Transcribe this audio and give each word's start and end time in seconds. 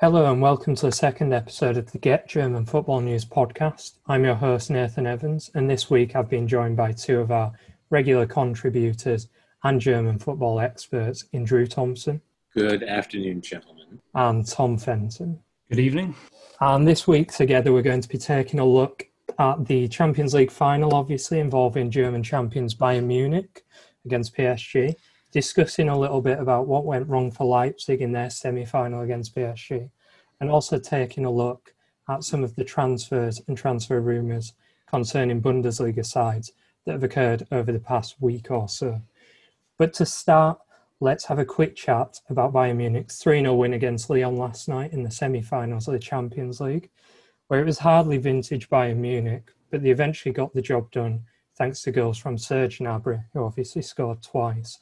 Hello 0.00 0.30
and 0.30 0.40
welcome 0.40 0.76
to 0.76 0.86
the 0.86 0.92
second 0.92 1.32
episode 1.32 1.76
of 1.76 1.90
the 1.90 1.98
Get 1.98 2.28
German 2.28 2.64
Football 2.64 3.00
News 3.00 3.24
podcast. 3.24 3.94
I'm 4.06 4.22
your 4.22 4.36
host, 4.36 4.70
Nathan 4.70 5.08
Evans, 5.08 5.50
and 5.56 5.68
this 5.68 5.90
week 5.90 6.14
I've 6.14 6.30
been 6.30 6.46
joined 6.46 6.76
by 6.76 6.92
two 6.92 7.18
of 7.18 7.32
our 7.32 7.50
regular 7.90 8.24
contributors 8.24 9.26
and 9.64 9.80
German 9.80 10.20
football 10.20 10.60
experts 10.60 11.24
in 11.32 11.42
Drew 11.42 11.66
Thompson. 11.66 12.20
Good 12.54 12.84
afternoon, 12.84 13.40
gentlemen. 13.40 14.00
And 14.14 14.46
Tom 14.46 14.78
Fenton. 14.78 15.40
Good 15.68 15.80
evening. 15.80 16.14
And 16.60 16.86
this 16.86 17.08
week 17.08 17.32
together 17.32 17.72
we're 17.72 17.82
going 17.82 18.00
to 18.00 18.08
be 18.08 18.18
taking 18.18 18.60
a 18.60 18.64
look 18.64 19.04
at 19.40 19.66
the 19.66 19.88
Champions 19.88 20.32
League 20.32 20.52
final, 20.52 20.94
obviously 20.94 21.40
involving 21.40 21.90
German 21.90 22.22
champions 22.22 22.72
Bayern 22.72 23.06
Munich 23.06 23.64
against 24.04 24.36
PSG, 24.36 24.94
discussing 25.30 25.88
a 25.88 25.98
little 25.98 26.20
bit 26.20 26.38
about 26.38 26.66
what 26.66 26.84
went 26.84 27.08
wrong 27.08 27.30
for 27.30 27.44
Leipzig 27.44 28.00
in 28.00 28.12
their 28.12 28.30
semi 28.30 28.64
final 28.64 29.02
against 29.02 29.34
PSG, 29.34 29.90
and 30.40 30.50
also 30.50 30.78
taking 30.78 31.24
a 31.24 31.30
look 31.30 31.74
at 32.08 32.24
some 32.24 32.42
of 32.42 32.54
the 32.56 32.64
transfers 32.64 33.40
and 33.46 33.56
transfer 33.56 34.00
rumours 34.00 34.54
concerning 34.86 35.42
Bundesliga 35.42 36.04
sides 36.04 36.52
that 36.86 36.92
have 36.92 37.04
occurred 37.04 37.46
over 37.52 37.70
the 37.70 37.78
past 37.78 38.16
week 38.20 38.50
or 38.50 38.68
so. 38.68 39.00
But 39.76 39.92
to 39.94 40.06
start, 40.06 40.58
let's 41.00 41.26
have 41.26 41.38
a 41.38 41.44
quick 41.44 41.76
chat 41.76 42.20
about 42.30 42.52
Bayern 42.52 42.76
Munich's 42.76 43.18
3 43.18 43.40
0 43.40 43.54
win 43.54 43.74
against 43.74 44.08
Lyon 44.08 44.36
last 44.36 44.68
night 44.68 44.92
in 44.92 45.02
the 45.02 45.10
semi 45.10 45.42
finals 45.42 45.86
of 45.86 45.92
the 45.92 45.98
Champions 45.98 46.60
League, 46.60 46.90
where 47.48 47.60
it 47.60 47.66
was 47.66 47.78
hardly 47.78 48.16
vintage 48.16 48.68
Bayern 48.70 48.96
Munich, 48.96 49.52
but 49.70 49.82
they 49.82 49.90
eventually 49.90 50.32
got 50.32 50.54
the 50.54 50.62
job 50.62 50.90
done 50.90 51.24
thanks 51.56 51.82
to 51.82 51.90
goals 51.90 52.16
from 52.16 52.38
Serge 52.38 52.78
Gnabry, 52.78 53.24
who 53.32 53.44
obviously 53.44 53.82
scored 53.82 54.22
twice, 54.22 54.78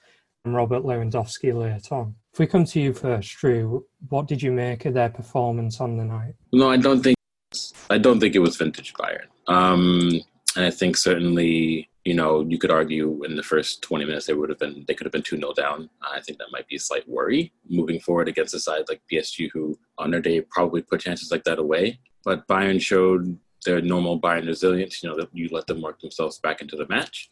Robert 0.54 0.82
Lewandowski 0.82 1.54
later 1.54 1.94
on. 1.94 2.14
If 2.32 2.40
we 2.40 2.46
come 2.46 2.64
to 2.64 2.80
you 2.80 2.92
first, 2.92 3.36
Drew, 3.38 3.84
what 4.08 4.28
did 4.28 4.42
you 4.42 4.52
make 4.52 4.84
of 4.84 4.94
their 4.94 5.08
performance 5.08 5.80
on 5.80 5.96
the 5.96 6.04
night? 6.04 6.34
No, 6.52 6.70
I 6.70 6.76
don't 6.76 7.02
think 7.02 7.16
I 7.88 7.98
don't 7.98 8.20
think 8.20 8.34
it 8.34 8.40
was 8.40 8.56
vintage 8.56 8.92
Bayern. 8.94 9.26
Um, 9.46 10.10
and 10.56 10.64
I 10.64 10.70
think 10.70 10.96
certainly, 10.96 11.88
you 12.04 12.14
know, 12.14 12.40
you 12.42 12.58
could 12.58 12.70
argue 12.70 13.22
in 13.24 13.36
the 13.36 13.42
first 13.42 13.82
20 13.82 14.04
minutes 14.04 14.26
they 14.26 14.34
would 14.34 14.48
have 14.48 14.58
been 14.58 14.84
they 14.86 14.94
could 14.94 15.06
have 15.06 15.12
been 15.12 15.22
2 15.22 15.36
0 15.36 15.52
down. 15.54 15.88
I 16.02 16.20
think 16.20 16.38
that 16.38 16.52
might 16.52 16.68
be 16.68 16.76
a 16.76 16.80
slight 16.80 17.08
worry 17.08 17.52
moving 17.68 18.00
forward 18.00 18.28
against 18.28 18.54
a 18.54 18.60
side 18.60 18.84
like 18.88 19.02
PSG 19.10 19.50
who 19.52 19.78
on 19.98 20.10
their 20.10 20.20
day 20.20 20.40
probably 20.40 20.82
put 20.82 21.00
chances 21.00 21.30
like 21.30 21.44
that 21.44 21.58
away. 21.58 21.98
But 22.24 22.46
Bayern 22.48 22.80
showed 22.80 23.38
their 23.64 23.80
normal 23.80 24.20
Bayern 24.20 24.46
resilience, 24.46 25.02
you 25.02 25.08
know, 25.08 25.16
that 25.16 25.28
you 25.32 25.48
let 25.52 25.66
them 25.66 25.80
work 25.80 26.00
themselves 26.00 26.38
back 26.38 26.60
into 26.60 26.76
the 26.76 26.86
match. 26.88 27.28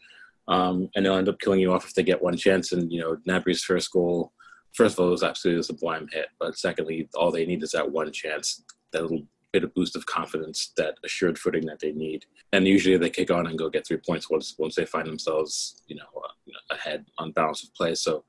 Um, 0.49 0.91
and 0.95 1.05
they'll 1.05 1.17
end 1.17 1.29
up 1.29 1.41
killing 1.41 1.61
you 1.61 1.73
off 1.73 1.87
if 1.87 1.95
they 1.95 2.03
get 2.03 2.23
one 2.23 2.37
chance. 2.37 2.73
And, 2.73 2.93
you 2.93 3.01
know, 3.01 3.17
Gnabry's 3.27 3.63
first 3.63 3.91
goal, 3.91 4.33
first 4.73 4.99
of 4.99 5.05
all, 5.05 5.11
was 5.11 5.23
absolutely 5.23 5.61
a 5.61 5.65
sublime 5.65 6.09
hit. 6.13 6.27
But 6.39 6.59
secondly, 6.59 7.09
all 7.15 7.31
they 7.31 7.47
need 7.47 7.63
is 7.63 7.73
that 7.73 7.91
one 7.91 8.13
chance, 8.13 8.63
that 8.93 9.03
little 9.03 9.23
bit 9.53 9.65
of 9.65 9.73
boost 9.75 9.97
of 9.97 10.05
confidence, 10.07 10.73
that 10.77 10.97
assured 11.05 11.39
footing 11.39 11.65
that 11.67 11.81
they 11.81 11.93
need. 11.93 12.27
And 12.53 12.67
usually 12.67 12.97
they 12.97 13.11
kick 13.11 13.31
on 13.31 13.47
and 13.47 13.59
go 13.59 13.71
get 13.71 13.87
three 13.87 13.97
points 13.97 14.29
once, 14.29 14.55
once 14.59 14.75
they 14.75 14.85
find 14.85 15.07
themselves, 15.07 15.83
you 15.87 15.97
know, 15.97 16.23
uh, 16.23 16.75
ahead 16.75 17.07
on 17.19 17.33
balance 17.33 17.63
of 17.63 17.73
play. 17.75 17.95
So 17.95 18.25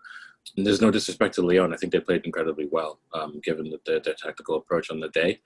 there's 0.56 0.82
no 0.82 0.92
disrespect 0.92 1.36
to 1.36 1.42
Lyon. 1.42 1.74
I 1.74 1.78
think 1.78 1.92
they 1.92 2.00
played 2.00 2.26
incredibly 2.26 2.68
well, 2.72 3.00
um, 3.14 3.42
given 3.44 3.70
the, 3.70 3.80
the, 3.86 4.00
their 4.00 4.14
tactical 4.14 4.58
approach 4.58 4.92
on 4.92 5.00
the 5.00 5.10
day. 5.10 5.42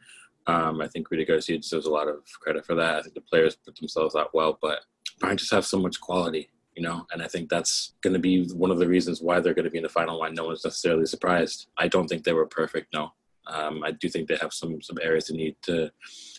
Um, 0.47 0.81
I 0.81 0.88
think 0.88 1.09
Rudy 1.09 1.25
Garcia 1.25 1.58
deserves 1.58 1.86
a 1.86 1.92
lot 1.92 2.08
of 2.08 2.23
credit 2.42 2.66
for 2.66 2.75
that. 2.75 2.95
I 2.95 3.02
think 3.02 3.14
the 3.14 3.22
players 3.22 3.56
put 3.56 3.75
themselves 3.75 4.16
out 4.16 4.34
well, 4.34 4.58
but 4.62 4.80
Bayern 5.22 5.38
just 5.38 5.53
have 5.53 5.66
so 5.66 5.80
much 5.80 6.00
quality, 6.00 6.50
you 6.80 6.85
know, 6.85 7.05
and 7.11 7.22
I 7.22 7.27
think 7.27 7.49
that's 7.49 7.91
going 7.99 8.13
to 8.13 8.19
be 8.19 8.45
one 8.53 8.72
of 8.72 8.80
the 8.80 8.88
reasons 8.88 9.22
why 9.22 9.41
they're 9.41 9.53
going 9.53 9.66
to 9.66 9.69
be 9.69 9.80
in 9.80 9.83
the 9.83 9.89
final. 9.89 10.17
Why 10.17 10.30
no 10.30 10.45
one's 10.45 10.63
necessarily 10.63 11.05
surprised. 11.05 11.67
I 11.77 11.89
don't 11.89 12.08
think 12.08 12.23
they 12.23 12.31
were 12.31 12.45
perfect. 12.45 12.94
No, 12.94 13.11
um, 13.47 13.83
I 13.83 13.91
do 13.91 14.08
think 14.08 14.30
they 14.30 14.38
have 14.38 14.53
some 14.53 14.81
some 14.81 14.97
areas 15.02 15.27
they 15.27 15.35
need 15.35 15.57
to 15.63 15.91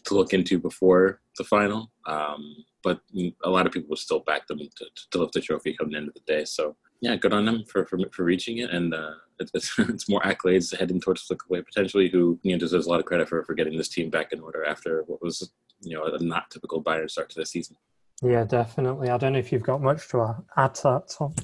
to 0.05 0.14
look 0.14 0.33
into 0.33 0.58
before 0.58 1.20
the 1.36 1.44
final. 1.44 1.91
Um, 2.06 2.64
but 2.83 3.02
a 3.44 3.50
lot 3.50 3.66
of 3.66 3.72
people 3.72 3.90
will 3.90 3.96
still 3.98 4.20
back 4.20 4.46
them 4.46 4.61
to, 4.61 4.86
to 5.11 5.18
lift 5.18 5.34
the 5.34 5.42
trophy 5.42 5.74
come 5.74 5.90
the 5.90 5.98
end 5.98 6.08
of 6.08 6.14
the 6.14 6.20
day. 6.20 6.46
So 6.46 6.74
yeah, 7.02 7.17
good 7.17 7.34
on 7.34 7.45
them 7.45 7.64
for 7.64 7.84
for, 7.84 7.98
for 8.11 8.24
reaching 8.24 8.57
it, 8.58 8.70
and 8.70 8.95
uh, 8.95 9.17
it's, 9.40 9.74
it's 9.78 10.08
more 10.08 10.22
accolades 10.22 10.74
heading 10.74 11.02
towards 11.02 11.28
Flickaway 11.28 11.67
potentially, 11.67 12.08
who 12.08 12.40
you 12.42 12.52
know 12.52 12.58
deserves 12.58 12.86
a 12.86 12.89
lot 12.89 13.01
of 13.01 13.05
credit 13.05 13.28
for 13.28 13.45
for 13.45 13.52
getting 13.52 13.77
this 13.77 13.90
team 13.90 14.08
back 14.08 14.33
in 14.33 14.40
order 14.40 14.64
after 14.64 15.02
what 15.02 15.20
was 15.20 15.52
you 15.83 15.95
know 15.95 16.05
a 16.05 16.18
not 16.18 16.51
typical 16.51 16.83
Bayern 16.83 17.11
start 17.11 17.28
to 17.28 17.40
the 17.40 17.45
season. 17.45 17.77
Yeah, 18.23 18.45
definitely. 18.45 19.08
I 19.08 19.17
don't 19.17 19.33
know 19.33 19.39
if 19.39 19.51
you've 19.51 19.63
got 19.63 19.81
much 19.81 20.08
to 20.08 20.36
add 20.57 20.75
to 20.77 20.83
that, 20.83 21.14
Tom. 21.17 21.35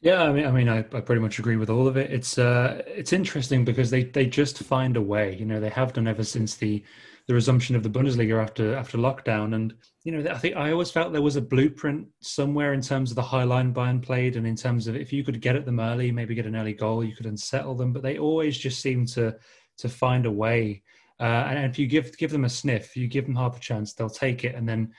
Yeah, 0.00 0.22
I 0.22 0.32
mean, 0.32 0.46
I 0.46 0.50
mean, 0.50 0.68
I, 0.68 0.78
I 0.78 1.00
pretty 1.00 1.20
much 1.20 1.38
agree 1.38 1.56
with 1.56 1.70
all 1.70 1.88
of 1.88 1.96
it. 1.96 2.12
It's 2.12 2.38
uh, 2.38 2.82
it's 2.86 3.12
interesting 3.12 3.64
because 3.64 3.90
they 3.90 4.04
they 4.04 4.26
just 4.26 4.62
find 4.62 4.96
a 4.96 5.02
way. 5.02 5.34
You 5.34 5.46
know, 5.46 5.58
they 5.58 5.70
have 5.70 5.94
done 5.94 6.06
ever 6.06 6.22
since 6.22 6.54
the 6.56 6.84
the 7.26 7.34
resumption 7.34 7.74
of 7.74 7.82
the 7.82 7.88
Bundesliga 7.88 8.40
after 8.40 8.76
after 8.76 8.98
lockdown. 8.98 9.54
And 9.54 9.74
you 10.04 10.12
know, 10.12 10.30
I 10.30 10.38
think 10.38 10.56
I 10.56 10.70
always 10.70 10.90
felt 10.90 11.12
there 11.12 11.22
was 11.22 11.36
a 11.36 11.40
blueprint 11.40 12.06
somewhere 12.20 12.74
in 12.74 12.82
terms 12.82 13.10
of 13.10 13.16
the 13.16 13.22
high 13.22 13.44
line 13.44 13.72
Bayern 13.72 14.02
played, 14.02 14.36
and 14.36 14.46
in 14.46 14.56
terms 14.56 14.86
of 14.86 14.94
if 14.94 15.12
you 15.12 15.24
could 15.24 15.40
get 15.40 15.56
at 15.56 15.64
them 15.64 15.80
early, 15.80 16.12
maybe 16.12 16.34
get 16.34 16.46
an 16.46 16.56
early 16.56 16.74
goal, 16.74 17.02
you 17.02 17.16
could 17.16 17.26
unsettle 17.26 17.74
them. 17.74 17.92
But 17.92 18.02
they 18.02 18.18
always 18.18 18.58
just 18.58 18.80
seem 18.80 19.06
to 19.06 19.34
to 19.78 19.88
find 19.88 20.26
a 20.26 20.30
way. 20.30 20.82
Uh, 21.18 21.48
and 21.48 21.64
if 21.70 21.78
you 21.78 21.86
give 21.86 22.16
give 22.18 22.30
them 22.30 22.44
a 22.44 22.48
sniff, 22.48 22.94
you 22.94 23.08
give 23.08 23.24
them 23.24 23.34
half 23.34 23.56
a 23.56 23.60
chance, 23.60 23.94
they'll 23.94 24.10
take 24.10 24.44
it, 24.44 24.54
and 24.54 24.68
then 24.68 24.92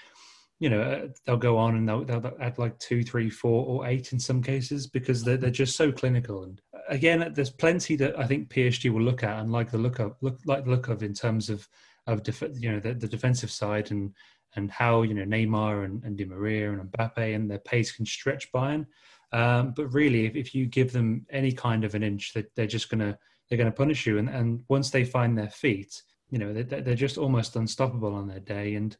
you 0.59 0.69
know 0.69 1.09
they'll 1.25 1.37
go 1.37 1.57
on 1.57 1.75
and 1.75 1.87
they'll, 1.87 2.03
they'll 2.03 2.33
add 2.41 2.57
like 2.57 2.77
two, 2.79 3.03
three, 3.03 3.29
four, 3.29 3.65
or 3.65 3.87
eight 3.87 4.11
in 4.11 4.19
some 4.19 4.41
cases 4.41 4.87
because 4.87 5.23
they're 5.23 5.37
they're 5.37 5.51
just 5.51 5.75
so 5.75 5.91
clinical. 5.91 6.43
And 6.43 6.61
again, 6.89 7.31
there's 7.35 7.49
plenty 7.49 7.95
that 7.97 8.17
I 8.19 8.25
think 8.25 8.49
PSG 8.49 8.91
will 8.91 9.01
look 9.01 9.23
at 9.23 9.39
and 9.39 9.51
like 9.51 9.71
the 9.71 9.77
look 9.77 9.99
of 9.99 10.15
look 10.21 10.39
like 10.45 10.65
the 10.65 10.71
look 10.71 10.87
of 10.87 11.03
in 11.03 11.13
terms 11.13 11.49
of 11.49 11.67
of 12.07 12.23
def- 12.23 12.41
you 12.55 12.71
know 12.71 12.79
the, 12.79 12.93
the, 12.93 13.07
defensive 13.07 13.51
side 13.51 13.91
and 13.91 14.13
and 14.55 14.71
how 14.71 15.03
you 15.03 15.13
know 15.13 15.25
Neymar 15.25 15.85
and, 15.85 16.03
and 16.03 16.17
Di 16.17 16.25
Maria 16.25 16.71
and 16.71 16.91
Mbappe 16.91 17.35
and 17.35 17.51
their 17.51 17.59
pace 17.59 17.91
can 17.91 18.05
stretch 18.05 18.51
Bayern. 18.51 18.87
Um, 19.33 19.73
but 19.75 19.93
really, 19.93 20.25
if, 20.25 20.35
if 20.35 20.55
you 20.55 20.65
give 20.65 20.91
them 20.91 21.25
any 21.29 21.51
kind 21.51 21.83
of 21.83 21.95
an 21.95 22.03
inch, 22.03 22.33
that 22.33 22.55
they're 22.55 22.65
just 22.65 22.89
gonna 22.89 23.17
they're 23.47 23.57
gonna 23.57 23.71
punish 23.71 24.07
you. 24.07 24.17
And 24.17 24.29
and 24.29 24.63
once 24.69 24.89
they 24.89 25.03
find 25.03 25.37
their 25.37 25.49
feet, 25.49 26.01
you 26.31 26.39
know 26.39 26.51
they're, 26.51 26.81
they're 26.81 26.95
just 26.95 27.19
almost 27.19 27.55
unstoppable 27.55 28.15
on 28.15 28.27
their 28.27 28.39
day. 28.39 28.73
And 28.75 28.97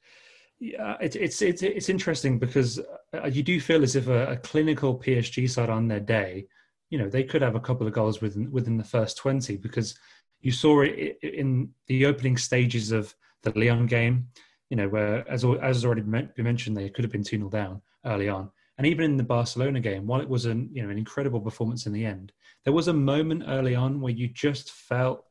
yeah, 0.59 0.97
it's 0.99 1.15
it's 1.15 1.41
it's 1.41 1.61
it's 1.61 1.89
interesting 1.89 2.39
because 2.39 2.79
uh, 3.13 3.27
you 3.27 3.43
do 3.43 3.59
feel 3.61 3.83
as 3.83 3.95
if 3.95 4.07
a, 4.07 4.31
a 4.31 4.37
clinical 4.37 4.97
PSG 4.97 5.49
side 5.49 5.69
on 5.69 5.87
their 5.87 5.99
day, 5.99 6.47
you 6.89 6.97
know, 6.97 7.09
they 7.09 7.23
could 7.23 7.41
have 7.41 7.55
a 7.55 7.59
couple 7.59 7.85
of 7.85 7.93
goals 7.93 8.21
within 8.21 8.51
within 8.51 8.77
the 8.77 8.83
first 8.83 9.17
twenty 9.17 9.55
because 9.55 9.97
you 10.41 10.51
saw 10.51 10.81
it 10.81 11.17
in 11.21 11.69
the 11.87 12.05
opening 12.05 12.37
stages 12.37 12.91
of 12.91 13.13
the 13.43 13.57
Lyon 13.57 13.85
game, 13.85 14.27
you 14.69 14.77
know, 14.77 14.87
where 14.87 15.27
as 15.29 15.45
as 15.45 15.59
has 15.61 15.85
already 15.85 16.01
been 16.01 16.31
mentioned, 16.37 16.75
they 16.75 16.89
could 16.89 17.03
have 17.03 17.11
been 17.11 17.23
two 17.23 17.37
0 17.37 17.49
down 17.49 17.81
early 18.05 18.27
on, 18.27 18.49
and 18.79 18.87
even 18.87 19.05
in 19.05 19.17
the 19.17 19.23
Barcelona 19.23 19.79
game, 19.79 20.07
while 20.07 20.21
it 20.21 20.29
was 20.29 20.45
an 20.45 20.69
you 20.73 20.81
know 20.81 20.89
an 20.89 20.97
incredible 20.97 21.39
performance 21.39 21.85
in 21.85 21.93
the 21.93 22.05
end, 22.05 22.31
there 22.63 22.73
was 22.73 22.87
a 22.87 22.93
moment 22.93 23.43
early 23.47 23.75
on 23.75 24.01
where 24.01 24.13
you 24.13 24.27
just 24.27 24.71
felt, 24.71 25.23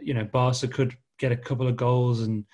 you 0.00 0.14
know, 0.14 0.24
Barca 0.24 0.68
could 0.68 0.96
get 1.18 1.32
a 1.32 1.36
couple 1.36 1.66
of 1.66 1.76
goals, 1.76 2.20
and 2.20 2.44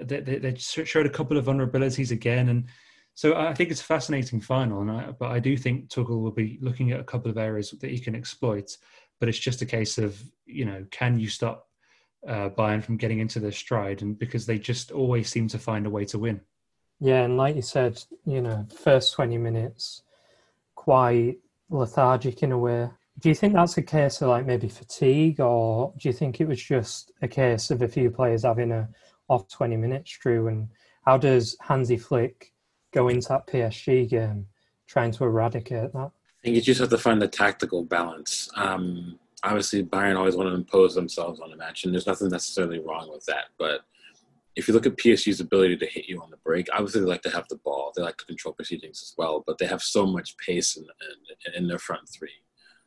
they, 0.00 0.20
they, 0.20 0.38
they 0.38 0.54
showed 0.56 1.06
a 1.06 1.10
couple 1.10 1.36
of 1.36 1.46
vulnerabilities 1.46 2.10
again, 2.10 2.48
and 2.48 2.66
so 3.14 3.36
I 3.36 3.54
think 3.54 3.70
it's 3.70 3.80
a 3.80 3.84
fascinating 3.84 4.40
final, 4.40 4.80
and 4.80 4.90
I, 4.90 5.10
but 5.10 5.30
I 5.30 5.40
do 5.40 5.56
think 5.56 5.88
Tuchel 5.88 6.22
will 6.22 6.30
be 6.30 6.58
looking 6.60 6.92
at 6.92 7.00
a 7.00 7.04
couple 7.04 7.30
of 7.30 7.38
areas 7.38 7.70
that 7.70 7.90
he 7.90 7.98
can 7.98 8.14
exploit 8.14 8.76
but 9.20 9.28
it's 9.28 9.38
just 9.38 9.62
a 9.62 9.66
case 9.66 9.98
of 9.98 10.20
you 10.46 10.64
know 10.64 10.84
can 10.90 11.20
you 11.20 11.28
stop 11.28 11.68
uh, 12.26 12.50
Bayern 12.50 12.82
from 12.82 12.96
getting 12.96 13.20
into 13.20 13.38
their 13.38 13.52
stride, 13.52 14.02
and 14.02 14.18
because 14.18 14.44
they 14.44 14.58
just 14.58 14.90
always 14.90 15.30
seem 15.30 15.48
to 15.48 15.58
find 15.58 15.86
a 15.86 15.90
way 15.90 16.04
to 16.06 16.18
win. 16.18 16.40
Yeah, 16.98 17.22
and 17.22 17.36
like 17.36 17.56
you 17.56 17.62
said, 17.62 18.02
you 18.26 18.42
know, 18.42 18.66
first 18.74 19.14
twenty 19.14 19.38
minutes 19.38 20.02
quite 20.74 21.36
lethargic 21.68 22.42
in 22.42 22.52
a 22.52 22.58
way. 22.58 22.90
Do 23.20 23.28
you 23.28 23.34
think 23.34 23.54
that's 23.54 23.76
a 23.76 23.82
case 23.82 24.22
of 24.22 24.28
like 24.28 24.46
maybe 24.46 24.68
fatigue, 24.68 25.40
or 25.40 25.92
do 25.98 26.08
you 26.08 26.12
think 26.12 26.40
it 26.40 26.48
was 26.48 26.62
just 26.62 27.12
a 27.22 27.28
case 27.28 27.70
of 27.70 27.82
a 27.82 27.88
few 27.88 28.10
players 28.10 28.42
having 28.42 28.72
a 28.72 28.88
off 29.30 29.48
twenty 29.48 29.76
minutes, 29.76 30.10
Drew? 30.18 30.48
And 30.48 30.68
how 31.06 31.16
does 31.16 31.56
Hansi 31.60 31.96
Flick 31.96 32.52
go 32.92 33.08
into 33.08 33.28
that 33.28 33.46
PSG 33.46 34.08
game 34.08 34.46
trying 34.86 35.12
to 35.12 35.24
eradicate 35.24 35.92
that? 35.92 36.10
I 36.10 36.42
think 36.42 36.56
you 36.56 36.62
just 36.62 36.80
have 36.80 36.90
to 36.90 36.98
find 36.98 37.20
the 37.20 37.28
tactical 37.28 37.84
balance. 37.84 38.50
Um, 38.56 39.18
obviously, 39.42 39.82
Bayern 39.84 40.16
always 40.16 40.36
want 40.36 40.48
to 40.48 40.54
impose 40.54 40.94
themselves 40.94 41.40
on 41.40 41.52
a 41.52 41.56
match, 41.56 41.84
and 41.84 41.94
there's 41.94 42.06
nothing 42.06 42.28
necessarily 42.28 42.80
wrong 42.80 43.10
with 43.10 43.24
that. 43.26 43.46
But 43.58 43.80
if 44.56 44.68
you 44.68 44.74
look 44.74 44.86
at 44.86 44.96
PSG's 44.96 45.40
ability 45.40 45.76
to 45.78 45.86
hit 45.86 46.06
you 46.06 46.20
on 46.20 46.30
the 46.30 46.36
break, 46.38 46.68
obviously 46.72 47.00
they 47.00 47.06
like 47.06 47.22
to 47.22 47.30
have 47.30 47.46
the 47.48 47.56
ball, 47.56 47.92
they 47.94 48.02
like 48.02 48.16
to 48.18 48.26
control 48.26 48.54
proceedings 48.54 49.00
as 49.02 49.14
well, 49.16 49.44
but 49.46 49.58
they 49.58 49.66
have 49.66 49.82
so 49.82 50.04
much 50.06 50.36
pace 50.38 50.76
in, 50.76 50.84
in, 50.84 51.62
in 51.62 51.68
their 51.68 51.78
front 51.78 52.08
three, 52.08 52.32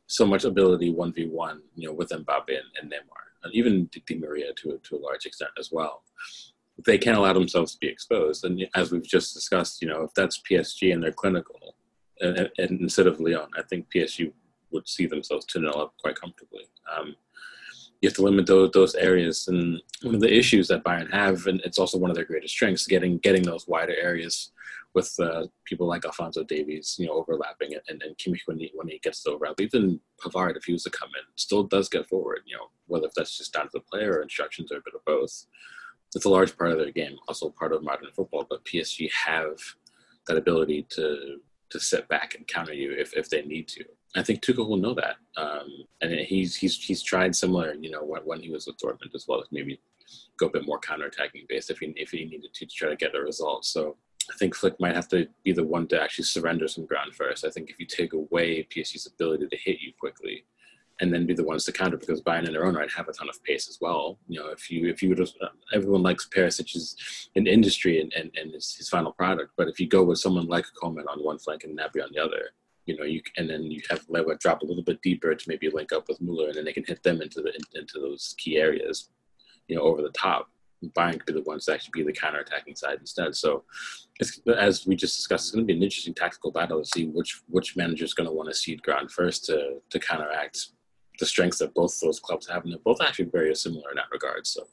so 0.06 0.26
much 0.26 0.44
ability 0.44 0.92
one 0.92 1.14
v 1.14 1.26
one, 1.26 1.62
you 1.76 1.88
know, 1.88 1.94
with 1.94 2.10
Mbappe 2.10 2.50
and, 2.50 2.70
and 2.82 2.92
Neymar, 2.92 3.24
even 3.52 3.90
Di 3.92 4.16
Maria 4.18 4.54
to 4.54 4.80
to 4.82 4.96
a 4.96 5.00
large 5.00 5.26
extent 5.26 5.52
as 5.60 5.70
well. 5.72 6.04
They 6.86 6.98
can't 6.98 7.18
allow 7.18 7.34
themselves 7.34 7.74
to 7.74 7.78
be 7.80 7.88
exposed, 7.88 8.46
and 8.46 8.66
as 8.76 8.92
we've 8.92 9.04
just 9.04 9.34
discussed, 9.34 9.82
you 9.82 9.88
know, 9.88 10.04
if 10.04 10.14
that's 10.16 10.42
PSG 10.50 10.94
and 10.94 11.04
they're 11.04 11.12
clinical, 11.12 11.76
and, 12.20 12.50
and 12.58 12.82
instead 12.82 13.08
of 13.08 13.20
Lyon, 13.20 13.50
I 13.58 13.62
think 13.64 13.88
PSG 13.94 14.32
would 14.72 14.88
see 14.88 15.06
themselves 15.06 15.46
2 15.46 15.60
0 15.60 15.72
up 15.72 15.94
quite 16.02 16.20
comfortably. 16.20 16.64
Um, 16.98 17.16
you 18.02 18.10
have 18.10 18.16
to 18.16 18.24
limit 18.24 18.48
those 18.48 18.72
those 18.72 18.96
areas. 18.96 19.48
And 19.48 19.82
one 20.02 20.16
of 20.16 20.22
the 20.22 20.34
issues 20.34 20.68
that 20.68 20.84
Bayern 20.84 21.12
have, 21.12 21.46
and 21.48 21.62
it's 21.62 21.80
also 21.80 21.98
one 21.98 22.10
of 22.10 22.16
their 22.16 22.26
greatest 22.26 22.54
strengths, 22.54 22.88
getting 22.88 23.18
getting 23.20 23.44
those 23.44 23.68
wider 23.68 23.96
areas 23.96 24.52
with 24.94 25.14
uh, 25.20 25.48
people 25.66 25.88
like 25.88 26.06
Alfonso 26.06 26.44
Davies, 26.44 26.96
you 27.00 27.08
know, 27.08 27.14
overlapping 27.14 27.72
it, 27.72 27.84
and, 27.88 28.02
and 28.04 28.18
Kimmich 28.18 28.42
when 28.46 28.60
he 28.60 28.72
when 28.76 28.88
he 28.88 29.00
gets 29.00 29.24
the 29.24 29.32
overlap. 29.32 29.60
Even 29.60 30.00
Pavard, 30.22 30.56
if 30.56 30.66
he 30.66 30.74
was 30.74 30.84
to 30.84 30.90
come 30.90 31.10
in, 31.10 31.24
still 31.36 31.64
does 31.64 31.90
get 31.90 32.08
forward. 32.08 32.42
You 32.46 32.58
know, 32.58 32.68
whether 32.88 33.08
that's 33.16 33.38
just 33.38 33.54
down 33.54 33.66
to 33.66 33.72
the 33.74 33.80
player 33.80 34.14
or 34.14 34.22
instructions 34.22 34.72
or 34.72 34.78
a 34.78 34.82
bit 34.86 34.96
of 34.96 35.06
both. 35.06 35.46
It's 36.16 36.26
a 36.26 36.30
large 36.30 36.56
part 36.56 36.72
of 36.72 36.78
their 36.78 36.92
game, 36.92 37.18
also 37.28 37.50
part 37.50 37.74
of 37.74 37.84
modern 37.84 38.12
football. 38.16 38.46
But 38.48 38.66
PSG 38.66 39.10
have 39.26 39.58
that 40.28 40.38
ability 40.38 40.86
to 40.92 41.40
to 41.72 41.80
sit 41.80 42.08
back 42.08 42.36
and 42.36 42.48
counter 42.48 42.74
you 42.74 42.92
if, 42.92 43.14
if 43.18 43.30
they 43.30 43.42
need 43.42 43.68
to. 43.68 43.84
I 44.16 44.22
think 44.22 44.42
Tuchel 44.42 44.70
will 44.70 44.78
know 44.78 44.94
that, 44.94 45.16
um, 45.38 45.68
and 46.02 46.12
he's 46.12 46.56
he's 46.56 46.78
he's 46.78 47.02
tried 47.02 47.36
similar. 47.36 47.74
You 47.74 47.90
know, 47.90 48.04
when, 48.04 48.22
when 48.22 48.42
he 48.42 48.52
was 48.52 48.68
with 48.68 48.78
Dortmund 48.78 49.16
as 49.16 49.26
well 49.28 49.44
maybe 49.52 49.80
go 50.38 50.48
a 50.48 50.52
bit 50.52 50.66
more 50.66 50.80
counterattacking 50.80 51.48
based 51.50 51.72
if 51.72 51.80
he 51.80 51.94
if 51.96 52.12
he 52.12 52.26
needed 52.26 52.54
to, 52.54 52.66
to 52.66 52.76
try 52.76 52.90
to 52.90 52.96
get 52.96 53.16
a 53.16 53.22
result. 53.22 53.66
So 53.66 53.98
I 54.32 54.38
think 54.38 54.56
Flick 54.56 54.80
might 54.80 54.96
have 54.96 55.08
to 55.10 55.28
be 55.44 55.52
the 55.52 55.64
one 55.64 55.88
to 55.88 56.02
actually 56.02 56.26
surrender 56.26 56.68
some 56.68 56.86
ground 56.86 57.14
first. 57.16 57.46
I 57.46 57.50
think 57.50 57.70
if 57.70 57.80
you 57.80 57.86
take 57.86 58.14
away 58.14 58.64
PSG's 58.64 59.08
ability 59.08 59.48
to 59.48 59.58
hit 59.58 59.80
you 59.82 59.92
quickly, 60.00 60.46
and 61.00 61.14
then 61.14 61.26
be 61.26 61.34
the 61.34 61.44
ones 61.44 61.66
to 61.66 61.72
counter 61.72 61.98
because 61.98 62.22
Bayern 62.22 62.46
in 62.46 62.54
their 62.54 62.66
own 62.66 62.76
right 62.76 62.92
have 62.92 63.08
a 63.08 63.14
ton 63.14 63.30
of 63.30 63.44
pace 63.44 63.68
as 63.68 63.80
well. 63.82 64.20
You 64.28 64.40
know, 64.40 64.50
if 64.50 64.70
you 64.70 64.88
if 64.90 65.02
you 65.02 65.16
have, 65.16 65.30
everyone 65.74 66.04
likes 66.04 66.28
Paris, 66.28 66.58
Perisic's 66.58 67.30
an 67.36 67.48
industry 67.48 68.00
and, 68.00 68.14
and, 68.14 68.32
and 68.40 68.54
his, 68.54 68.76
his 68.76 68.90
final 68.90 69.12
product, 69.12 69.52
but 69.58 69.68
if 69.68 69.80
you 69.80 69.88
go 69.88 70.04
with 70.04 70.20
someone 70.20 70.48
like 70.48 70.66
Coman 70.80 71.08
on 71.08 71.24
one 71.24 71.40
flank 71.40 71.64
and 71.64 71.78
Gnabry 71.78 72.04
on 72.04 72.10
the 72.14 72.24
other, 72.24 72.52
you 72.86 72.96
know, 72.98 73.04
you 73.04 73.22
and 73.38 73.50
then 73.50 73.64
you 73.64 73.82
have 73.90 74.08
Lewa 74.08 74.38
drop 74.40 74.62
a 74.62 74.66
little 74.66 74.84
bit 74.84 75.02
deeper 75.02 75.34
to 75.34 75.50
maybe 75.50 75.70
link 75.70 75.92
up 75.92 76.08
with 76.08 76.22
Muller, 76.22 76.48
and 76.48 76.56
then 76.56 76.66
they 76.66 76.74
can 76.74 76.86
hit 76.86 77.02
them 77.02 77.22
into 77.22 77.42
the 77.42 77.54
into 77.74 78.00
those 78.00 78.36
key 78.38 78.58
areas, 78.58 79.10
you 79.68 79.76
know, 79.76 79.84
over 79.84 80.02
the 80.02 80.10
top. 80.10 80.50
Bayern 80.90 81.14
could 81.14 81.26
be 81.26 81.34
the 81.34 81.42
ones 81.42 81.66
to 81.66 81.74
actually 81.74 81.92
be 81.94 82.04
the 82.04 82.14
counter-attacking 82.18 82.76
side 82.76 82.98
instead. 83.00 83.36
So, 83.36 83.64
as 84.58 84.86
we 84.86 84.96
just 84.96 85.18
discussed, 85.18 85.46
it's 85.46 85.52
going 85.52 85.66
to 85.66 85.72
be 85.72 85.78
an 85.78 85.84
interesting 85.84 86.14
tactical 86.14 86.52
battle 86.52 86.80
to 86.80 86.86
see 86.86 87.08
which 87.08 87.42
which 87.48 87.76
manager 87.76 88.06
is 88.06 88.14
going 88.14 88.28
to 88.28 88.34
want 88.34 88.50
to 88.50 88.56
cede 88.56 88.84
ground 88.84 89.12
first 89.12 89.46
to 89.46 89.82
to 89.90 90.00
counteract 90.00 90.68
the 91.20 91.26
strengths 91.26 91.60
that 91.60 91.74
both 91.76 92.00
those 92.00 92.20
clubs 92.20 92.48
have, 92.48 92.64
and 92.64 92.72
they're 92.72 92.80
both 92.84 93.02
actually 93.02 93.26
very 93.26 93.54
similar 93.56 93.92
in 93.92 93.96
that 93.96 94.12
regard. 94.12 94.46
So, 94.48 94.68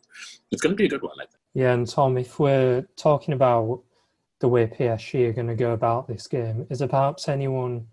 it's 0.51 0.63
going 0.63 0.73
to 0.73 0.77
be 0.77 0.87
a 0.87 0.91
good 0.91 1.03
one, 1.03 1.13
I 1.21 1.25
think. 1.25 1.41
Yeah, 1.55 1.73
and 1.73 1.89
Tom, 1.89 2.17
if 2.17 2.39
we're 2.39 2.87
talking 2.97 3.35
about 3.35 3.83
the 4.41 4.49
way 4.49 4.67
PSG 4.67 5.29
are 5.29 5.33
going 5.33 5.49
to 5.49 5.55
go 5.55 5.73
about 5.73 6.09
this 6.09 6.27
game, 6.27 6.67
is 6.71 6.79
there 6.79 6.89
perhaps 6.89 7.29
anyone 7.29 7.87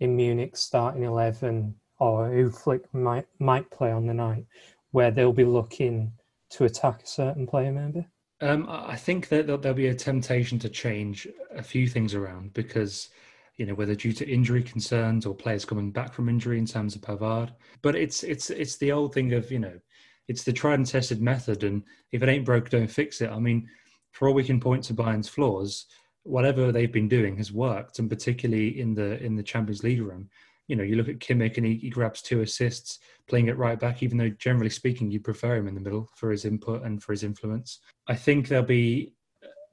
in 0.00 0.14
Munich 0.14 0.56
starting 0.56 1.02
eleven 1.02 1.74
or 1.98 2.30
who 2.30 2.50
Flick 2.50 2.82
might 2.94 3.26
might 3.38 3.68
play 3.70 3.90
on 3.90 4.06
the 4.06 4.14
night 4.14 4.46
where 4.92 5.10
they'll 5.10 5.32
be 5.32 5.44
looking 5.44 6.12
to 6.50 6.64
attack 6.64 7.02
a 7.02 7.06
certain 7.06 7.46
player, 7.46 7.72
maybe? 7.72 8.06
Um, 8.40 8.66
I 8.68 8.96
think 8.96 9.28
that 9.28 9.46
there'll 9.46 9.74
be 9.74 9.88
a 9.88 9.94
temptation 9.94 10.58
to 10.60 10.68
change 10.68 11.26
a 11.54 11.62
few 11.62 11.88
things 11.88 12.14
around 12.14 12.54
because, 12.54 13.08
you 13.56 13.66
know, 13.66 13.74
whether 13.74 13.96
due 13.96 14.12
to 14.12 14.28
injury 14.28 14.62
concerns 14.62 15.26
or 15.26 15.34
players 15.34 15.64
coming 15.64 15.90
back 15.90 16.12
from 16.12 16.28
injury 16.28 16.58
in 16.58 16.66
terms 16.66 16.94
of 16.94 17.00
Pavard. 17.00 17.50
But 17.82 17.96
it's 17.96 18.22
it's 18.22 18.50
it's 18.50 18.76
the 18.76 18.92
old 18.92 19.12
thing 19.12 19.32
of 19.32 19.50
you 19.50 19.58
know, 19.58 19.78
it's 20.28 20.44
the 20.44 20.52
tried 20.52 20.74
and 20.74 20.86
tested 20.86 21.20
method, 21.20 21.64
and 21.64 21.82
if 22.12 22.22
it 22.22 22.28
ain't 22.28 22.44
broke, 22.44 22.70
don't 22.70 22.90
fix 22.90 23.20
it. 23.20 23.30
I 23.30 23.40
mean, 23.40 23.68
for 24.12 24.28
all 24.28 24.34
we 24.34 24.44
can 24.44 24.60
point 24.60 24.84
to 24.84 24.94
Bayern's 24.94 25.28
flaws, 25.28 25.86
whatever 26.22 26.70
they've 26.70 26.92
been 26.92 27.08
doing 27.08 27.36
has 27.38 27.50
worked, 27.50 27.98
and 27.98 28.08
particularly 28.08 28.80
in 28.80 28.94
the 28.94 29.20
in 29.20 29.34
the 29.34 29.42
Champions 29.42 29.82
League 29.82 30.02
room 30.02 30.28
you 30.68 30.76
know, 30.76 30.82
you 30.82 30.96
look 30.96 31.08
at 31.08 31.18
Kimmich 31.18 31.56
and 31.56 31.66
he, 31.66 31.74
he 31.76 31.90
grabs 31.90 32.22
two 32.22 32.42
assists 32.42 33.00
playing 33.26 33.48
it 33.48 33.56
right 33.56 33.80
back, 33.80 34.02
even 34.02 34.18
though 34.18 34.28
generally 34.28 34.70
speaking, 34.70 35.10
you 35.10 35.18
prefer 35.18 35.56
him 35.56 35.66
in 35.66 35.74
the 35.74 35.80
middle 35.80 36.08
for 36.14 36.30
his 36.30 36.44
input 36.44 36.84
and 36.84 37.02
for 37.02 37.12
his 37.12 37.24
influence. 37.24 37.80
I 38.06 38.14
think 38.14 38.48
there'll 38.48 38.64
be, 38.64 39.14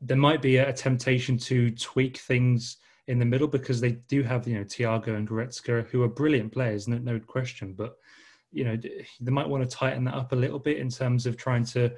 there 0.01 0.17
might 0.17 0.41
be 0.41 0.57
a 0.57 0.73
temptation 0.73 1.37
to 1.37 1.71
tweak 1.71 2.17
things 2.17 2.77
in 3.07 3.19
the 3.19 3.25
middle 3.25 3.47
because 3.47 3.79
they 3.81 3.93
do 4.07 4.23
have, 4.23 4.47
you 4.47 4.57
know, 4.57 4.63
Thiago 4.63 5.15
and 5.15 5.27
Goretzka, 5.27 5.85
who 5.87 6.01
are 6.03 6.07
brilliant 6.07 6.51
players, 6.51 6.87
no, 6.87 6.97
no 6.97 7.19
question, 7.19 7.73
but, 7.73 7.95
you 8.51 8.63
know, 8.63 8.77
they 8.77 9.31
might 9.31 9.49
want 9.49 9.69
to 9.69 9.75
tighten 9.75 10.05
that 10.05 10.15
up 10.15 10.31
a 10.31 10.35
little 10.35 10.59
bit 10.59 10.77
in 10.77 10.89
terms 10.89 11.25
of 11.25 11.35
trying 11.35 11.65
to 11.65 11.91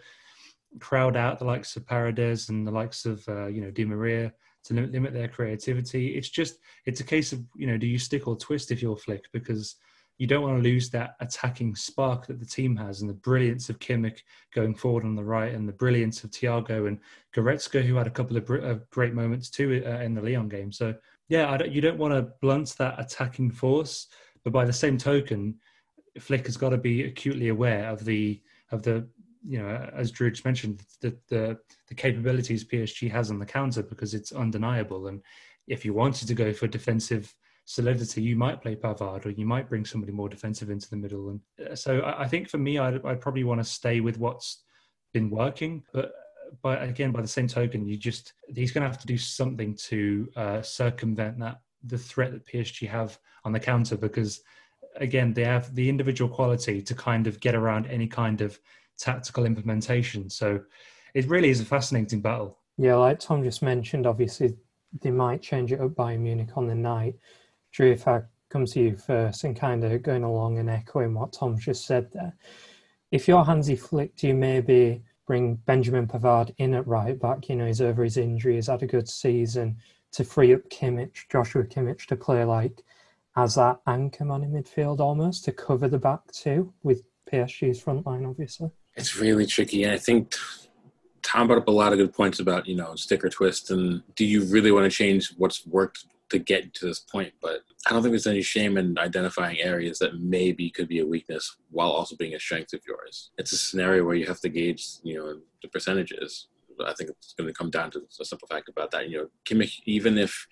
crowd 0.80 1.16
out 1.16 1.40
the 1.40 1.46
likes 1.46 1.76
of 1.76 1.86
Paredes 1.86 2.50
and 2.50 2.66
the 2.66 2.72
likes 2.72 3.06
of, 3.06 3.28
uh, 3.30 3.46
you 3.46 3.62
know, 3.62 3.72
Di 3.72 3.86
Maria 3.86 4.34
to 4.66 4.74
limit, 4.74 5.14
their 5.14 5.28
creativity. 5.28 6.10
It's 6.10 6.30
just 6.30 6.58
it's 6.86 7.00
a 7.00 7.06
case 7.06 7.34
of 7.34 7.44
you 7.56 7.68
know 7.68 7.78
do 7.78 7.88
you 7.88 8.00
stick 8.00 8.28
or 8.28 8.36
twist 8.36 8.72
if 8.72 8.82
you're 8.82 8.98
Flick 8.98 9.26
because 9.32 9.76
you 10.18 10.26
don't 10.26 10.42
want 10.42 10.58
to 10.58 10.68
lose 10.68 10.90
that 10.90 11.16
attacking 11.20 11.76
spark 11.76 12.26
that 12.26 12.40
the 12.40 12.46
team 12.46 12.76
has 12.76 13.02
and 13.02 13.10
the 13.10 13.14
brilliance 13.14 13.70
of 13.70 13.78
Kimmich 13.80 14.22
going 14.54 14.74
forward 14.74 15.06
on 15.06 15.16
the 15.16 15.24
right 15.24 15.54
and 15.54 15.68
the 15.68 15.74
brilliance 15.74 16.24
of 16.24 16.32
Thiago 16.32 16.88
and 16.88 17.00
Goretzka 17.36 17.84
who 17.84 17.96
had 17.96 18.08
a 18.08 18.12
couple 18.12 18.36
of 18.36 18.46
br- 18.46 18.74
great 18.90 19.14
moments 19.14 19.50
too 19.50 19.84
uh, 19.86 20.00
in 20.00 20.16
the 20.16 20.22
Lyon 20.22 20.50
game. 20.50 20.72
So 20.72 20.96
yeah, 21.30 21.56
don't, 21.58 21.72
you 21.72 21.82
don't 21.82 22.00
want 22.00 22.14
to 22.14 22.34
blunt 22.42 22.76
that 22.80 23.00
attacking 23.00 23.52
force, 23.52 24.08
but 24.44 24.54
by 24.54 24.66
the 24.66 24.74
same 24.74 24.98
token, 24.98 25.56
Flick 26.20 26.46
has 26.48 26.58
got 26.58 26.70
to 26.70 26.78
be 26.78 27.04
acutely 27.04 27.50
aware 27.50 27.90
of 27.90 28.04
the 28.04 28.42
of 28.72 28.84
the 28.84 29.08
you 29.48 29.60
know, 29.60 29.90
as 29.96 30.12
Drew 30.12 30.30
just 30.30 30.46
mentioned, 30.46 30.84
the, 31.02 31.16
the, 31.30 31.58
the 31.88 31.96
capabilities 31.96 32.66
PSG 32.66 33.10
has 33.12 33.32
on 33.32 33.40
the 33.40 33.46
counter 33.46 33.82
because 33.82 34.14
it's 34.14 34.32
undeniable. 34.32 35.08
And 35.08 35.22
if 35.68 35.86
you 35.86 35.94
wanted 35.94 36.28
to 36.28 36.34
go 36.34 36.52
for 36.54 36.68
defensive 36.68 37.34
solidity, 37.66 38.22
you 38.22 38.36
might 38.36 38.62
play 38.62 38.76
Pavard 38.76 39.26
or 39.26 39.30
you 39.30 39.46
might 39.46 39.70
bring 39.70 39.86
somebody 39.86 40.12
more 40.12 40.30
defensive 40.30 40.70
into 40.70 40.90
the 40.90 40.98
middle. 40.98 41.30
And 41.30 41.42
uh, 41.72 41.76
so 41.76 42.04
I 42.06 42.28
think 42.28 42.50
for 42.50 42.58
me, 42.58 42.78
I'd, 42.78 43.06
I'd 43.06 43.22
probably 43.22 43.44
want 43.44 43.60
to 43.62 43.66
stay 43.66 44.02
with 44.02 44.18
what's 44.18 44.64
been 45.14 45.30
working, 45.30 45.84
but 45.94 46.12
but 46.64 46.82
again, 46.82 47.12
by 47.12 47.22
the 47.22 47.28
same 47.28 47.48
token, 47.48 47.86
you 47.86 47.98
just 47.98 48.32
he's 48.48 48.72
going 48.72 48.82
to 48.82 48.88
have 48.88 49.02
to 49.02 49.08
do 49.08 49.18
something 49.18 49.76
to 49.76 50.30
uh, 50.38 50.62
circumvent 50.62 51.40
that 51.40 51.60
the 51.84 51.98
threat 51.98 52.32
that 52.32 52.46
PSG 52.46 52.88
have 52.88 53.20
on 53.44 53.52
the 53.52 53.60
counter 53.60 53.96
because 53.96 54.42
again 54.96 55.34
they 55.34 55.44
have 55.44 55.74
the 55.76 55.88
individual 55.88 56.30
quality 56.30 56.82
to 56.82 56.96
kind 56.96 57.28
of 57.28 57.40
get 57.40 57.56
around 57.56 57.86
any 57.86 58.08
kind 58.08 58.42
of 58.42 58.60
tactical 58.98 59.46
implementation. 59.46 60.30
So 60.30 60.62
it 61.14 61.28
really 61.28 61.50
is 61.50 61.62
a 61.62 61.66
fascinating 61.66 62.22
battle. 62.22 62.58
Yeah, 62.78 62.96
like 62.96 63.20
Tom 63.20 63.44
just 63.44 63.64
mentioned, 63.64 64.06
obviously 64.06 64.56
they 65.02 65.12
might 65.12 65.42
change 65.42 65.72
it 65.72 65.82
up 65.82 65.96
by 65.96 66.16
Munich 66.18 66.56
on 66.56 66.68
the 66.68 66.76
night. 66.76 67.16
Drew, 67.72 67.92
if 67.92 68.08
I 68.08 68.22
come 68.50 68.66
to 68.66 68.80
you 68.80 68.96
first 68.96 69.44
and 69.44 69.60
kind 69.60 69.84
of 69.84 70.04
going 70.04 70.24
along 70.24 70.60
and 70.60 70.70
echoing 70.70 71.14
what 71.14 71.34
Tom 71.34 71.58
just 71.58 71.86
said 71.86 72.12
there, 72.14 72.36
if 73.12 73.28
you're 73.28 73.44
Hansi 73.44 73.76
Flick, 73.76 74.16
do 74.16 74.28
you 74.28 74.34
maybe 74.34 75.02
bring 75.26 75.56
Benjamin 75.56 76.08
Pavard 76.08 76.54
in 76.58 76.74
at 76.74 76.88
right 76.88 77.20
back? 77.20 77.50
You 77.50 77.56
know, 77.56 77.66
he's 77.66 77.82
over 77.82 78.04
his 78.04 78.18
injury, 78.18 78.56
he's 78.56 78.68
had 78.68 78.84
a 78.84 78.88
good 78.88 79.10
season 79.10 79.78
to 80.12 80.24
free 80.24 80.54
up 80.54 80.62
Kimmich, 80.70 81.28
Joshua 81.32 81.64
Kimmich, 81.64 82.06
to 82.08 82.16
play 82.16 82.44
like 82.44 82.84
as 83.36 83.56
that 83.56 83.80
anchor 83.88 84.26
man 84.26 84.44
in 84.44 84.52
midfield 84.52 85.00
almost 85.00 85.46
to 85.46 85.52
cover 85.52 85.88
the 85.88 86.00
back 86.00 86.32
too 86.32 86.74
with 86.84 87.04
PSG's 87.32 87.82
front 87.82 88.06
line, 88.06 88.26
obviously 88.26 88.72
it's 88.98 89.16
really 89.16 89.46
tricky. 89.46 89.84
And 89.84 89.94
I 89.94 89.98
think 89.98 90.36
Tom 91.22 91.48
brought 91.48 91.60
up 91.60 91.68
a 91.68 91.72
lot 91.72 91.94
of 91.94 92.00
good 92.00 92.14
points 92.14 92.40
about, 92.40 92.68
you 92.68 92.76
know, 92.76 92.96
sticker 92.96 93.30
twist 93.30 93.72
and 93.72 94.02
do 94.16 94.26
you 94.26 94.44
really 94.46 94.72
want 94.72 94.86
to 94.86 94.96
change 94.96 95.34
what's 95.38 95.66
worked 95.68 96.06
to 96.30 96.40
get 96.40 96.74
to 96.74 96.88
this 96.88 97.00
point? 97.00 97.34
But 97.42 97.62
I 97.86 97.92
don't 97.92 98.02
think 98.02 98.12
there's 98.12 98.28
any 98.28 98.42
shame 98.42 98.78
in 98.78 98.98
identifying 98.98 99.60
areas 99.62 100.00
that 100.00 100.20
maybe 100.20 100.70
could 100.70 100.88
be 100.88 101.00
a 101.00 101.06
weakness 101.06 101.58
while 101.70 101.92
also 101.92 102.16
being 102.16 102.34
a 102.34 102.40
strength 102.40 102.74
of 102.74 102.82
yours. 102.88 103.32
It's 103.38 103.54
a 103.54 103.58
scenario 103.58 104.04
where 104.04 104.16
you 104.16 104.26
have 104.26 104.42
to 104.42 104.50
gauge, 104.50 104.86
you 105.04 105.16
know, 105.16 105.40
the 105.62 105.70
percentages. 105.70 106.48
I 106.86 106.94
think 106.94 107.12
it's 107.12 107.34
going 107.34 107.48
to 107.48 107.54
come 107.54 107.70
down 107.70 107.92
to 107.92 108.02
a 108.20 108.26
simple 108.26 108.48
fact 108.48 108.70
about 108.70 108.92
that. 108.92 109.10
You 109.10 109.30
know, 109.50 109.68
even 109.86 110.18
if 110.18 110.48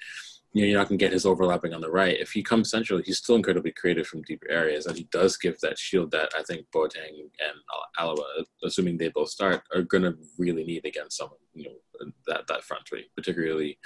you 0.55 0.61
know, 0.61 0.67
you're 0.69 0.79
not 0.79 0.87
going 0.87 0.97
to 0.97 1.05
get 1.05 1.11
his 1.11 1.25
overlapping 1.25 1.73
on 1.73 1.81
the 1.81 1.91
right. 1.91 2.17
If 2.17 2.31
he 2.31 2.41
comes 2.41 2.71
central, 2.71 3.01
he's 3.03 3.17
still 3.17 3.35
incredibly 3.35 3.73
creative 3.73 4.07
from 4.07 4.21
deeper 4.21 4.49
areas, 4.49 4.85
and 4.85 4.97
he 4.97 5.03
does 5.11 5.35
give 5.35 5.59
that 5.59 5.77
shield 5.77 6.11
that 6.11 6.31
I 6.33 6.43
think 6.43 6.65
Boateng 6.73 7.19
and 7.19 7.57
Alaba, 7.99 8.23
assuming 8.63 8.97
they 8.97 9.09
both 9.09 9.27
start, 9.27 9.63
are 9.75 9.81
going 9.81 10.03
to 10.03 10.15
really 10.37 10.63
need 10.63 10.85
against 10.85 11.17
someone, 11.17 11.39
you 11.53 11.65
know, 11.65 12.09
that 12.27 12.47
that 12.47 12.63
front 12.63 12.87
three, 12.87 13.09
particularly 13.17 13.77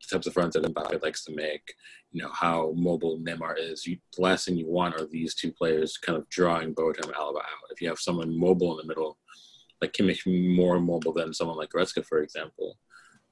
the 0.00 0.16
types 0.16 0.26
of 0.26 0.32
fronts 0.32 0.56
that 0.56 0.64
Mbappe 0.64 1.02
likes 1.02 1.26
to 1.26 1.34
make. 1.34 1.74
You 2.10 2.22
know 2.22 2.30
how 2.32 2.72
mobile 2.74 3.18
Neymar 3.18 3.56
is. 3.58 3.86
You, 3.86 3.98
the 4.16 4.22
last 4.22 4.46
thing 4.46 4.56
you 4.56 4.66
want 4.66 4.98
are 4.98 5.04
these 5.04 5.34
two 5.34 5.52
players 5.52 5.98
kind 5.98 6.16
of 6.16 6.26
drawing 6.30 6.74
Boateng 6.74 7.04
and 7.04 7.14
Alaba 7.14 7.40
out. 7.40 7.70
If 7.70 7.82
you 7.82 7.88
have 7.88 7.98
someone 7.98 8.34
mobile 8.34 8.80
in 8.80 8.86
the 8.86 8.88
middle, 8.88 9.18
like 9.82 9.92
Kimmich, 9.92 10.56
more 10.56 10.80
mobile 10.80 11.12
than 11.12 11.34
someone 11.34 11.58
like 11.58 11.68
Goretzka, 11.68 12.02
for 12.06 12.22
example. 12.22 12.78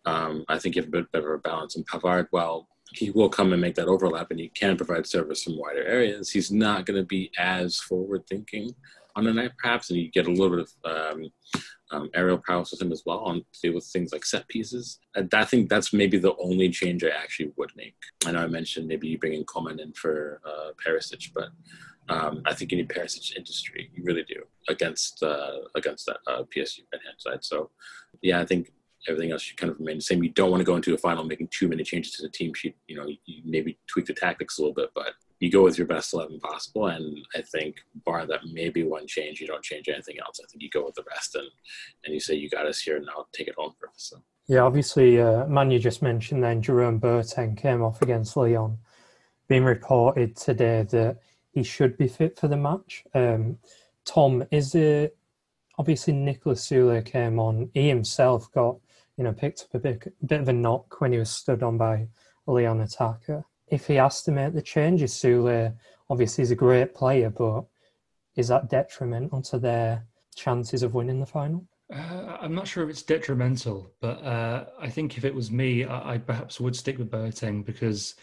Um, 0.05 0.45
I 0.49 0.59
think 0.59 0.77
you 0.77 0.83
have 0.83 0.89
a 0.89 0.93
bit 0.93 1.11
better 1.11 1.39
balance. 1.39 1.77
And 1.77 1.89
Pavard, 1.89 2.27
well, 2.33 2.69
he 2.95 3.11
will 3.11 3.29
come 3.29 3.53
and 3.53 3.61
make 3.61 3.75
that 3.77 3.89
overlap 3.89 4.31
and 4.31 4.41
he 4.41 4.49
can 4.49 4.77
provide 4.77 5.07
service 5.07 5.43
from 5.43 5.59
wider 5.59 5.85
areas. 5.85 6.31
He's 6.31 6.51
not 6.51 6.87
going 6.87 6.99
to 6.99 7.07
be 7.07 7.31
as 7.39 7.79
forward 7.79 8.27
thinking 8.29 8.75
on 9.17 9.25
the 9.25 9.33
night, 9.33 9.53
perhaps, 9.59 9.91
and 9.91 9.99
you 9.99 10.11
get 10.11 10.27
a 10.27 10.31
little 10.31 10.57
bit 10.57 10.69
of 10.85 11.17
um, 11.17 11.33
um, 11.91 12.11
aerial 12.15 12.39
prowess 12.39 12.71
with 12.71 12.81
him 12.81 12.93
as 12.93 13.03
well 13.05 13.19
on 13.21 13.45
deal 13.63 13.75
with 13.75 13.85
things 13.85 14.13
like 14.13 14.25
set 14.25 14.49
pieces. 14.49 14.99
I 15.15 15.45
think 15.45 15.69
that's 15.69 15.93
maybe 15.93 16.19
the 16.19 16.35
only 16.37 16.71
change 16.71 17.05
I 17.05 17.09
actually 17.09 17.53
would 17.57 17.71
make. 17.77 17.97
I 18.25 18.33
know 18.33 18.41
I 18.43 18.47
mentioned 18.47 18.89
maybe 18.89 19.09
you 19.09 19.19
bringing 19.19 19.45
Coman 19.45 19.81
in 19.81 19.93
for 19.93 20.41
uh, 20.45 20.73
Perisic, 20.85 21.33
but 21.35 21.51
Um, 22.09 22.43
I 22.45 22.53
think 22.55 22.73
you 22.73 22.79
need 22.79 22.89
Perisic 22.89 23.37
industry. 23.37 23.91
You 23.95 24.03
really 24.05 24.25
do 24.25 24.43
against 24.69 25.23
uh, 25.23 25.59
against 25.75 26.07
that 26.07 26.19
uh, 26.27 26.43
PSG 26.45 26.81
right 26.93 27.03
hand 27.07 27.19
side. 27.19 27.45
So, 27.45 27.71
yeah, 28.23 28.41
I 28.41 28.47
think 28.47 28.73
everything 29.09 29.33
else 29.33 29.43
should 29.43 29.57
kind 29.57 29.71
of 29.71 29.79
remain 29.79 29.97
the 29.97 30.03
same. 30.03 30.23
You 30.23 30.31
don't 30.31 30.51
want 30.51 30.61
to 30.61 30.65
go 30.65 30.77
into 30.77 30.95
a 30.95 30.99
final 30.99 31.25
making 31.25 31.49
too 31.49 31.69
many 31.69 31.83
changes 31.83 32.13
to 32.13 32.23
the 32.23 32.29
team 32.29 32.55
sheet. 32.55 32.77
You 32.87 32.97
know, 32.97 33.07
you 33.07 33.43
maybe 33.45 33.79
tweak 33.87 34.07
the 34.07 34.15
tactics 34.15 34.59
a 34.59 34.63
little 34.63 34.75
bit, 34.75 34.91
but 34.95 35.15
you 35.41 35.51
go 35.51 35.65
with 35.65 35.77
your 35.77 35.89
best 35.89 36.15
11 36.15 36.39
possible. 36.41 36.87
And 36.87 37.19
I 37.35 37.43
think, 37.43 37.77
bar 38.05 38.27
that 38.27 38.41
maybe 38.53 38.85
one 38.85 39.07
change, 39.07 39.41
you 39.41 39.47
don't 39.47 39.65
change 39.65 39.89
anything 39.89 40.17
else. 40.25 40.41
I 40.43 40.47
think 40.49 40.63
you 40.63 40.71
go 40.71 40.85
with 40.85 40.95
the 40.95 41.05
rest 41.11 41.35
and, 41.35 41.49
and 42.05 42.15
you 42.15 42.21
say, 42.21 42.35
you 42.35 42.49
got 42.49 42.67
us 42.67 42.81
here, 42.81 42.97
and 42.97 43.09
I'll 43.11 43.29
take 43.33 43.49
it 43.49 43.57
home 43.59 43.75
for 43.79 43.89
us. 43.89 43.95
So. 43.97 44.23
Yeah, 44.47 44.61
obviously, 44.61 45.21
uh, 45.21 45.47
man, 45.47 45.71
you 45.71 45.79
just 45.79 46.03
mentioned 46.03 46.45
then 46.45 46.63
Jerome 46.63 47.01
Boateng 47.01 47.57
came 47.57 47.83
off 47.83 48.03
against 48.03 48.37
Lyon. 48.37 48.79
Being 49.49 49.65
reported 49.65 50.37
today 50.37 50.87
that 50.91 51.19
he 51.51 51.63
should 51.63 51.97
be 51.99 52.09
fit 52.09 52.39
for 52.39 52.49
the 52.49 52.57
match. 52.57 53.05
Um, 53.15 53.59
Tom, 54.05 54.45
is 54.51 54.75
it 54.75 55.17
obviously 55.79 56.15
Niklas 56.15 56.59
Sule 56.59 57.05
came 57.05 57.39
on? 57.39 57.71
He 57.75 57.89
himself 57.89 58.51
got 58.53 58.77
you 59.23 59.29
know 59.29 59.33
picked 59.33 59.63
up 59.63 59.75
a 59.75 59.79
bit, 59.79 60.13
bit 60.27 60.41
of 60.41 60.49
a 60.49 60.53
knock 60.53 61.01
when 61.01 61.13
he 61.13 61.19
was 61.19 61.31
stood 61.31 61.63
on 61.63 61.79
by 61.79 62.09
a 62.49 62.51
Lyon 62.51 62.81
attacker. 62.81 63.45
If 63.69 63.87
he 63.87 63.95
has 63.95 64.21
to 64.25 64.33
make 64.33 64.53
the 64.53 64.61
changes, 64.61 65.15
Sule 65.15 65.73
obviously 66.11 66.43
is 66.43 66.51
a 66.51 66.57
great 66.57 66.93
player, 66.93 67.31
but 67.31 67.67
is 68.35 68.49
that 68.49 68.69
detrimental 68.69 69.41
to 69.43 69.61
their 69.61 70.05
chances 70.35 70.83
of 70.83 70.95
winning 70.95 71.21
the 71.21 71.27
final? 71.27 71.65
Uh, 71.95 72.37
I'm 72.41 72.53
not 72.53 72.67
sure 72.67 72.83
if 72.83 72.91
it's 72.91 73.03
detrimental, 73.03 73.93
but 74.01 74.21
uh, 74.25 74.65
I 74.81 74.91
think 74.91 75.17
if 75.17 75.25
it 75.25 75.37
was 75.37 75.53
me, 75.53 75.85
I, 75.85 76.15
I 76.15 76.19
perhaps 76.19 76.59
would 76.59 76.75
stick 76.75 76.99
with 76.99 77.09
Boateng 77.09 77.65
because 77.65 78.17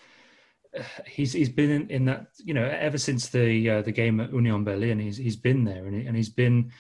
he's 1.07 1.31
he's 1.31 1.49
been 1.49 1.69
in, 1.69 1.89
in, 1.89 2.05
that 2.05 2.27
you 2.43 2.53
know 2.53 2.65
ever 2.65 2.97
since 2.97 3.29
the 3.29 3.69
uh, 3.69 3.81
the 3.83 3.93
game 3.93 4.19
at 4.19 4.33
Union 4.33 4.65
Berlin. 4.65 4.99
He's 4.99 5.15
he's 5.15 5.37
been 5.37 5.63
there 5.63 5.85
and, 5.85 5.95
he, 5.95 6.05
and 6.07 6.17
he's 6.17 6.29
been 6.29 6.73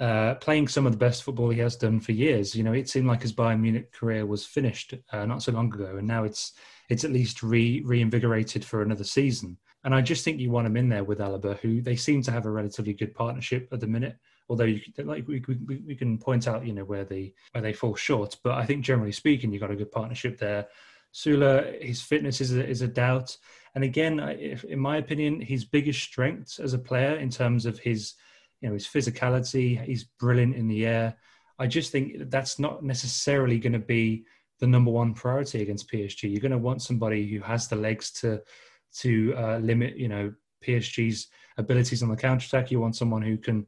uh, 0.00 0.34
playing 0.36 0.66
some 0.66 0.86
of 0.86 0.92
the 0.92 0.98
best 0.98 1.22
football 1.22 1.50
he 1.50 1.58
has 1.60 1.76
done 1.76 2.00
for 2.00 2.12
years. 2.12 2.54
You 2.54 2.64
know, 2.64 2.72
it 2.72 2.88
seemed 2.88 3.06
like 3.06 3.22
his 3.22 3.34
Bayern 3.34 3.60
Munich 3.60 3.92
career 3.92 4.24
was 4.26 4.46
finished 4.46 4.94
uh, 5.12 5.26
not 5.26 5.42
so 5.42 5.52
long 5.52 5.72
ago, 5.72 5.96
and 5.98 6.06
now 6.08 6.24
it's 6.24 6.52
it's 6.88 7.04
at 7.04 7.12
least 7.12 7.42
re 7.42 7.82
reinvigorated 7.84 8.64
for 8.64 8.82
another 8.82 9.04
season. 9.04 9.56
And 9.84 9.94
I 9.94 10.00
just 10.02 10.24
think 10.24 10.40
you 10.40 10.50
want 10.50 10.66
him 10.66 10.76
in 10.76 10.88
there 10.88 11.04
with 11.04 11.20
Alaba, 11.20 11.58
who 11.58 11.80
they 11.80 11.96
seem 11.96 12.22
to 12.22 12.30
have 12.32 12.46
a 12.46 12.50
relatively 12.50 12.92
good 12.92 13.14
partnership 13.14 13.68
at 13.72 13.80
the 13.80 13.86
minute. 13.86 14.16
Although 14.48 14.64
you 14.64 14.80
like 14.98 15.28
we, 15.28 15.42
we, 15.46 15.76
we 15.86 15.94
can 15.94 16.18
point 16.18 16.48
out, 16.48 16.66
you 16.66 16.72
know, 16.72 16.84
where 16.84 17.04
they 17.04 17.34
where 17.52 17.62
they 17.62 17.72
fall 17.72 17.94
short, 17.94 18.36
but 18.42 18.54
I 18.54 18.66
think 18.66 18.84
generally 18.84 19.12
speaking, 19.12 19.52
you've 19.52 19.60
got 19.60 19.70
a 19.70 19.76
good 19.76 19.92
partnership 19.92 20.38
there. 20.38 20.66
Sule, 21.12 21.82
his 21.82 22.00
fitness 22.00 22.40
is 22.40 22.54
a, 22.54 22.66
is 22.66 22.82
a 22.82 22.88
doubt. 22.88 23.36
And 23.74 23.84
again, 23.84 24.18
if, 24.20 24.64
in 24.64 24.78
my 24.78 24.96
opinion, 24.96 25.40
his 25.40 25.64
biggest 25.64 26.00
strengths 26.00 26.58
as 26.58 26.72
a 26.72 26.78
player 26.78 27.16
in 27.16 27.30
terms 27.30 27.66
of 27.66 27.78
his, 27.78 28.14
you 28.60 28.68
know, 28.68 28.74
his 28.74 28.86
physicality, 28.86 29.82
he's 29.84 30.04
brilliant 30.04 30.54
in 30.54 30.68
the 30.68 30.86
air. 30.86 31.16
I 31.58 31.66
just 31.66 31.92
think 31.92 32.30
that's 32.30 32.58
not 32.58 32.82
necessarily 32.82 33.58
going 33.58 33.72
to 33.74 33.78
be 33.78 34.24
the 34.60 34.66
number 34.66 34.90
one 34.90 35.14
priority 35.14 35.62
against 35.62 35.90
PSG. 35.90 36.30
You're 36.30 36.40
going 36.40 36.52
to 36.52 36.58
want 36.58 36.82
somebody 36.82 37.26
who 37.26 37.40
has 37.40 37.68
the 37.68 37.76
legs 37.76 38.10
to 38.20 38.42
to 38.98 39.34
uh, 39.36 39.58
limit, 39.58 39.96
you 39.96 40.08
know, 40.08 40.32
PSG's 40.66 41.28
abilities 41.56 42.02
on 42.02 42.08
the 42.08 42.16
counter 42.16 42.44
attack. 42.44 42.70
You 42.70 42.80
want 42.80 42.96
someone 42.96 43.22
who 43.22 43.36
can 43.36 43.66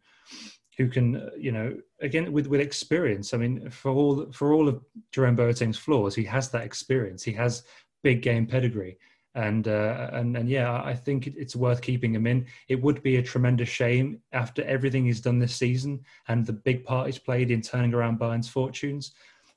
who 0.79 0.89
can, 0.89 1.31
you 1.39 1.53
know, 1.53 1.77
again 2.01 2.33
with 2.33 2.47
with 2.47 2.61
experience. 2.61 3.35
I 3.35 3.39
mean, 3.39 3.71
for 3.71 3.91
all 3.91 4.31
for 4.33 4.53
all 4.53 4.69
of 4.69 4.83
Jerome 5.13 5.37
Boateng's 5.37 5.79
flaws, 5.79 6.15
he 6.15 6.25
has 6.25 6.51
that 6.51 6.65
experience. 6.65 7.23
He 7.23 7.33
has 7.33 7.63
big 8.03 8.23
game 8.23 8.47
pedigree, 8.47 8.99
and 9.35 9.67
uh, 9.69 10.11
and 10.13 10.37
and 10.37 10.49
yeah, 10.49 10.83
I 10.83 10.95
think 10.95 11.27
it's 11.27 11.57
worth 11.57 11.81
keeping 11.81 12.15
him 12.15 12.27
in. 12.27 12.47
It 12.69 12.81
would 12.83 13.03
be 13.03 13.17
a 13.17 13.23
tremendous 13.23 13.69
shame 13.69 14.21
after 14.33 14.63
everything 14.65 15.05
he's 15.05 15.21
done 15.21 15.39
this 15.39 15.57
season 15.57 16.01
and 16.29 16.45
the 16.45 16.53
big 16.53 16.85
part 16.85 17.07
he's 17.07 17.19
played 17.19 17.51
in 17.51 17.63
turning 17.63 17.95
around 17.95 18.19
Bayern's 18.19 18.49
fortunes. 18.49 19.13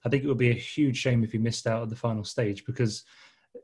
I 0.06 0.10
think 0.10 0.24
it 0.24 0.28
would 0.28 0.38
be 0.38 0.52
a 0.52 0.54
huge 0.54 0.98
shame 0.98 1.24
if 1.24 1.32
he 1.32 1.38
missed 1.38 1.68
out 1.68 1.82
at 1.82 1.90
the 1.90 1.96
final 1.96 2.24
stage 2.24 2.66
because 2.66 3.04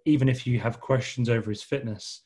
even 0.05 0.27
if 0.27 0.47
you 0.47 0.59
have 0.59 0.81
questions 0.81 1.29
over 1.29 1.49
his 1.49 1.61
fitness, 1.61 2.21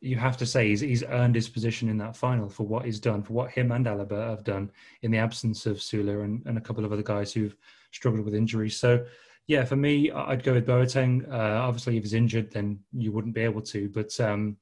you 0.00 0.16
have 0.16 0.36
to 0.38 0.46
say 0.46 0.68
he's, 0.68 0.80
he's 0.80 1.04
earned 1.04 1.34
his 1.34 1.48
position 1.48 1.88
in 1.88 1.98
that 1.98 2.16
final 2.16 2.48
for 2.48 2.66
what 2.66 2.84
he's 2.84 3.00
done, 3.00 3.22
for 3.22 3.32
what 3.32 3.50
him 3.50 3.72
and 3.72 3.86
Alaba 3.86 4.30
have 4.30 4.44
done 4.44 4.70
in 5.02 5.10
the 5.10 5.18
absence 5.18 5.66
of 5.66 5.76
Sule 5.76 6.24
and, 6.24 6.42
and 6.46 6.56
a 6.56 6.60
couple 6.60 6.84
of 6.84 6.92
other 6.92 7.02
guys 7.02 7.32
who've 7.32 7.56
struggled 7.90 8.24
with 8.24 8.34
injuries. 8.34 8.76
So, 8.78 9.04
yeah, 9.50 9.64
for 9.64 9.74
me, 9.74 10.12
I'd 10.12 10.44
go 10.44 10.52
with 10.52 10.64
Boateng. 10.64 11.28
Uh, 11.28 11.60
obviously, 11.60 11.96
if 11.96 12.04
he's 12.04 12.14
injured, 12.14 12.52
then 12.52 12.78
you 12.92 13.10
wouldn't 13.10 13.34
be 13.34 13.40
able 13.40 13.62
to. 13.62 13.88
But 13.88 14.18
um, 14.20 14.58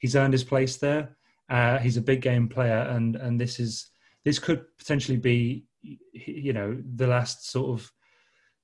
he's 0.00 0.16
earned 0.16 0.32
his 0.32 0.42
place 0.42 0.78
there. 0.78 1.16
Uh, 1.48 1.78
he's 1.78 1.96
a 1.96 2.02
big 2.02 2.22
game 2.22 2.48
player, 2.48 2.80
and 2.90 3.14
and 3.14 3.40
this 3.40 3.60
is 3.60 3.90
this 4.24 4.40
could 4.40 4.64
potentially 4.78 5.16
be, 5.16 5.66
you 6.12 6.52
know, 6.52 6.76
the 6.96 7.06
last 7.06 7.52
sort 7.52 7.70
of 7.70 7.92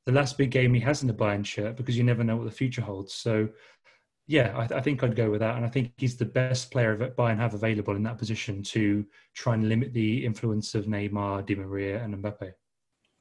the 0.04 0.10
last 0.10 0.36
big 0.36 0.50
game 0.50 0.74
he 0.74 0.80
has 0.80 1.02
in 1.02 1.06
the 1.06 1.14
Bayern 1.14 1.46
shirt 1.46 1.76
because 1.76 1.96
you 1.96 2.02
never 2.02 2.24
know 2.24 2.36
what 2.36 2.46
the 2.46 2.50
future 2.50 2.82
holds. 2.82 3.14
So 3.14 3.48
yeah, 4.26 4.56
I, 4.56 4.78
I, 4.78 4.80
think 4.80 5.04
I'd 5.04 5.14
go 5.14 5.30
with 5.30 5.40
that, 5.40 5.54
and 5.54 5.64
I 5.64 5.68
think 5.68 5.92
he's 5.96 6.16
the 6.16 6.24
best 6.24 6.72
player 6.72 6.96
that 6.96 7.16
Bayern 7.16 7.38
have 7.38 7.54
available 7.54 7.94
in 7.94 8.02
that 8.02 8.18
position 8.18 8.64
to 8.64 9.06
try 9.32 9.54
and 9.54 9.68
limit 9.68 9.92
the 9.92 10.26
influence 10.26 10.74
of 10.74 10.86
Neymar, 10.86 11.46
Di 11.46 11.54
Maria, 11.54 12.02
and 12.02 12.16
Mbappe. 12.16 12.52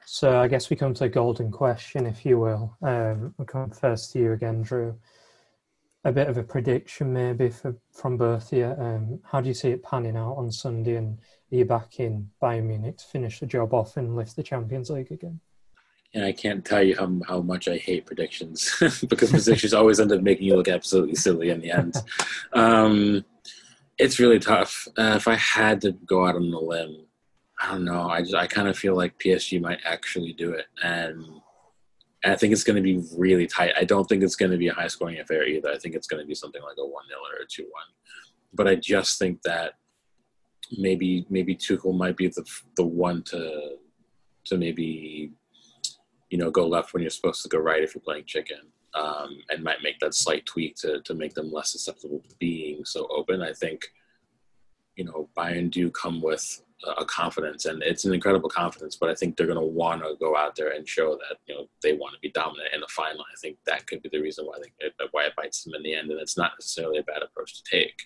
So 0.09 0.39
I 0.39 0.47
guess 0.47 0.69
we 0.69 0.77
come 0.77 0.93
to 0.93 1.03
a 1.03 1.09
golden 1.09 1.51
question, 1.51 2.05
if 2.05 2.25
you 2.25 2.39
will. 2.39 2.73
Um, 2.81 3.35
we'll 3.37 3.45
come 3.45 3.69
first 3.69 4.13
to 4.13 4.19
you 4.19 4.31
again, 4.31 4.61
Drew. 4.61 4.97
A 6.05 6.13
bit 6.13 6.29
of 6.29 6.37
a 6.37 6.43
prediction, 6.43 7.11
maybe 7.11 7.49
for, 7.49 7.75
from 7.91 8.15
both 8.15 8.53
of 8.53 8.57
you. 8.57 8.73
Um, 8.79 9.19
how 9.29 9.41
do 9.41 9.49
you 9.49 9.53
see 9.53 9.71
it 9.71 9.83
panning 9.83 10.15
out 10.15 10.35
on 10.35 10.49
Sunday, 10.49 10.95
and 10.95 11.19
are 11.51 11.55
you 11.57 11.65
back 11.65 11.99
in 11.99 12.29
Bayern 12.41 12.67
Munich 12.67 12.99
to 12.99 13.03
finish 13.03 13.41
the 13.41 13.45
job 13.45 13.73
off 13.73 13.97
and 13.97 14.15
lift 14.15 14.37
the 14.37 14.43
Champions 14.43 14.89
League 14.89 15.11
again? 15.11 15.41
and 16.13 16.23
I 16.23 16.31
can't 16.31 16.63
tell 16.63 16.81
you 16.81 16.95
how 16.95 17.11
how 17.27 17.41
much 17.41 17.67
I 17.67 17.75
hate 17.75 18.05
predictions 18.05 18.73
because 19.09 19.29
predictions 19.29 19.73
always 19.73 19.99
end 19.99 20.13
up 20.13 20.21
making 20.21 20.47
you 20.47 20.55
look 20.55 20.69
absolutely 20.69 21.15
silly 21.15 21.49
in 21.49 21.59
the 21.59 21.71
end. 21.71 21.95
Um, 22.53 23.25
it's 23.97 24.19
really 24.19 24.39
tough. 24.39 24.87
Uh, 24.97 25.15
if 25.17 25.27
I 25.27 25.35
had 25.35 25.81
to 25.81 25.91
go 25.91 26.25
out 26.25 26.35
on 26.35 26.53
a 26.53 26.59
limb, 26.59 27.06
I 27.59 27.71
don't 27.71 27.85
know. 27.85 28.09
I 28.09 28.21
just 28.21 28.35
I 28.35 28.47
kind 28.47 28.67
of 28.67 28.77
feel 28.77 28.95
like 28.95 29.19
PSG 29.19 29.59
might 29.61 29.79
actually 29.85 30.33
do 30.33 30.51
it, 30.51 30.65
and, 30.83 31.23
and 32.23 32.33
I 32.33 32.35
think 32.35 32.53
it's 32.53 32.63
going 32.63 32.75
to 32.75 32.81
be 32.81 33.03
really 33.17 33.47
tight. 33.47 33.73
I 33.77 33.83
don't 33.83 34.05
think 34.05 34.23
it's 34.23 34.35
going 34.35 34.51
to 34.51 34.57
be 34.57 34.67
a 34.67 34.73
high 34.73 34.87
scoring 34.87 35.19
affair 35.19 35.45
either. 35.47 35.69
I 35.69 35.77
think 35.77 35.95
it's 35.95 36.07
going 36.07 36.21
to 36.21 36.27
be 36.27 36.35
something 36.35 36.61
like 36.61 36.77
a 36.77 36.85
one 36.85 37.07
0 37.07 37.19
or 37.19 37.43
a 37.43 37.47
two 37.49 37.63
one. 37.63 37.87
But 38.53 38.67
I 38.67 38.75
just 38.75 39.17
think 39.17 39.41
that 39.43 39.73
maybe 40.77 41.25
maybe 41.29 41.55
Tuchel 41.55 41.97
might 41.97 42.17
be 42.17 42.27
the 42.27 42.45
the 42.75 42.85
one 42.85 43.23
to 43.23 43.77
to 44.45 44.57
maybe 44.57 45.33
you 46.29 46.37
know, 46.37 46.51
go 46.51 46.67
left 46.67 46.93
when 46.93 47.01
you're 47.01 47.09
supposed 47.09 47.41
to 47.43 47.49
go 47.49 47.57
right 47.57 47.83
if 47.83 47.95
you're 47.95 48.01
playing 48.01 48.25
chicken, 48.25 48.59
um, 48.93 49.37
and 49.49 49.63
might 49.63 49.83
make 49.83 49.99
that 49.99 50.13
slight 50.13 50.45
tweak 50.45 50.75
to 50.75 51.01
to 51.01 51.13
make 51.13 51.33
them 51.33 51.51
less 51.51 51.71
susceptible 51.71 52.21
to 52.27 52.35
being 52.39 52.83
so 52.85 53.07
open. 53.09 53.41
I 53.41 53.53
think, 53.53 53.85
you 54.95 55.05
know, 55.05 55.29
Bayern 55.37 55.71
do 55.71 55.89
come 55.91 56.21
with 56.21 56.61
a 56.97 57.05
confidence, 57.05 57.65
and 57.65 57.81
it's 57.81 58.05
an 58.05 58.13
incredible 58.13 58.49
confidence. 58.49 58.95
But 58.95 59.09
I 59.09 59.15
think 59.15 59.35
they're 59.35 59.47
going 59.47 59.59
to 59.59 59.65
want 59.65 60.03
to 60.03 60.15
go 60.19 60.37
out 60.37 60.55
there 60.55 60.69
and 60.69 60.87
show 60.87 61.17
that 61.17 61.37
you 61.47 61.55
know 61.55 61.67
they 61.81 61.93
want 61.93 62.13
to 62.13 62.19
be 62.19 62.31
dominant 62.31 62.69
in 62.73 62.81
the 62.81 62.87
final. 62.87 63.21
I 63.21 63.37
think 63.41 63.57
that 63.65 63.87
could 63.87 64.01
be 64.01 64.09
the 64.09 64.21
reason 64.21 64.45
why 64.45 64.57
they 64.61 64.91
why 65.11 65.25
it 65.25 65.35
bites 65.35 65.63
them 65.63 65.73
in 65.75 65.83
the 65.83 65.95
end, 65.95 66.11
and 66.11 66.19
it's 66.19 66.37
not 66.37 66.53
necessarily 66.59 66.99
a 66.99 67.03
bad 67.03 67.23
approach 67.23 67.61
to 67.61 67.69
take. 67.69 67.99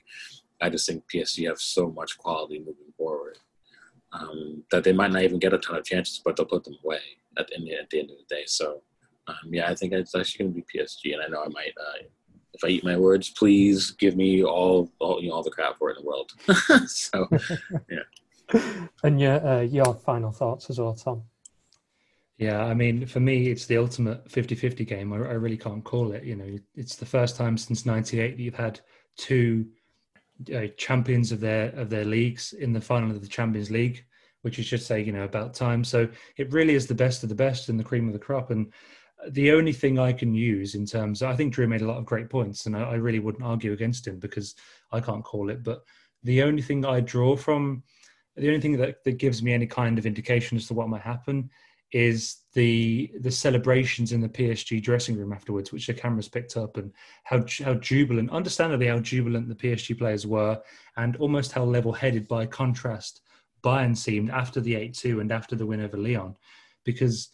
I 0.62 0.70
just 0.70 0.88
think 0.88 1.04
PSG 1.12 1.48
have 1.48 1.60
so 1.60 1.90
much 1.90 2.18
quality 2.18 2.60
moving 2.60 2.94
forward 2.96 3.40
um, 4.14 4.64
that 4.72 4.84
they 4.84 4.94
might 4.94 5.12
not 5.12 5.24
even 5.24 5.40
get 5.40 5.54
a 5.54 5.58
ton 5.58 5.78
of 5.78 5.86
chances, 5.86 6.22
but 6.24 6.36
they'll 6.36 6.46
put 6.46 6.64
them 6.64 6.78
away 6.84 7.00
at 7.38 7.48
the, 7.48 7.56
at 7.74 7.90
the 7.90 8.00
end 8.00 8.12
of 8.12 8.18
the 8.18 8.36
day. 8.36 8.44
So, 8.46 8.82
um, 9.28 9.36
yeah, 9.52 9.70
I 9.70 9.76
think 9.76 9.94
it's 9.94 10.16
actually 10.16 10.46
going 10.46 10.54
to 10.54 10.62
be 10.62 10.80
PSG, 10.80 11.14
and 11.14 11.24
I 11.24 11.28
know 11.28 11.44
I 11.44 11.50
might. 11.50 11.74
Uh, 11.80 12.04
if 12.54 12.66
I 12.66 12.68
eat 12.68 12.84
my 12.84 12.98
words, 12.98 13.30
please 13.30 13.92
give 13.92 14.18
me 14.18 14.44
all, 14.44 14.92
all 15.00 15.22
you 15.22 15.30
know, 15.30 15.36
all 15.36 15.44
the 15.44 15.52
crap 15.52 15.78
for 15.78 15.90
it 15.90 15.98
in 15.98 16.04
the 16.04 16.08
world. 16.08 16.32
so, 16.90 17.28
yeah. 17.90 18.00
And 19.04 19.20
your 19.20 19.44
uh, 19.44 19.62
your 19.62 19.96
final 19.96 20.32
thoughts 20.32 20.70
as 20.70 20.78
well, 20.78 20.94
Tom. 20.94 21.24
Yeah, 22.38 22.64
I 22.64 22.76
mean, 22.76 23.08
for 23.08 23.20
me, 23.20 23.48
it's 23.48 23.66
the 23.66 23.78
ultimate 23.78 24.28
50-50 24.28 24.86
game. 24.88 25.12
I, 25.12 25.16
I 25.16 25.34
really 25.34 25.58
can't 25.58 25.84
call 25.84 26.12
it. 26.12 26.24
You 26.24 26.36
know, 26.36 26.60
it's 26.76 26.96
the 26.96 27.06
first 27.08 27.36
time 27.36 27.58
since 27.58 27.84
'98 27.84 28.38
that 28.38 28.44
you've 28.44 28.54
had 28.54 28.80
two 29.18 29.66
uh, 30.56 30.68
champions 30.78 31.32
of 31.32 31.40
their 31.40 31.70
of 31.70 31.90
their 31.90 32.06
leagues 32.06 32.54
in 32.54 32.74
the 32.74 32.82
final 32.82 33.10
of 33.10 33.22
the 33.22 33.28
Champions 33.28 33.72
League 33.72 34.06
which 34.42 34.60
is 34.60 34.68
just 34.68 34.88
say, 34.88 35.02
you 35.02 35.12
know, 35.12 35.24
about 35.24 35.54
time. 35.54 35.84
So 35.84 36.08
it 36.38 36.52
really 36.52 36.76
is 36.76 36.88
the 36.88 36.96
best 36.96 37.24
of 37.24 37.30
the 37.30 37.36
best 37.36 37.70
and 37.70 37.80
the 37.80 37.84
cream 37.84 38.08
of 38.08 38.14
the 38.14 38.20
crop. 38.20 38.52
And 38.52 38.72
the 39.30 39.52
only 39.52 39.74
thing 39.74 40.00
I 40.00 40.14
can 40.14 40.34
use 40.34 40.76
in 40.76 40.86
terms, 40.86 41.22
I 41.22 41.36
think 41.36 41.54
Drew 41.54 41.68
made 41.68 41.82
a 41.82 41.88
lot 41.88 41.98
of 41.98 42.06
great 42.06 42.30
points, 42.30 42.66
and 42.66 42.76
I, 42.76 42.82
I 42.82 42.96
really 42.96 43.20
wouldn't 43.20 43.44
argue 43.44 43.72
against 43.72 44.08
him 44.08 44.20
because 44.20 44.56
I 44.92 45.00
can't 45.00 45.24
call 45.24 45.50
it. 45.50 45.64
But 45.64 45.84
the 46.24 46.42
only 46.44 46.62
thing 46.62 46.86
I 46.86 47.02
draw 47.02 47.36
from, 47.36 47.84
the 48.36 48.48
only 48.48 48.62
thing 48.62 48.78
that, 48.78 49.04
that 49.04 49.18
gives 49.18 49.44
me 49.44 49.54
any 49.54 49.68
kind 49.68 49.98
of 49.98 50.06
indication 50.06 50.58
as 50.58 50.68
to 50.68 50.74
what 50.74 50.90
might 50.90 51.02
happen 51.02 51.50
is 51.92 52.38
the 52.54 53.12
the 53.20 53.32
celebrations 53.32 54.14
in 54.14 54.22
the 54.22 54.30
PSG 54.30 54.82
dressing 54.82 55.18
room 55.18 55.34
afterwards, 55.34 55.72
which 55.72 55.88
the 55.88 55.94
cameras 55.94 56.30
picked 56.30 56.56
up, 56.56 56.78
and 56.78 56.92
how 57.24 57.44
how 57.64 57.74
jubilant, 57.76 58.32
understandably 58.32 58.88
how 58.88 59.00
jubilant 59.00 59.50
the 59.50 59.56
PSG 59.56 59.98
players 59.98 60.26
were, 60.26 60.62
and 60.98 61.18
almost 61.18 61.52
how 61.52 61.64
level-headed 61.64 62.28
by 62.28 62.46
contrast 62.46 63.22
Bayern 63.64 63.96
seemed 63.96 64.30
after 64.30 64.62
the 64.62 64.76
eight 64.76 64.94
two 64.94 65.20
and 65.20 65.32
after 65.32 65.56
the 65.56 65.66
win 65.66 65.82
over 65.82 65.98
Lyon, 65.98 66.36
because 66.86 67.30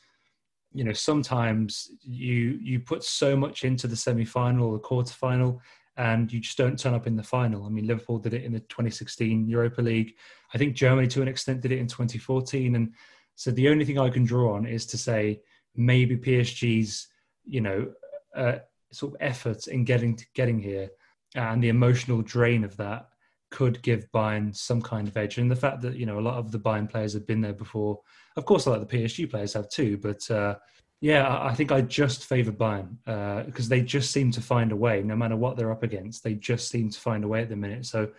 you 0.74 0.84
know 0.84 0.94
sometimes 0.94 1.90
you 2.02 2.60
you 2.62 2.80
put 2.80 3.04
so 3.04 3.36
much 3.36 3.64
into 3.64 3.88
the 3.88 3.96
semi-final 3.96 4.68
or 4.68 4.74
the 4.74 4.80
quarter-final 4.80 5.62
and 5.98 6.32
you 6.32 6.40
just 6.40 6.58
don't 6.58 6.78
turn 6.78 6.94
up 6.94 7.08
in 7.08 7.16
the 7.16 7.24
final. 7.24 7.66
I 7.66 7.70
mean, 7.70 7.88
Liverpool 7.88 8.20
did 8.20 8.34
it 8.34 8.44
in 8.44 8.54
the 8.54 8.60
2016 8.62 9.48
Europa 9.48 9.82
League. 9.82 10.16
I 10.54 10.58
think 10.58 10.76
Germany, 10.76 11.08
to 11.10 11.22
an 11.22 11.28
extent, 11.28 11.62
did 11.62 11.72
it 11.72 11.80
in 11.80 11.88
2014. 11.88 12.76
And 12.76 12.94
so 13.36 13.52
the 13.52 13.70
only 13.70 13.86
thing 13.86 14.00
I 14.00 14.10
can 14.10 14.24
draw 14.24 14.56
on 14.56 14.66
is 14.66 14.86
to 14.88 14.98
say 14.98 15.42
maybe 15.76 16.18
PSG's, 16.18 17.08
you 17.46 17.62
know, 17.62 17.92
uh, 18.36 18.60
sort 18.92 19.14
of 19.14 19.18
efforts 19.22 19.68
in 19.68 19.84
getting 19.84 20.16
to 20.16 20.26
getting 20.34 20.60
here 20.60 20.90
and 21.36 21.64
the 21.64 21.70
emotional 21.70 22.22
drain 22.22 22.64
of 22.64 22.76
that 22.78 23.10
could 23.50 23.82
give 23.82 24.12
Bayern 24.12 24.56
some 24.56 24.82
kind 24.82 25.08
of 25.08 25.16
edge. 25.16 25.38
And 25.38 25.50
the 25.50 25.56
fact 25.56 25.82
that 25.82 25.96
you 25.96 26.06
know 26.06 26.20
a 26.20 26.22
lot 26.22 26.36
of 26.36 26.52
the 26.52 26.60
Bayern 26.60 26.90
players 26.90 27.14
have 27.14 27.28
been 27.28 27.42
there 27.42 27.54
before, 27.54 28.00
of 28.36 28.46
course, 28.46 28.66
a 28.66 28.70
lot 28.70 28.82
of 28.82 28.88
the 28.88 28.98
PSG 28.98 29.30
players 29.30 29.54
have 29.54 29.70
too. 29.70 29.98
But 29.98 30.30
uh, 30.30 30.56
yeah, 31.00 31.42
I 31.44 31.54
think 31.54 31.72
I 31.72 31.82
just 31.82 32.26
favour 32.26 32.52
Bayern 32.52 32.98
because 33.46 33.68
uh, 33.68 33.70
they 33.70 33.82
just 33.82 34.12
seem 34.12 34.32
to 34.32 34.42
find 34.42 34.72
a 34.72 34.76
way, 34.76 35.04
no 35.04 35.16
matter 35.16 35.36
what 35.36 35.56
they're 35.56 35.72
up 35.72 35.84
against. 35.84 36.24
They 36.24 36.34
just 36.34 36.70
seem 36.70 36.90
to 36.90 37.00
find 37.00 37.24
a 37.24 37.28
way 37.28 37.42
at 37.42 37.50
the 37.50 37.56
minute. 37.56 37.86
So 37.86 38.10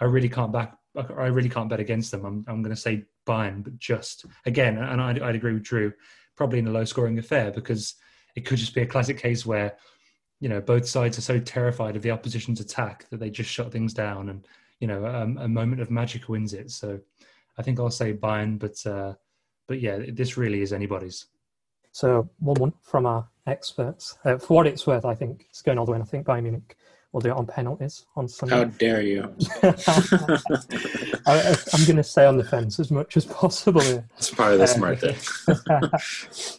I 0.00 0.04
really 0.04 0.28
can't 0.28 0.52
back. 0.52 0.76
I 0.96 1.26
really 1.26 1.48
can't 1.48 1.68
bet 1.68 1.80
against 1.80 2.10
them. 2.10 2.24
I'm, 2.24 2.44
I'm 2.48 2.62
going 2.62 2.74
to 2.74 2.80
say 2.80 3.04
Bayern, 3.26 3.62
but 3.62 3.78
just 3.78 4.24
again, 4.46 4.78
and 4.78 5.00
I'd, 5.00 5.20
I'd 5.20 5.34
agree 5.34 5.52
with 5.52 5.64
Drew, 5.64 5.92
probably 6.36 6.60
in 6.60 6.68
a 6.68 6.72
low-scoring 6.72 7.18
affair 7.18 7.50
because 7.50 7.94
it 8.36 8.46
could 8.46 8.58
just 8.58 8.74
be 8.74 8.82
a 8.82 8.86
classic 8.86 9.18
case 9.18 9.44
where 9.44 9.76
you 10.40 10.48
know 10.48 10.60
both 10.60 10.86
sides 10.86 11.18
are 11.18 11.22
so 11.22 11.40
terrified 11.40 11.96
of 11.96 12.02
the 12.02 12.12
opposition's 12.12 12.60
attack 12.60 13.08
that 13.10 13.18
they 13.18 13.30
just 13.30 13.50
shut 13.50 13.72
things 13.72 13.92
down, 13.92 14.28
and 14.28 14.46
you 14.78 14.86
know 14.86 15.04
um, 15.06 15.38
a 15.38 15.48
moment 15.48 15.80
of 15.80 15.90
magic 15.90 16.28
wins 16.28 16.54
it. 16.54 16.70
So 16.70 17.00
I 17.58 17.62
think 17.62 17.80
I'll 17.80 17.90
say 17.90 18.12
Bayern, 18.12 18.60
but 18.60 18.86
uh, 18.86 19.14
but 19.66 19.80
yeah, 19.80 19.98
this 20.12 20.36
really 20.36 20.62
is 20.62 20.72
anybody's. 20.72 21.26
So 21.92 22.28
one 22.38 22.56
one 22.60 22.72
from 22.82 23.06
our 23.06 23.28
experts. 23.46 24.18
Uh, 24.24 24.38
for 24.38 24.54
what 24.54 24.66
it's 24.66 24.86
worth, 24.86 25.04
I 25.04 25.14
think 25.14 25.46
it's 25.48 25.62
going 25.62 25.78
all 25.78 25.86
the 25.86 25.92
way. 25.92 25.96
And 25.96 26.04
I 26.04 26.06
think 26.06 26.26
Bayern 26.26 26.42
Munich 26.44 26.76
will 27.12 27.20
do 27.20 27.30
it 27.30 27.36
on 27.36 27.46
penalties 27.46 28.04
on 28.16 28.28
Sunday. 28.28 28.56
How 28.56 28.64
dare 28.64 29.02
you? 29.02 29.22
I, 31.26 31.56
am 31.72 31.84
going 31.86 31.96
to 31.96 32.02
stay 32.02 32.26
on 32.26 32.36
the 32.36 32.46
fence 32.48 32.78
as 32.78 32.90
much 32.90 33.16
as 33.16 33.24
possible. 33.24 34.04
It's 34.16 34.30
probably 34.30 34.58
the 34.58 34.66
smart 34.66 35.00
thing. 35.00 35.16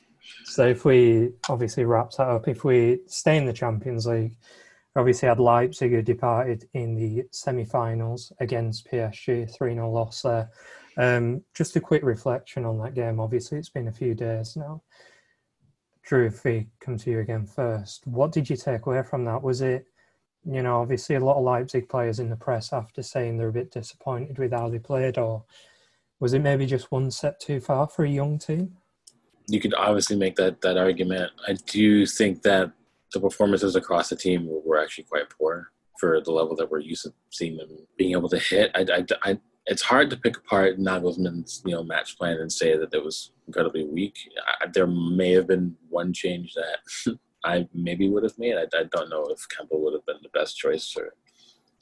so 0.46 0.68
if 0.68 0.86
we 0.86 1.32
obviously 1.48 1.86
wrap 1.86 2.12
that 2.14 2.28
up, 2.28 2.48
if 2.48 2.64
we 2.64 3.02
stay 3.06 3.38
in 3.38 3.46
the 3.46 3.54
Champions 3.54 4.08
League, 4.08 4.36
obviously 4.96 5.28
had 5.28 5.40
Leipzig 5.40 5.92
who 5.92 6.02
departed 6.02 6.68
in 6.74 6.96
the 6.96 7.26
semi-finals 7.32 8.34
against 8.40 8.90
PSG, 8.92 9.56
3-0 9.56 9.94
loss 9.94 10.24
there. 10.24 10.50
Um, 10.98 11.44
just 11.54 11.76
a 11.76 11.80
quick 11.80 12.04
reflection 12.04 12.66
on 12.66 12.80
that 12.80 12.96
game. 12.96 13.20
Obviously, 13.20 13.60
it's 13.60 13.70
been 13.70 13.88
a 13.88 13.94
few 13.94 14.16
days 14.16 14.58
now. 14.58 14.82
Drew, 16.10 16.26
if 16.26 16.44
we 16.44 16.66
come 16.80 16.98
to 16.98 17.12
you 17.12 17.20
again 17.20 17.46
first, 17.46 18.08
what 18.08 18.32
did 18.32 18.50
you 18.50 18.58
take 18.58 18.88
away 18.88 19.04
from 19.04 19.26
that? 19.26 19.44
Was 19.44 19.62
it, 19.62 19.86
you 20.44 20.64
know, 20.64 20.82
obviously 20.82 21.16
a 21.16 21.20
lot 21.20 21.38
of 21.38 21.44
Leipzig 21.44 21.88
players 21.88 22.20
in 22.20 22.32
the 22.32 22.36
press 22.36 22.74
after 22.74 23.04
saying 23.04 23.38
they're 23.38 23.50
a 23.50 23.54
bit 23.54 23.70
disappointed 23.70 24.40
with 24.40 24.52
how 24.52 24.70
they 24.70 24.80
played, 24.80 25.20
or 25.20 25.44
was 26.20 26.34
it 26.34 26.40
maybe 26.40 26.66
just 26.66 26.92
one 26.92 27.12
step 27.12 27.40
too 27.40 27.60
far 27.60 27.88
for 27.88 28.06
a 28.06 28.10
young 28.10 28.40
team? 28.40 28.76
You 29.48 29.60
could 29.60 29.76
obviously 29.76 30.16
make 30.16 30.36
that 30.38 30.62
that 30.62 30.78
argument. 30.78 31.32
I 31.48 31.54
do 31.68 32.08
think 32.08 32.42
that 32.42 32.72
the 33.14 33.20
performances 33.20 33.76
across 33.76 34.10
the 34.10 34.16
team 34.16 34.48
were 34.50 34.82
actually 34.82 35.04
quite 35.04 35.30
poor 35.30 35.68
for 36.00 36.22
the 36.22 36.32
level 36.32 36.56
that 36.56 36.72
we're 36.72 36.80
used 36.80 37.04
to 37.04 37.14
seeing 37.30 37.56
them 37.58 37.70
being 37.98 38.14
able 38.14 38.30
to 38.30 38.40
hit. 38.40 38.72
I, 38.74 38.84
I, 38.92 39.06
I, 39.22 39.40
it's 39.66 39.82
hard 39.82 40.10
to 40.10 40.18
pick 40.18 40.38
apart 40.38 40.80
Nagelsmann's 40.80 41.62
you 41.66 41.74
know 41.74 41.84
match 41.84 42.18
plan 42.18 42.38
and 42.38 42.52
say 42.52 42.78
that 42.78 42.94
it 42.94 43.04
was 43.04 43.32
incredibly 43.48 43.86
weak. 43.86 44.18
I, 44.62 44.68
there 44.68 44.88
may 44.88 45.32
have 45.34 45.48
been 45.48 45.76
one 45.90 46.14
change 46.14 46.56
that 46.56 47.18
I 47.44 47.68
maybe 47.74 48.10
would 48.10 48.24
have 48.24 48.38
made. 48.38 48.56
I, 48.56 48.64
I, 48.78 48.84
don't 48.92 49.10
know 49.10 49.26
if 49.30 49.48
Kampl 49.48 49.80
would 49.80 49.94
have 49.94 50.06
been 50.06 50.22
the 50.22 50.38
best 50.38 50.58
choice 50.58 50.92
for 50.92 51.14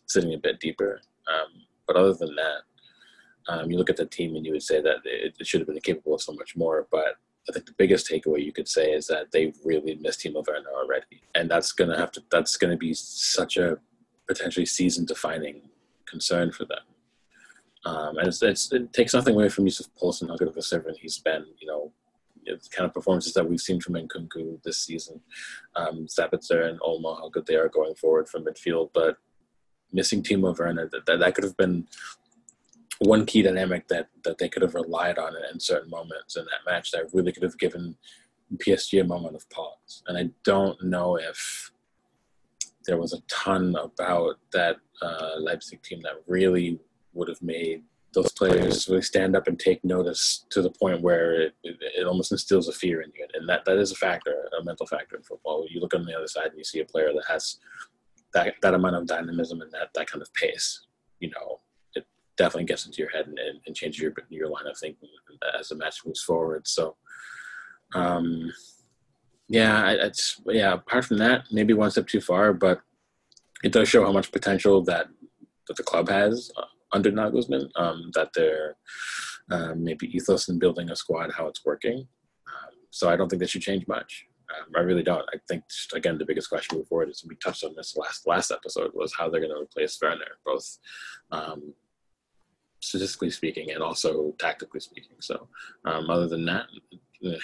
sitting 0.05 0.33
a 0.33 0.37
bit 0.37 0.59
deeper. 0.59 1.01
Um, 1.27 1.63
but 1.87 1.95
other 1.95 2.13
than 2.13 2.35
that, 2.35 2.61
um, 3.49 3.71
you 3.71 3.77
look 3.77 3.89
at 3.89 3.97
the 3.97 4.05
team 4.05 4.35
and 4.35 4.45
you 4.45 4.51
would 4.51 4.63
say 4.63 4.81
that 4.81 4.97
it, 5.05 5.35
it, 5.39 5.47
should 5.47 5.61
have 5.61 5.67
been 5.67 5.79
capable 5.79 6.13
of 6.13 6.21
so 6.21 6.33
much 6.33 6.55
more. 6.55 6.87
But 6.91 7.15
I 7.49 7.53
think 7.53 7.65
the 7.65 7.73
biggest 7.77 8.09
takeaway 8.09 8.43
you 8.43 8.51
could 8.51 8.67
say 8.67 8.91
is 8.91 9.07
that 9.07 9.31
they 9.31 9.53
really 9.63 9.95
missed 9.95 10.21
Timo 10.21 10.45
Werner 10.45 10.69
already, 10.75 11.21
and 11.33 11.49
that's 11.49 11.71
gonna 11.71 11.97
have 11.97 12.11
to. 12.13 12.23
That's 12.29 12.57
gonna 12.57 12.77
be 12.77 12.93
such 12.93 13.57
a 13.57 13.77
potentially 14.27 14.65
season 14.65 15.05
defining 15.05 15.61
concern 16.05 16.51
for 16.51 16.65
them. 16.65 16.79
Um, 17.87 18.17
and 18.17 18.27
it's, 18.27 18.41
it's, 18.41 18.71
it 18.73 18.91
takes 18.91 19.13
nothing 19.13 19.35
away 19.35 19.47
from 19.47 19.65
Yussuf 19.65 19.87
Poulsen, 19.95 20.27
how 20.27 20.35
good 20.35 20.49
of 20.49 20.57
a 20.57 20.61
servant 20.61 20.97
he's 20.97 21.19
been. 21.19 21.45
You 21.59 21.67
know, 21.67 21.91
the 22.45 22.59
kind 22.69 22.85
of 22.85 22.93
performances 22.93 23.33
that 23.33 23.47
we've 23.47 23.61
seen 23.61 23.79
from 23.79 23.93
Nkunku 23.93 24.61
this 24.63 24.79
season, 24.79 25.21
um, 25.75 26.05
Sabitzer 26.07 26.69
and 26.69 26.79
Olmo, 26.81 27.17
how 27.17 27.29
good 27.29 27.45
they 27.45 27.55
are 27.55 27.69
going 27.69 27.95
forward 27.95 28.27
from 28.27 28.43
midfield. 28.43 28.89
But 28.93 29.17
missing 29.93 30.21
Timo 30.21 30.57
Werner, 30.57 30.89
that, 30.91 31.05
that, 31.05 31.19
that 31.19 31.35
could 31.35 31.45
have 31.45 31.55
been 31.55 31.87
one 32.99 33.25
key 33.25 33.41
dynamic 33.41 33.87
that, 33.87 34.09
that 34.23 34.37
they 34.37 34.49
could 34.49 34.63
have 34.63 34.75
relied 34.75 35.17
on 35.17 35.33
in 35.53 35.59
certain 35.59 35.89
moments 35.89 36.35
in 36.35 36.43
that 36.45 36.69
match 36.69 36.91
that 36.91 37.13
really 37.13 37.31
could 37.31 37.43
have 37.43 37.57
given 37.57 37.95
PSG 38.57 38.99
a 38.99 39.03
moment 39.05 39.35
of 39.35 39.49
pause. 39.49 40.03
And 40.07 40.17
I 40.17 40.29
don't 40.43 40.81
know 40.83 41.15
if 41.15 41.71
there 42.85 42.97
was 42.97 43.13
a 43.13 43.21
ton 43.29 43.75
about 43.75 44.39
that 44.51 44.77
uh, 45.01 45.35
Leipzig 45.39 45.81
team 45.83 46.01
that 46.01 46.23
really 46.27 46.79
would 47.17 47.27
have 47.27 47.41
made 47.41 47.83
those 48.13 48.31
players 48.31 48.87
really 48.87 49.01
stand 49.01 49.35
up 49.35 49.47
and 49.47 49.59
take 49.59 49.83
notice 49.83 50.45
to 50.49 50.61
the 50.61 50.71
point 50.71 51.01
where 51.01 51.41
it, 51.41 51.55
it, 51.63 51.77
it, 51.97 52.07
almost 52.07 52.31
instills 52.31 52.67
a 52.67 52.73
fear 52.73 53.01
in 53.01 53.11
you. 53.15 53.27
And 53.33 53.47
that, 53.49 53.65
that 53.65 53.77
is 53.77 53.91
a 53.91 53.95
factor, 53.95 54.49
a 54.59 54.63
mental 54.63 54.87
factor 54.87 55.17
in 55.17 55.23
football. 55.23 55.67
You 55.69 55.81
look 55.81 55.93
on 55.93 56.05
the 56.05 56.15
other 56.15 56.27
side 56.27 56.47
and 56.47 56.57
you 56.57 56.63
see 56.63 56.79
a 56.79 56.85
player 56.85 57.11
that 57.13 57.25
has 57.27 57.57
that, 58.33 58.55
that 58.61 58.73
amount 58.73 58.95
of 58.95 59.07
dynamism 59.07 59.61
and 59.61 59.71
that, 59.71 59.89
that 59.93 60.09
kind 60.09 60.21
of 60.21 60.33
pace, 60.33 60.87
you 61.19 61.29
know, 61.29 61.59
it 61.95 62.05
definitely 62.37 62.65
gets 62.65 62.85
into 62.85 62.99
your 62.99 63.11
head 63.11 63.27
and, 63.27 63.37
and, 63.37 63.59
and 63.67 63.75
changes 63.75 64.01
your, 64.01 64.13
your 64.29 64.49
line 64.49 64.67
of 64.67 64.77
thinking 64.77 65.09
as 65.59 65.69
the 65.69 65.75
match 65.75 65.97
moves 66.05 66.21
forward. 66.21 66.67
So, 66.67 66.95
um, 67.93 68.51
yeah, 69.49 69.91
it's, 69.91 70.41
yeah, 70.45 70.73
apart 70.73 71.05
from 71.05 71.17
that, 71.17 71.43
maybe 71.51 71.73
one 71.73 71.91
step 71.91 72.07
too 72.07 72.21
far, 72.21 72.53
but 72.53 72.81
it 73.63 73.71
does 73.71 73.89
show 73.89 74.03
how 74.03 74.11
much 74.11 74.31
potential 74.31 74.81
that, 74.83 75.07
that 75.67 75.77
the 75.77 75.83
club 75.83 76.09
has. 76.09 76.51
Uh, 76.91 76.95
under 76.95 77.11
Nagelsmann, 77.11 77.69
um, 77.75 78.11
that 78.13 78.29
they're 78.33 78.75
um, 79.51 79.83
maybe 79.83 80.15
ethos 80.15 80.49
in 80.49 80.59
building 80.59 80.89
a 80.89 80.95
squad, 80.95 81.31
how 81.31 81.47
it's 81.47 81.65
working. 81.65 82.07
Um, 82.47 82.73
so 82.91 83.09
I 83.09 83.15
don't 83.15 83.29
think 83.29 83.39
they 83.39 83.47
should 83.47 83.61
change 83.61 83.87
much. 83.87 84.25
Um, 84.49 84.71
I 84.75 84.79
really 84.79 85.03
don't. 85.03 85.25
I 85.33 85.37
think 85.47 85.63
again 85.93 86.17
the 86.17 86.25
biggest 86.25 86.49
question 86.49 86.75
moving 86.75 86.87
forward 86.87 87.09
is 87.09 87.25
we 87.27 87.35
touched 87.35 87.65
on 87.65 87.75
this 87.75 87.97
last 87.97 88.25
last 88.25 88.51
episode 88.51 88.91
was 88.93 89.13
how 89.13 89.29
they're 89.29 89.41
going 89.41 89.53
to 89.53 89.61
replace 89.61 89.99
Werner, 90.01 90.37
both 90.45 90.77
um, 91.31 91.73
statistically 92.79 93.29
speaking 93.29 93.71
and 93.71 93.83
also 93.83 94.33
tactically 94.39 94.79
speaking. 94.79 95.17
So 95.19 95.49
um, 95.85 96.09
other 96.09 96.27
than 96.27 96.45
that, 96.45 96.67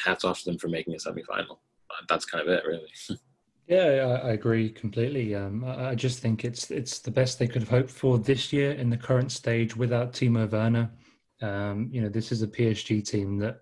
hats 0.04 0.24
off 0.24 0.40
to 0.40 0.46
them 0.46 0.58
for 0.58 0.70
making 0.70 0.94
a 0.94 0.98
semifinal. 0.98 1.58
Uh, 1.90 2.06
that's 2.08 2.26
kind 2.26 2.48
of 2.48 2.54
it, 2.54 2.64
really. 2.66 2.92
Yeah, 3.68 4.20
I, 4.24 4.32
agree 4.32 4.70
completely. 4.70 5.36
Um, 5.36 5.64
I 5.64 5.96
just 5.96 6.20
think 6.20 6.44
it's 6.44 6.70
it's 6.70 7.00
the 7.00 7.12
best 7.12 7.40
they 7.40 7.48
could 7.48 7.62
have 7.62 7.70
hoped 7.70 7.90
for 7.90 8.18
this 8.20 8.52
year 8.52 8.74
in 8.74 8.90
the 8.90 8.98
current 8.98 9.32
stage 9.32 9.76
without 9.76 10.12
Timo 10.12 10.52
Werner. 10.52 10.92
Um, 11.42 11.88
you 11.92 12.02
know, 12.02 12.10
this 12.10 12.34
is 12.34 12.42
a 12.42 12.48
PSG 12.48 13.08
team 13.08 13.38
that 13.38 13.60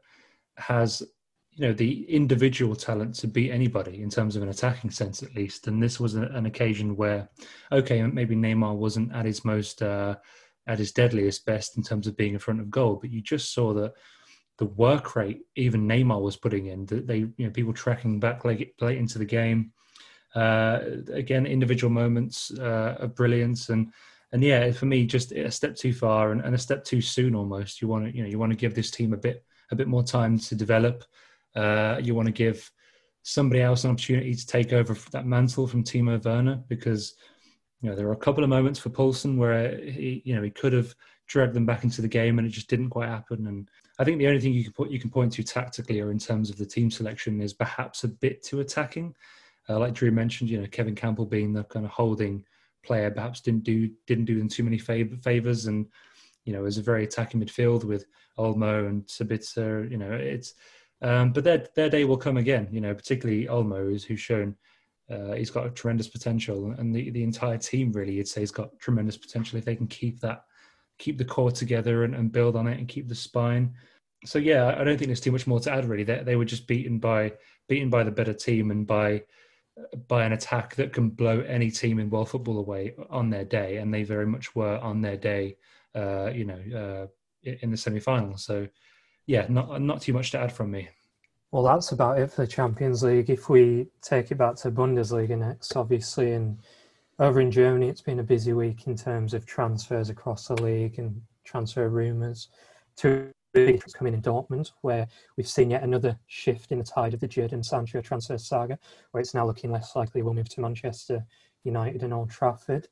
has 0.57 1.03
you 1.51 1.67
know 1.67 1.73
the 1.73 2.03
individual 2.09 2.75
talent 2.75 3.13
to 3.15 3.27
beat 3.27 3.51
anybody 3.51 4.01
in 4.01 4.09
terms 4.09 4.35
of 4.35 4.43
an 4.43 4.49
attacking 4.49 4.89
sense 4.89 5.21
at 5.21 5.35
least 5.35 5.67
and 5.67 5.83
this 5.83 5.99
was 5.99 6.15
an 6.15 6.45
occasion 6.45 6.95
where 6.95 7.29
okay 7.71 8.01
maybe 8.03 8.35
Neymar 8.35 8.75
wasn't 8.75 9.13
at 9.13 9.25
his 9.25 9.43
most 9.43 9.81
uh, 9.81 10.15
at 10.67 10.79
his 10.79 10.91
deadliest 10.91 11.45
best 11.45 11.77
in 11.77 11.83
terms 11.83 12.07
of 12.07 12.15
being 12.15 12.33
in 12.33 12.39
front 12.39 12.61
of 12.61 12.69
goal 12.69 12.95
but 12.95 13.11
you 13.11 13.21
just 13.21 13.53
saw 13.53 13.73
that 13.73 13.93
the 14.59 14.65
work 14.65 15.15
rate 15.15 15.41
even 15.55 15.87
Neymar 15.87 16.21
was 16.21 16.37
putting 16.37 16.67
in 16.67 16.85
that 16.85 17.05
they 17.05 17.17
you 17.17 17.33
know 17.45 17.49
people 17.49 17.73
tracking 17.73 18.19
back 18.19 18.45
late, 18.45 18.73
late 18.79 18.97
into 18.97 19.17
the 19.19 19.25
game 19.25 19.73
uh, 20.35 20.79
again, 21.11 21.45
individual 21.45 21.91
moments 21.91 22.51
uh, 22.51 22.97
of 22.99 23.15
brilliance 23.15 23.69
and 23.69 23.91
and 24.33 24.41
yeah, 24.41 24.71
for 24.71 24.85
me, 24.85 25.05
just 25.05 25.33
a 25.33 25.51
step 25.51 25.75
too 25.75 25.91
far 25.91 26.31
and, 26.31 26.39
and, 26.39 26.55
a 26.55 26.57
step 26.57 26.85
too 26.85 27.01
soon 27.01 27.35
almost. 27.35 27.81
You 27.81 27.89
want 27.89 28.05
to 28.05 28.15
you 28.15 28.23
know 28.23 28.29
you 28.29 28.39
want 28.39 28.51
to 28.51 28.57
give 28.57 28.73
this 28.73 28.89
team 28.89 29.13
a 29.13 29.17
bit 29.17 29.43
a 29.71 29.75
bit 29.75 29.87
more 29.87 30.03
time 30.03 30.39
to 30.39 30.55
develop. 30.55 31.03
Uh, 31.53 31.97
you 32.01 32.15
want 32.15 32.27
to 32.27 32.31
give 32.31 32.71
somebody 33.23 33.61
else 33.61 33.83
an 33.83 33.91
opportunity 33.91 34.33
to 34.33 34.47
take 34.47 34.73
over 34.73 34.95
that 35.11 35.25
mantle 35.25 35.67
from 35.67 35.83
Timo 35.83 36.23
Werner 36.23 36.63
because 36.69 37.15
you 37.81 37.89
know 37.89 37.95
there 37.95 38.07
are 38.07 38.13
a 38.13 38.17
couple 38.17 38.43
of 38.43 38.49
moments 38.49 38.79
for 38.79 38.89
Poulsen 38.89 39.37
where 39.37 39.77
he 39.77 40.21
you 40.23 40.35
know 40.35 40.41
he 40.41 40.49
could 40.49 40.73
have 40.73 40.95
dragged 41.27 41.53
them 41.53 41.65
back 41.65 41.83
into 41.83 42.01
the 42.01 42.07
game 42.07 42.39
and 42.39 42.47
it 42.47 42.51
just 42.51 42.69
didn't 42.69 42.89
quite 42.89 43.07
happen. 43.07 43.47
And 43.47 43.69
I 43.99 44.03
think 44.03 44.17
the 44.17 44.27
only 44.27 44.41
thing 44.41 44.53
you 44.53 44.63
can 44.63 44.73
put 44.73 44.91
you 44.91 44.99
can 44.99 45.09
point 45.09 45.33
to 45.33 45.43
tactically, 45.43 45.99
or 45.99 46.11
in 46.11 46.19
terms 46.19 46.49
of 46.49 46.57
the 46.57 46.65
team 46.65 46.89
selection, 46.89 47.41
is 47.41 47.53
perhaps 47.53 48.03
a 48.03 48.07
bit 48.07 48.43
too 48.43 48.61
attacking. 48.61 49.13
Uh, 49.69 49.79
like 49.79 49.93
Drew 49.93 50.11
mentioned, 50.11 50.49
you 50.49 50.59
know, 50.59 50.67
Kevin 50.67 50.95
Kampl 50.95 51.29
being 51.29 51.53
the 51.53 51.63
kind 51.65 51.85
of 51.85 51.91
holding 51.91 52.43
player, 52.83 53.11
perhaps 53.11 53.41
didn't 53.41 53.63
do 53.63 53.89
didn't 54.07 54.25
do 54.25 54.37
them 54.37 54.49
too 54.49 54.63
many 54.63 54.77
favors, 54.77 55.65
and 55.65 55.85
you 56.45 56.53
know, 56.53 56.63
was 56.63 56.77
a 56.77 56.81
very 56.81 57.03
attacking 57.03 57.41
midfield 57.41 57.83
with 57.83 58.05
Olmo 58.37 58.87
and 58.87 59.03
Sabitzer. 59.05 59.89
You 59.89 59.97
know, 59.97 60.11
it's 60.11 60.55
um, 61.01 61.31
but 61.31 61.43
their 61.43 61.67
their 61.75 61.89
day 61.89 62.05
will 62.05 62.17
come 62.17 62.37
again. 62.37 62.67
You 62.71 62.81
know, 62.81 62.93
particularly 62.93 63.45
Olmo, 63.45 63.89
who's, 63.89 64.03
who's 64.03 64.19
shown 64.19 64.55
uh, 65.11 65.33
he's 65.33 65.49
got 65.49 65.65
a 65.65 65.71
tremendous 65.71 66.07
potential, 66.07 66.73
and 66.77 66.95
the, 66.95 67.09
the 67.09 67.23
entire 67.23 67.57
team 67.57 67.91
really, 67.91 68.13
you'd 68.13 68.27
say, 68.27 68.41
has 68.41 68.51
got 68.51 68.77
tremendous 68.79 69.17
potential 69.17 69.57
if 69.57 69.65
they 69.65 69.75
can 69.75 69.87
keep 69.87 70.19
that, 70.21 70.45
keep 70.99 71.17
the 71.17 71.25
core 71.25 71.51
together 71.51 72.03
and, 72.03 72.15
and 72.15 72.31
build 72.31 72.55
on 72.55 72.67
it 72.67 72.79
and 72.79 72.87
keep 72.87 73.07
the 73.07 73.15
spine. 73.15 73.73
So 74.23 74.39
yeah, 74.39 74.75
I 74.79 74.83
don't 74.83 74.97
think 74.97 75.07
there's 75.07 75.19
too 75.19 75.31
much 75.31 75.47
more 75.47 75.59
to 75.59 75.71
add 75.71 75.85
really. 75.85 76.03
They, 76.03 76.23
they 76.23 76.35
were 76.35 76.45
just 76.45 76.67
beaten 76.67 76.99
by 76.99 77.33
beaten 77.67 77.89
by 77.89 78.03
the 78.03 78.11
better 78.11 78.33
team 78.33 78.71
and 78.71 78.85
by 78.85 79.23
by 80.07 80.25
an 80.25 80.33
attack 80.33 80.75
that 80.75 80.93
can 80.93 81.09
blow 81.09 81.41
any 81.41 81.71
team 81.71 81.99
in 81.99 82.09
world 82.09 82.29
football 82.29 82.59
away 82.59 82.93
on 83.09 83.29
their 83.29 83.45
day, 83.45 83.77
and 83.77 83.93
they 83.93 84.03
very 84.03 84.25
much 84.25 84.55
were 84.55 84.77
on 84.79 85.01
their 85.01 85.17
day. 85.17 85.57
Uh, 85.93 86.31
you 86.33 86.45
know, 86.45 86.61
uh, 86.73 87.07
in 87.43 87.71
the 87.71 87.77
semi-final. 87.77 88.37
So 88.37 88.67
yeah, 89.25 89.45
not 89.49 89.81
not 89.81 90.01
too 90.01 90.13
much 90.13 90.31
to 90.31 90.39
add 90.39 90.51
from 90.51 90.71
me. 90.71 90.89
Well, 91.51 91.63
that's 91.63 91.91
about 91.91 92.19
it 92.19 92.31
for 92.31 92.43
the 92.43 92.47
Champions 92.47 93.03
League. 93.03 93.29
If 93.29 93.49
we 93.49 93.87
take 94.01 94.31
it 94.31 94.37
back 94.37 94.55
to 94.57 94.71
Bundesliga 94.71 95.37
next, 95.37 95.75
obviously, 95.75 96.31
and 96.31 96.59
over 97.19 97.41
in 97.41 97.51
Germany, 97.51 97.89
it's 97.89 98.01
been 98.01 98.19
a 98.19 98.23
busy 98.23 98.53
week 98.53 98.87
in 98.87 98.95
terms 98.95 99.33
of 99.33 99.45
transfers 99.45 100.09
across 100.09 100.47
the 100.47 100.61
league 100.61 100.97
and 100.97 101.21
transfer 101.43 101.89
rumours. 101.89 102.47
Two 102.95 103.31
big 103.53 103.83
coming 103.93 104.13
in 104.13 104.21
Dortmund, 104.21 104.71
where 104.81 105.07
we've 105.37 105.47
seen 105.47 105.71
yet 105.71 105.83
another 105.83 106.17
shift 106.27 106.71
in 106.71 106.79
the 106.79 106.83
tide 106.83 107.13
of 107.13 107.19
the 107.19 107.27
Jadon 107.27 107.65
Sancho 107.65 108.01
transfer 108.01 108.37
saga, 108.37 108.77
where 109.11 109.21
it's 109.21 109.33
now 109.33 109.45
looking 109.45 109.71
less 109.71 109.95
likely 109.95 110.21
we'll 110.21 110.33
move 110.33 110.49
to 110.49 110.61
Manchester 110.61 111.25
United 111.63 112.03
and 112.03 112.13
Old 112.13 112.29
Trafford. 112.29 112.87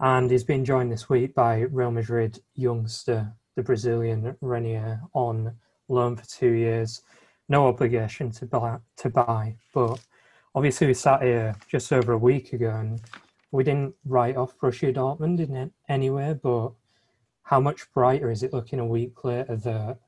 And 0.00 0.30
he's 0.30 0.44
been 0.44 0.64
joined 0.64 0.90
this 0.90 1.08
week 1.08 1.34
by 1.34 1.60
Real 1.60 1.90
Madrid 1.90 2.40
youngster, 2.54 3.32
the 3.54 3.62
Brazilian 3.62 4.36
Reinier, 4.42 5.00
on 5.12 5.54
loan 5.88 6.16
for 6.16 6.26
two 6.26 6.50
years 6.50 7.02
no 7.48 7.66
obligation 7.66 8.30
to 8.32 8.46
buy, 8.46 8.78
to 8.96 9.10
buy. 9.10 9.56
But 9.72 10.00
obviously, 10.54 10.86
we 10.86 10.94
sat 10.94 11.22
here 11.22 11.54
just 11.68 11.92
over 11.92 12.12
a 12.12 12.18
week 12.18 12.52
ago 12.52 12.70
and 12.70 13.00
we 13.50 13.64
didn't 13.64 13.94
write 14.04 14.36
off 14.36 14.56
Borussia 14.58 14.94
Dortmund 14.94 15.40
in 15.40 15.70
anywhere. 15.88 16.34
But 16.34 16.72
how 17.44 17.60
much 17.60 17.92
brighter 17.92 18.30
is 18.30 18.42
it 18.42 18.52
looking 18.52 18.80
a 18.80 18.86
week 18.86 19.22
later 19.22 19.56
that 19.56 19.98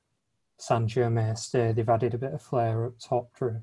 Sancho 0.58 1.08
may 1.10 1.34
stay? 1.34 1.72
They've 1.72 1.88
added 1.88 2.14
a 2.14 2.18
bit 2.18 2.32
of 2.32 2.42
flair 2.42 2.86
up 2.86 2.94
top, 2.98 3.32
Drew. 3.34 3.60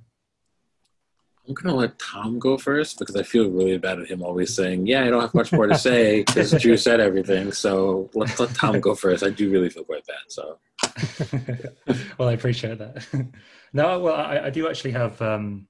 I'm 1.48 1.56
gonna 1.56 1.76
let 1.76 2.00
Tom 2.00 2.40
go 2.40 2.58
first 2.58 3.00
because 3.00 3.18
I 3.18 3.24
feel 3.24 3.50
really 3.50 3.78
bad 3.78 4.00
at 4.00 4.08
him 4.08 4.22
always 4.22 4.56
saying, 4.56 4.88
"Yeah, 4.88 5.04
I 5.04 5.10
don't 5.10 5.20
have 5.20 5.34
much 5.34 5.52
more 5.52 5.68
to 5.68 5.78
say 5.78 6.24
because 6.24 6.52
Drew 6.62 6.78
said 6.78 7.02
everything." 7.02 7.52
So 7.52 8.10
let's 8.14 8.40
let 8.40 8.56
Tom 8.56 8.80
go 8.80 8.96
first. 8.96 9.24
I 9.24 9.30
do 9.30 9.52
really 9.52 9.70
feel 9.70 9.84
quite 9.84 10.06
bad. 10.08 10.24
So, 10.30 10.60
well, 12.18 12.30
I 12.30 12.34
appreciate 12.34 12.78
that. 12.78 13.06
no, 13.74 14.00
well, 14.00 14.16
I, 14.16 14.46
I 14.46 14.50
do 14.52 14.70
actually 14.70 14.92
have 14.92 15.22
um, 15.22 15.68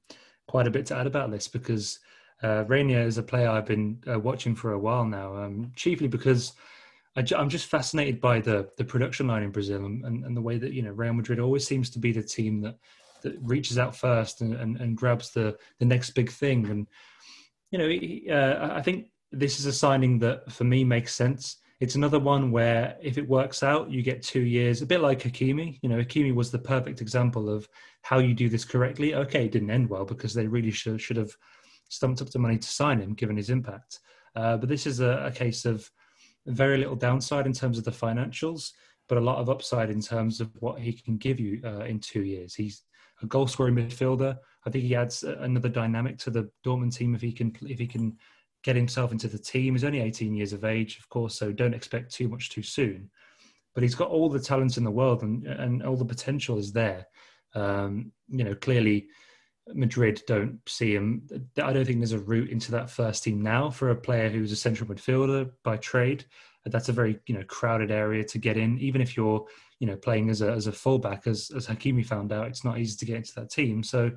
quite 0.47 0.67
a 0.67 0.71
bit 0.71 0.85
to 0.87 0.95
add 0.95 1.07
about 1.07 1.31
this 1.31 1.47
because 1.47 1.97
uh, 2.43 2.65
Reinier 2.65 3.03
is 3.03 3.17
a 3.17 3.23
player 3.23 3.49
I've 3.49 3.65
been 3.65 3.99
uh, 4.07 4.19
watching 4.19 4.53
for 4.53 4.73
a 4.73 4.79
while 4.79 5.05
now, 5.05 5.35
um, 5.35 5.71
chiefly 5.75 6.07
because 6.07 6.53
I, 7.15 7.23
am 7.35 7.49
just 7.49 7.67
fascinated 7.67 8.19
by 8.19 8.39
the 8.39 8.69
the 8.77 8.85
production 8.85 9.27
line 9.27 9.43
in 9.43 9.51
Brazil 9.51 9.85
and, 9.85 10.03
and, 10.03 10.35
the 10.35 10.41
way 10.41 10.57
that 10.57 10.73
you 10.73 10.81
know 10.81 10.91
Real 10.91 11.13
Madrid 11.13 11.39
always 11.39 11.65
seems 11.65 11.89
to 11.91 11.99
be 11.99 12.11
the 12.11 12.23
team 12.23 12.61
that 12.61 12.77
that 13.21 13.37
reaches 13.41 13.77
out 13.77 13.95
first 13.95 14.41
and, 14.41 14.53
and, 14.55 14.77
and 14.77 14.97
grabs 14.97 15.31
the 15.31 15.57
the 15.79 15.85
next 15.85 16.11
big 16.11 16.29
thing. 16.29 16.69
And 16.69 16.87
you 17.71 17.79
know, 17.79 18.35
uh, 18.35 18.73
I 18.73 18.81
think 18.81 19.07
this 19.31 19.59
is 19.59 19.65
a 19.65 19.73
signing 19.73 20.19
that 20.19 20.51
for 20.51 20.63
me 20.63 20.83
makes 20.83 21.13
sense. 21.13 21.57
It's 21.79 21.95
another 21.95 22.19
one 22.19 22.51
where 22.51 22.97
if 23.01 23.17
it 23.17 23.27
works 23.27 23.63
out, 23.63 23.91
you 23.91 24.01
get 24.01 24.21
two 24.21 24.41
years, 24.41 24.81
a 24.81 24.85
bit 24.85 25.01
like 25.01 25.21
Hakimi. 25.21 25.79
You 25.81 25.89
know, 25.89 25.97
Hakimi 25.97 26.33
was 26.33 26.51
the 26.51 26.59
perfect 26.59 27.01
example 27.01 27.49
of 27.49 27.67
how 28.03 28.19
you 28.19 28.33
do 28.33 28.47
this 28.47 28.63
correctly. 28.63 29.15
Okay, 29.15 29.45
it 29.45 29.51
didn't 29.51 29.71
end 29.71 29.89
well 29.89 30.05
because 30.05 30.33
they 30.33 30.47
really 30.47 30.71
should 30.71 31.01
should 31.01 31.17
have 31.17 31.35
stumped 31.89 32.21
up 32.21 32.29
the 32.29 32.39
money 32.39 32.57
to 32.57 32.67
sign 32.67 32.99
him, 32.99 33.13
given 33.13 33.37
his 33.37 33.49
impact. 33.49 33.99
Uh, 34.35 34.57
but 34.57 34.69
this 34.69 34.87
is 34.87 34.99
a, 34.99 35.25
a 35.25 35.31
case 35.31 35.65
of 35.65 35.89
very 36.45 36.77
little 36.77 36.95
downside 36.95 37.45
in 37.45 37.53
terms 37.53 37.77
of 37.77 37.83
the 37.83 37.91
financials, 37.91 38.71
but 39.07 39.17
a 39.17 39.21
lot 39.21 39.37
of 39.37 39.49
upside 39.49 39.89
in 39.89 40.01
terms 40.01 40.41
of 40.41 40.49
what 40.59 40.79
he 40.79 40.93
can 40.93 41.17
give 41.17 41.39
you 41.39 41.61
uh, 41.63 41.81
in 41.81 41.99
two 41.99 42.23
years. 42.23 42.55
He's 42.55 42.83
a 43.21 43.25
goal 43.25 43.47
scoring 43.47 43.75
midfielder. 43.75 44.37
I 44.65 44.69
think 44.69 44.83
he 44.83 44.95
adds 44.95 45.23
another 45.23 45.69
dynamic 45.69 46.17
to 46.19 46.31
the 46.31 46.49
Dortmund 46.65 46.95
team 46.95 47.15
if 47.15 47.21
he 47.21 47.31
can 47.31 47.55
if 47.61 47.79
he 47.79 47.87
can 47.87 48.17
get 48.63 48.75
himself 48.75 49.11
into 49.11 49.27
the 49.27 49.37
team. 49.37 49.73
He's 49.73 49.83
only 49.83 50.01
18 50.01 50.33
years 50.33 50.53
of 50.53 50.63
age, 50.63 50.97
of 50.97 51.09
course, 51.09 51.35
so 51.35 51.51
don't 51.51 51.73
expect 51.73 52.13
too 52.13 52.29
much 52.29 52.49
too 52.49 52.63
soon. 52.63 53.09
But 53.73 53.83
he's 53.83 53.95
got 53.95 54.09
all 54.09 54.29
the 54.29 54.39
talents 54.39 54.77
in 54.77 54.83
the 54.83 54.91
world 54.91 55.23
and 55.23 55.45
and 55.45 55.83
all 55.83 55.97
the 55.97 56.05
potential 56.05 56.57
is 56.57 56.71
there. 56.71 57.07
Um, 57.55 58.11
you 58.27 58.43
know, 58.43 58.55
clearly 58.55 59.07
Madrid 59.67 60.21
don't 60.27 60.59
see 60.67 60.93
him. 60.93 61.27
I 61.61 61.73
don't 61.73 61.85
think 61.85 61.99
there's 61.99 62.11
a 62.11 62.19
route 62.19 62.49
into 62.49 62.71
that 62.71 62.89
first 62.89 63.23
team 63.23 63.41
now 63.41 63.69
for 63.69 63.89
a 63.89 63.95
player 63.95 64.29
who's 64.29 64.51
a 64.51 64.57
central 64.57 64.89
midfielder 64.89 65.51
by 65.63 65.77
trade. 65.77 66.25
That's 66.65 66.89
a 66.89 66.93
very 66.93 67.19
you 67.25 67.35
know 67.35 67.43
crowded 67.43 67.91
area 67.91 68.23
to 68.25 68.37
get 68.37 68.57
in. 68.57 68.77
Even 68.79 69.01
if 69.01 69.17
you're 69.17 69.45
you 69.79 69.87
know 69.87 69.95
playing 69.95 70.29
as 70.29 70.41
a 70.41 70.51
as 70.51 70.67
a 70.67 70.71
fullback, 70.71 71.27
as 71.27 71.51
as 71.55 71.67
Hakimi 71.67 72.05
found 72.05 72.31
out, 72.31 72.47
it's 72.47 72.65
not 72.65 72.79
easy 72.79 72.97
to 72.97 73.05
get 73.05 73.17
into 73.17 73.35
that 73.35 73.51
team. 73.51 73.83
So 73.83 74.11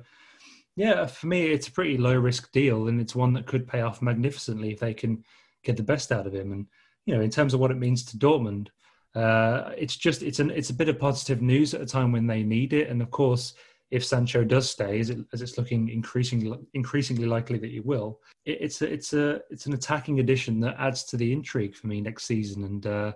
yeah, 0.75 1.07
for 1.07 1.27
me, 1.27 1.47
it's 1.47 1.67
a 1.67 1.71
pretty 1.71 1.97
low 1.97 2.15
risk 2.15 2.51
deal, 2.51 2.87
and 2.87 3.01
it's 3.01 3.15
one 3.15 3.33
that 3.33 3.47
could 3.47 3.67
pay 3.67 3.81
off 3.81 4.01
magnificently 4.01 4.71
if 4.71 4.79
they 4.79 4.93
can 4.93 5.23
get 5.63 5.75
the 5.75 5.83
best 5.83 6.11
out 6.11 6.27
of 6.27 6.35
him. 6.35 6.51
And 6.51 6.67
you 7.05 7.15
know, 7.15 7.21
in 7.21 7.31
terms 7.31 7.53
of 7.53 7.59
what 7.59 7.71
it 7.71 7.77
means 7.77 8.03
to 8.05 8.17
Dortmund, 8.17 8.67
uh, 9.15 9.71
it's 9.75 9.95
just 9.95 10.21
it's 10.21 10.39
an 10.39 10.51
it's 10.51 10.69
a 10.69 10.75
bit 10.75 10.89
of 10.89 10.99
positive 10.99 11.41
news 11.41 11.73
at 11.73 11.81
a 11.81 11.85
time 11.85 12.11
when 12.11 12.27
they 12.27 12.43
need 12.43 12.73
it. 12.73 12.89
And 12.89 13.01
of 13.01 13.09
course, 13.11 13.55
if 13.89 14.05
Sancho 14.05 14.43
does 14.43 14.69
stay, 14.69 14.99
as, 14.99 15.09
it, 15.09 15.19
as 15.31 15.41
it's 15.41 15.57
looking 15.57 15.89
increasingly 15.89 16.57
increasingly 16.73 17.25
likely 17.25 17.57
that 17.57 17.71
he 17.71 17.79
will, 17.79 18.19
it, 18.45 18.57
it's 18.61 18.81
a, 18.81 18.91
it's 18.91 19.13
a 19.13 19.41
it's 19.49 19.65
an 19.65 19.73
attacking 19.73 20.19
addition 20.19 20.59
that 20.59 20.75
adds 20.77 21.03
to 21.05 21.17
the 21.17 21.31
intrigue 21.31 21.75
for 21.75 21.87
me 21.87 22.01
next 22.01 22.25
season. 22.25 22.63
And 22.63 22.85
uh, 22.85 23.13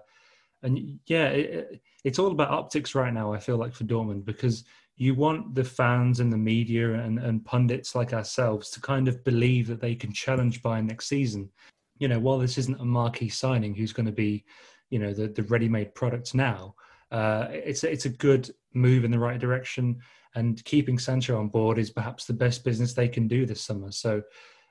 and 0.63 0.99
yeah, 1.07 1.27
it, 1.27 1.81
it's 2.03 2.19
all 2.19 2.31
about 2.31 2.51
optics 2.51 2.95
right 2.95 3.13
now. 3.13 3.33
I 3.33 3.39
feel 3.39 3.57
like 3.57 3.73
for 3.73 3.83
Dortmund 3.83 4.25
because 4.25 4.63
you 4.95 5.15
want 5.15 5.55
the 5.55 5.63
fans 5.63 6.19
and 6.19 6.31
the 6.31 6.37
media 6.37 6.93
and, 6.93 7.17
and 7.17 7.43
pundits 7.43 7.95
like 7.95 8.13
ourselves 8.13 8.69
to 8.69 8.79
kind 8.79 9.07
of 9.07 9.23
believe 9.23 9.67
that 9.67 9.81
they 9.81 9.95
can 9.95 10.13
challenge 10.13 10.61
Bayern 10.61 10.87
next 10.87 11.07
season. 11.07 11.49
You 11.97 12.07
know, 12.07 12.19
while 12.19 12.37
this 12.37 12.57
isn't 12.57 12.79
a 12.79 12.85
marquee 12.85 13.29
signing, 13.29 13.73
who's 13.73 13.93
going 13.93 14.05
to 14.05 14.11
be, 14.11 14.45
you 14.89 14.99
know, 14.99 15.13
the 15.13 15.27
the 15.27 15.43
ready-made 15.43 15.95
product 15.95 16.33
now. 16.33 16.75
Uh, 17.11 17.47
it's 17.51 17.83
it's 17.83 18.05
a 18.05 18.09
good 18.09 18.49
move 18.73 19.03
in 19.03 19.11
the 19.11 19.19
right 19.19 19.39
direction 19.39 19.99
and 20.35 20.63
keeping 20.63 20.97
Sancho 20.97 21.37
on 21.37 21.49
board 21.49 21.77
is 21.77 21.89
perhaps 21.89 22.25
the 22.25 22.33
best 22.33 22.63
business 22.63 22.93
they 22.93 23.07
can 23.07 23.27
do 23.27 23.45
this 23.45 23.61
summer. 23.61 23.91
So, 23.91 24.21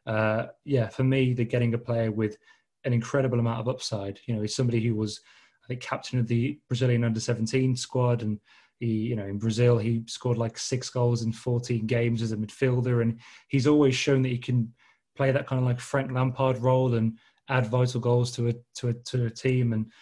uh, 0.07 0.46
yeah, 0.64 0.88
for 0.88 1.05
me, 1.05 1.35
they're 1.35 1.44
getting 1.44 1.75
a 1.75 1.79
player 1.79 2.11
with 2.11 2.37
an 2.85 2.92
incredible 2.92 3.38
amount 3.38 3.61
of 3.61 3.68
upside. 3.68 4.18
You 4.27 4.35
know, 4.35 4.40
he's 4.40 4.55
somebody 4.55 4.81
who 4.81 4.94
was, 4.94 5.20
I 5.64 5.68
think, 5.68 5.81
captain 5.81 6.18
of 6.18 6.27
the 6.27 6.59
Brazilian 6.68 7.05
under 7.05 7.20
17 7.20 7.77
squad. 7.77 8.23
And 8.23 8.40
he, 8.79 8.87
you 8.87 9.16
know, 9.16 9.27
in 9.27 9.38
Brazil, 9.38 9.77
he 9.77 10.03
scored 10.07 10.38
like 10.38 10.57
six 10.57 10.88
goals 10.88 11.23
in 11.23 11.33
14 11.33 11.87
games 11.87 12.23
as 12.23 12.33
a 12.33 12.37
midfielder. 12.37 13.03
And 13.03 13.20
he's 13.49 13.66
always 13.66 13.94
shown 13.94 14.23
that 14.23 14.31
he 14.31 14.38
can 14.38 14.73
play 15.16 15.31
that 15.31 15.46
kind 15.46 15.61
of 15.61 15.66
like 15.66 15.81
Frank 15.81 16.11
Lampard 16.11 16.59
role 16.59 16.94
and 16.94 17.18
add 17.51 17.66
vital 17.66 18.01
goals 18.01 18.33
to 18.33 18.49
a, 18.49 18.55
to 18.77 18.88
a, 18.88 18.94
to 18.94 19.27
a 19.27 19.31
team. 19.31 19.75
And 19.75 19.92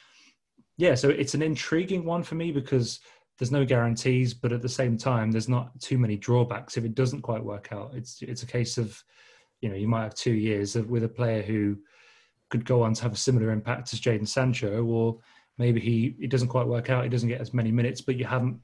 yeah, 0.77 0.95
so 0.95 1.09
it's 1.09 1.35
an 1.35 1.43
intriguing 1.43 2.05
one 2.05 2.23
for 2.23 2.37
me 2.37 2.53
because 2.53 3.01
there's 3.39 3.53
no 3.53 3.65
guarantees, 3.65 4.35
but 4.35 4.53
at 4.53 4.63
the 4.63 4.69
same 4.69 4.97
time, 4.97 5.31
there's 5.31 5.49
not 5.49 5.79
too 5.81 5.97
many 5.97 6.17
drawbacks 6.17 6.77
if 6.77 6.85
it 6.85 6.95
doesn't 6.95 7.23
quite 7.23 7.43
work 7.43 7.69
out. 7.73 7.93
It's 7.95 8.21
it's 8.23 8.43
a 8.43 8.47
case 8.47 8.79
of, 8.79 9.03
you 9.61 9.69
know, 9.69 9.77
you 9.77 9.89
might 9.89 10.03
have 10.03 10.15
two 10.15 10.33
years 10.33 10.75
of, 10.75 10.91
with 10.91 11.05
a 11.05 11.09
player 11.09 11.43
who 11.43 11.79
could 12.51 12.65
go 12.65 12.83
on 12.83 12.95
to 12.95 13.03
have 13.03 13.13
a 13.13 13.17
similar 13.17 13.53
impact 13.53 13.93
as 13.93 14.01
Jadon 14.01 14.27
Sancho, 14.27 14.85
or 14.85 15.19
maybe 15.57 15.81
he 15.81 16.17
it 16.21 16.31
doesn't 16.31 16.49
quite 16.49 16.67
work 16.67 16.91
out. 16.91 17.05
He 17.05 17.11
doesn't 17.11 17.29
get 17.29 17.41
as 17.41 17.55
many 17.55 17.71
minutes, 17.71 18.01
but 18.01 18.17
you 18.17 18.25
haven't 18.25 18.61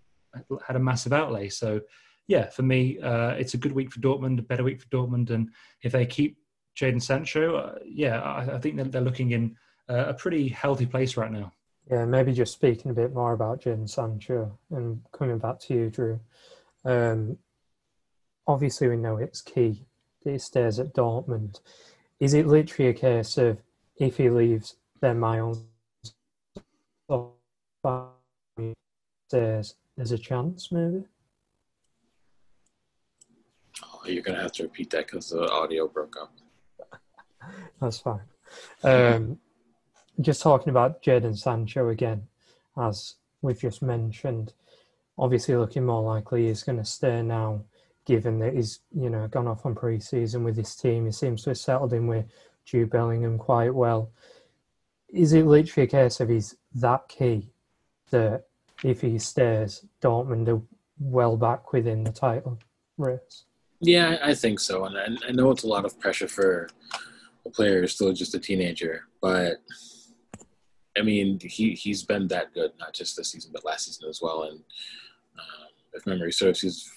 had 0.66 0.76
a 0.76 0.80
massive 0.80 1.12
outlay. 1.12 1.48
So, 1.48 1.80
yeah, 2.26 2.50
for 2.50 2.62
me, 2.62 2.98
uh, 2.98 3.30
it's 3.30 3.54
a 3.54 3.58
good 3.58 3.72
week 3.72 3.92
for 3.92 4.00
Dortmund, 4.00 4.40
a 4.40 4.42
better 4.42 4.64
week 4.64 4.80
for 4.80 4.88
Dortmund, 4.88 5.30
and 5.30 5.50
if 5.82 5.92
they 5.92 6.04
keep 6.04 6.36
Jadon 6.76 7.00
Sancho, 7.00 7.56
uh, 7.56 7.78
yeah, 7.84 8.20
I, 8.20 8.56
I, 8.56 8.58
think 8.58 8.76
that 8.76 8.90
they're 8.90 9.00
looking 9.00 9.30
in 9.30 9.56
uh, 9.88 10.06
a 10.08 10.14
pretty 10.14 10.48
healthy 10.48 10.86
place 10.86 11.16
right 11.16 11.30
now. 11.30 11.52
Yeah, 11.90 12.06
maybe 12.06 12.32
just 12.32 12.52
speaking 12.52 12.90
a 12.90 12.94
bit 12.94 13.12
more 13.12 13.32
about 13.34 13.62
Jadon 13.62 13.88
Sancho 13.88 14.58
and 14.70 15.02
coming 15.12 15.38
back 15.38 15.60
to 15.60 15.74
you, 15.74 15.90
Drew. 15.90 16.20
Um, 16.84 17.38
obviously, 18.46 18.88
we 18.88 18.96
know 18.96 19.18
it's 19.18 19.42
key 19.42 19.84
that 20.22 20.32
he 20.32 20.38
stays 20.38 20.78
at 20.78 20.94
Dortmund. 20.94 21.60
Is 22.20 22.32
it 22.32 22.46
literally 22.46 22.88
a 22.88 22.94
case 22.94 23.36
of 23.36 23.58
if 23.96 24.16
he 24.16 24.30
leaves, 24.30 24.76
then 25.00 25.20
my 25.20 25.36
Miles 25.36 25.64
stays 29.28 29.74
there's 29.96 30.12
a 30.12 30.18
chance, 30.18 30.72
maybe. 30.72 31.04
Oh, 33.82 34.00
you're 34.06 34.22
gonna 34.22 34.40
have 34.40 34.52
to 34.52 34.64
repeat 34.64 34.90
that 34.90 35.06
because 35.06 35.30
the 35.30 35.48
audio 35.50 35.86
broke 35.86 36.16
up. 36.20 36.32
That's 37.80 37.98
fine. 37.98 38.22
Um, 38.82 39.38
just 40.20 40.42
talking 40.42 40.70
about 40.70 41.02
Jadon 41.02 41.36
Sancho 41.36 41.88
again, 41.88 42.26
as 42.76 43.14
we've 43.42 43.58
just 43.58 43.82
mentioned, 43.82 44.52
obviously 45.18 45.56
looking 45.56 45.84
more 45.84 46.02
likely 46.02 46.46
he's 46.46 46.62
going 46.62 46.78
to 46.78 46.84
stay 46.84 47.22
now, 47.22 47.62
given 48.04 48.38
that 48.40 48.54
he's 48.54 48.80
you 48.94 49.10
know 49.10 49.26
gone 49.28 49.48
off 49.48 49.66
on 49.66 49.74
pre-season 49.74 50.44
with 50.44 50.56
his 50.56 50.74
team. 50.74 51.06
He 51.06 51.12
seems 51.12 51.42
to 51.44 51.50
have 51.50 51.58
settled 51.58 51.92
in 51.92 52.06
with 52.06 52.26
Jude 52.64 52.90
Bellingham 52.90 53.38
quite 53.38 53.74
well. 53.74 54.10
Is 55.12 55.32
it 55.32 55.46
literally 55.46 55.86
a 55.86 55.90
case 55.90 56.20
of 56.20 56.28
he's 56.28 56.56
that 56.74 57.08
key 57.08 57.50
that 58.10 58.46
if 58.82 59.00
he 59.00 59.18
stays, 59.18 59.84
Dortmund 60.02 60.48
are 60.48 60.62
well 60.98 61.36
back 61.36 61.72
within 61.72 62.04
the 62.04 62.12
title 62.12 62.58
race? 62.98 63.44
Yeah, 63.80 64.18
I 64.22 64.34
think 64.34 64.60
so, 64.60 64.84
and 64.84 64.96
I, 64.96 65.28
I 65.28 65.32
know 65.32 65.50
it's 65.50 65.64
a 65.64 65.68
lot 65.68 65.84
of 65.84 65.98
pressure 66.00 66.28
for 66.28 66.68
a 67.44 67.50
player 67.50 67.80
who's 67.80 67.94
still 67.94 68.12
just 68.12 68.34
a 68.34 68.38
teenager, 68.38 69.04
but 69.20 69.58
I 70.96 71.02
mean, 71.02 71.38
he 71.42 71.74
he's 71.74 72.02
been 72.02 72.28
that 72.28 72.54
good, 72.54 72.72
not 72.78 72.94
just 72.94 73.16
this 73.16 73.30
season, 73.32 73.50
but 73.52 73.64
last 73.64 73.86
season 73.86 74.08
as 74.08 74.20
well. 74.22 74.44
And 74.44 74.58
um, 75.38 75.68
if 75.92 76.06
memory 76.06 76.32
serves, 76.32 76.60
he's 76.60 76.90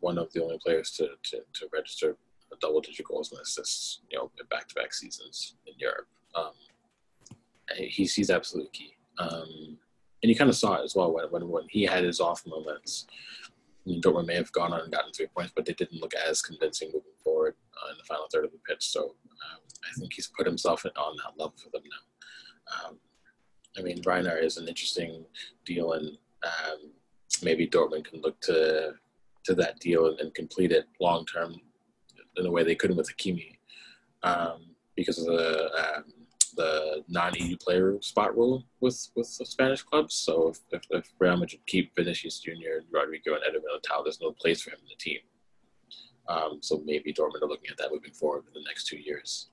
one 0.00 0.18
of 0.18 0.32
the 0.32 0.42
only 0.42 0.58
players 0.64 0.90
to 0.92 1.08
to, 1.30 1.38
to 1.38 1.68
register 1.72 2.16
a 2.52 2.56
double-digit 2.60 3.06
goals 3.06 3.30
and 3.30 3.40
assists, 3.40 4.00
you 4.10 4.18
know, 4.18 4.30
in 4.40 4.46
back-to-back 4.46 4.92
seasons 4.92 5.54
in 5.66 5.74
Europe. 5.78 6.08
Um, 6.34 6.52
he's 7.76 8.14
he's 8.14 8.30
absolutely 8.30 8.70
key. 8.72 8.94
Um, 9.18 9.78
and 10.22 10.28
you 10.28 10.36
kind 10.36 10.50
of 10.50 10.56
saw 10.56 10.74
it 10.74 10.84
as 10.84 10.94
well 10.94 11.12
when, 11.12 11.24
when, 11.30 11.48
when 11.48 11.66
he 11.70 11.84
had 11.84 12.04
his 12.04 12.20
off 12.20 12.46
moments. 12.46 13.06
Dortmund 13.86 14.26
may 14.26 14.34
have 14.34 14.52
gone 14.52 14.72
on 14.72 14.82
and 14.82 14.92
gotten 14.92 15.12
three 15.12 15.26
points, 15.34 15.52
but 15.56 15.64
they 15.64 15.72
didn't 15.72 16.00
look 16.00 16.12
as 16.14 16.42
convincing 16.42 16.88
moving 16.88 17.16
forward 17.24 17.54
uh, 17.74 17.90
in 17.90 17.96
the 17.98 18.04
final 18.04 18.26
third 18.30 18.44
of 18.44 18.52
the 18.52 18.58
pitch. 18.68 18.86
So 18.86 19.00
um, 19.02 19.60
I 19.84 19.98
think 19.98 20.12
he's 20.12 20.30
put 20.36 20.46
himself 20.46 20.84
on 20.84 21.16
that 21.16 21.38
level 21.38 21.54
for 21.56 21.70
them 21.70 21.82
now. 21.84 22.88
Um, 22.88 22.98
I 23.80 23.82
mean, 23.82 24.02
Reinier 24.02 24.42
is 24.42 24.58
an 24.58 24.68
interesting 24.68 25.24
deal, 25.64 25.92
and 25.92 26.18
um, 26.44 26.90
maybe 27.42 27.66
Dortmund 27.66 28.04
can 28.04 28.20
look 28.20 28.40
to 28.42 28.92
to 29.44 29.54
that 29.54 29.80
deal 29.80 30.16
and, 30.18 30.34
complete 30.34 30.70
it 30.70 30.86
long 31.00 31.24
term 31.24 31.58
in 32.36 32.44
a 32.44 32.50
way 32.50 32.62
they 32.62 32.74
couldn't 32.74 32.96
with 32.96 33.10
Hakimi 33.10 33.56
um, 34.22 34.66
because 34.96 35.18
of 35.18 35.26
the 35.26 35.70
um, 35.96 36.04
the 36.56 37.02
non-EU 37.08 37.56
player 37.56 37.96
spot 38.02 38.36
rule 38.36 38.64
with 38.80 39.08
with 39.16 39.26
Spanish 39.26 39.82
clubs. 39.82 40.14
So 40.14 40.48
if, 40.48 40.58
if, 40.70 40.82
if 40.90 41.12
Real 41.18 41.38
Madrid 41.38 41.62
keep 41.66 41.94
Vinicius 41.96 42.40
Junior, 42.40 42.82
Rodrygo, 42.94 43.34
and 43.34 43.44
Eder 43.48 43.60
Militao, 43.60 44.04
there's 44.04 44.20
no 44.20 44.32
place 44.32 44.60
for 44.60 44.70
him 44.70 44.80
in 44.82 44.88
the 44.88 44.96
team. 44.98 45.20
Um, 46.28 46.58
so 46.60 46.82
maybe 46.84 47.14
Dortmund 47.14 47.42
are 47.42 47.48
looking 47.48 47.70
at 47.70 47.78
that 47.78 47.92
moving 47.92 48.12
forward 48.12 48.44
in 48.46 48.52
the 48.52 48.68
next 48.68 48.86
two 48.86 48.98
years. 48.98 49.48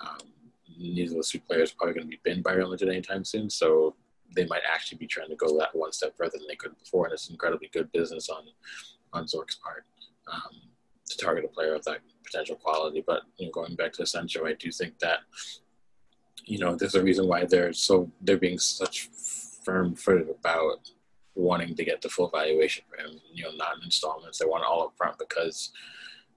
Um, 0.00 0.43
neither 0.78 1.10
of 1.10 1.16
those 1.16 1.30
two 1.30 1.40
players 1.40 1.72
are 1.72 1.76
probably 1.76 1.94
going 1.94 2.06
to 2.06 2.10
be 2.10 2.20
binned 2.22 2.42
by 2.42 2.52
Real 2.52 2.70
Madrid 2.70 2.90
anytime 2.90 3.24
soon. 3.24 3.50
So 3.50 3.94
they 4.34 4.46
might 4.46 4.62
actually 4.70 4.98
be 4.98 5.06
trying 5.06 5.28
to 5.28 5.36
go 5.36 5.58
that 5.58 5.74
one 5.74 5.92
step 5.92 6.16
further 6.16 6.38
than 6.38 6.46
they 6.48 6.56
could 6.56 6.78
before, 6.78 7.06
and 7.06 7.12
it's 7.12 7.30
incredibly 7.30 7.68
good 7.72 7.90
business 7.92 8.28
on 8.28 8.44
on 9.12 9.26
Zorc's 9.26 9.56
part 9.56 9.84
um, 10.32 10.60
to 11.08 11.16
target 11.16 11.44
a 11.44 11.48
player 11.48 11.74
of 11.74 11.84
that 11.84 12.00
potential 12.24 12.56
quality. 12.56 13.02
But 13.06 13.22
you 13.36 13.46
know, 13.46 13.52
going 13.52 13.76
back 13.76 13.92
to 13.94 14.06
Sancho, 14.06 14.46
I 14.46 14.54
do 14.54 14.70
think 14.70 14.98
that 15.00 15.20
you 16.44 16.58
know 16.58 16.74
there's 16.74 16.94
a 16.94 17.02
reason 17.02 17.28
why 17.28 17.44
they're 17.44 17.72
so 17.72 18.10
they're 18.20 18.36
being 18.36 18.58
such 18.58 19.08
firm-footed 19.64 20.28
about 20.28 20.90
wanting 21.34 21.74
to 21.74 21.84
get 21.84 22.00
the 22.02 22.08
full 22.08 22.28
valuation 22.28 22.84
for 22.88 23.02
him. 23.02 23.20
You 23.32 23.44
know, 23.44 23.52
not 23.56 23.76
in 23.76 23.84
installments; 23.84 24.38
they 24.38 24.46
want 24.46 24.62
it 24.62 24.68
all 24.68 24.84
up 24.84 24.94
front 24.96 25.18
because 25.18 25.70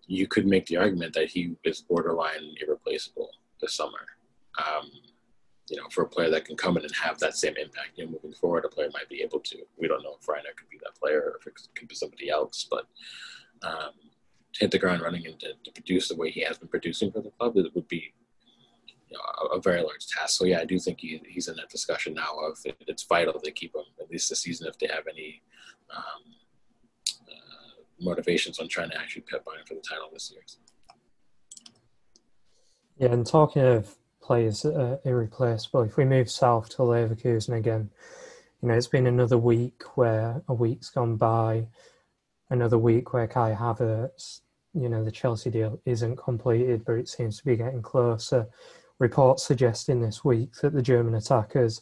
you 0.07 0.27
could 0.27 0.47
make 0.47 0.65
the 0.67 0.77
argument 0.77 1.13
that 1.13 1.29
he 1.29 1.55
is 1.63 1.81
borderline 1.81 2.55
irreplaceable 2.65 3.29
this 3.61 3.73
summer. 3.73 4.05
Um, 4.57 4.89
you 5.69 5.77
know, 5.77 5.87
for 5.89 6.03
a 6.03 6.07
player 6.07 6.29
that 6.29 6.45
can 6.45 6.55
come 6.55 6.77
in 6.77 6.83
and 6.83 6.95
have 6.95 7.19
that 7.19 7.35
same 7.35 7.55
impact, 7.57 7.91
you 7.95 8.05
know, 8.05 8.11
moving 8.11 8.31
forward, 8.31 8.63
a 8.65 8.69
player 8.69 8.89
might 8.93 9.09
be 9.09 9.21
able 9.21 9.39
to. 9.41 9.57
We 9.77 9.87
don't 9.87 10.01
know 10.01 10.15
if 10.19 10.25
Reinier 10.25 10.55
could 10.55 10.69
be 10.69 10.79
that 10.83 10.95
player 10.99 11.19
or 11.19 11.39
if 11.41 11.47
it 11.47 11.53
could 11.75 11.87
be 11.87 11.95
somebody 11.95 12.29
else, 12.29 12.65
but 12.69 12.87
um, 13.63 13.91
to 14.53 14.59
hit 14.59 14.71
the 14.71 14.79
ground 14.79 15.01
running 15.01 15.25
and 15.27 15.39
to, 15.39 15.53
to, 15.63 15.71
produce 15.71 16.07
the 16.07 16.15
way 16.15 16.31
he 16.31 16.41
has 16.41 16.57
been 16.57 16.69
producing 16.69 17.11
for 17.11 17.21
the 17.21 17.31
club, 17.31 17.57
it 17.57 17.73
would 17.75 17.87
be 17.87 18.13
you 19.09 19.17
know, 19.17 19.49
a, 19.49 19.57
a, 19.57 19.61
very 19.61 19.81
large 19.81 20.07
task. 20.07 20.37
So 20.37 20.45
yeah, 20.45 20.59
I 20.59 20.65
do 20.65 20.79
think 20.79 20.99
he, 20.99 21.21
he's 21.27 21.47
in 21.47 21.55
that 21.57 21.69
discussion 21.69 22.13
now 22.13 22.37
of 22.37 22.57
it, 22.65 22.77
it's 22.87 23.03
vital 23.03 23.39
to 23.39 23.51
keep 23.51 23.75
him 23.75 23.83
at 23.99 24.09
least 24.09 24.29
this 24.29 24.41
season 24.41 24.67
if 24.67 24.77
they 24.79 24.87
have 24.87 25.03
any 25.09 25.41
um, 25.95 26.03
uh, 27.27 27.81
motivations 27.99 28.59
on 28.59 28.67
trying 28.67 28.89
to 28.91 28.97
actually 28.97 29.23
pit 29.23 29.43
Bayern 29.45 29.67
for 29.67 29.75
the 29.75 29.81
title 29.81 30.09
this 30.13 30.31
year. 30.31 30.41
Yeah, 32.97 33.13
and 33.13 33.25
talking 33.25 33.61
of 33.61 33.95
players 34.27 34.65
uh, 34.65 34.97
irreplaceable, 35.05 35.83
if 35.83 35.95
we 35.95 36.03
move 36.03 36.29
south 36.29 36.67
to 36.67 36.81
Leverkusen 36.81 37.55
again, 37.55 37.89
you 38.61 38.67
know, 38.67 38.73
it's 38.73 38.87
been 38.87 39.07
another 39.07 39.37
week 39.37 39.83
where 39.95 40.41
a 40.49 40.53
week's 40.53 40.89
gone 40.89 41.15
by, 41.15 41.65
another 42.49 42.77
week 42.77 43.13
where 43.13 43.25
Kai 43.25 43.55
Havertz, 43.55 44.41
you 44.73 44.89
know, 44.89 45.01
the 45.01 45.11
Chelsea 45.11 45.49
deal 45.49 45.79
isn't 45.85 46.17
completed, 46.17 46.83
but 46.85 46.97
it 46.97 47.07
seems 47.07 47.37
to 47.37 47.45
be 47.45 47.55
getting 47.55 47.81
closer. 47.81 48.47
Reports 48.99 49.45
suggesting 49.45 50.01
this 50.01 50.25
week 50.25 50.53
that 50.61 50.73
the 50.73 50.81
German 50.81 51.15
attackers 51.15 51.81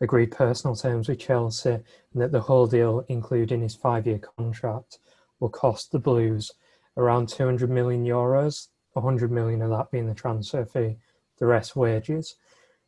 agreed 0.00 0.32
personal 0.32 0.74
terms 0.74 1.08
with 1.08 1.20
Chelsea 1.20 1.70
and 1.70 1.84
that 2.14 2.32
the 2.32 2.40
whole 2.40 2.66
deal, 2.66 3.04
including 3.08 3.62
his 3.62 3.76
five 3.76 4.06
year 4.08 4.20
contract, 4.38 4.98
will 5.38 5.50
cost 5.50 5.92
the 5.92 6.00
Blues 6.00 6.50
around 6.96 7.28
200 7.28 7.70
million 7.70 8.04
euros 8.04 8.68
100 8.96 9.30
million 9.30 9.62
of 9.62 9.70
that 9.70 9.90
being 9.90 10.06
the 10.06 10.14
transfer 10.14 10.64
fee, 10.64 10.96
the 11.38 11.46
rest 11.46 11.76
wages. 11.76 12.36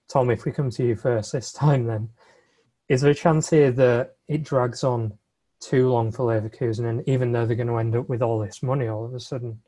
Tom, 0.09 0.31
if 0.31 0.45
we 0.45 0.53
come 0.53 0.71
to 0.71 0.87
you 0.87 0.97
first 0.97 1.33
this 1.33 1.53
time, 1.53 1.87
then 1.87 2.09
is 2.89 3.03
there 3.03 3.11
a 3.11 3.15
chance 3.15 3.51
here 3.51 3.71
that 3.73 4.17
it 4.29 4.43
drags 4.43 4.83
on 4.83 5.13
too 5.61 5.91
long 5.91 6.13
for 6.13 6.27
Leverkusen, 6.27 6.89
and 6.89 7.07
even 7.09 7.33
though 7.33 7.45
they're 7.45 7.57
going 7.57 7.69
to 7.69 7.77
end 7.77 7.97
up 7.97 8.09
with 8.09 8.23
all 8.23 8.39
this 8.39 8.63
money, 8.63 8.89
all 8.89 9.05
of 9.05 9.15
a 9.15 9.21
sudden 9.21 9.61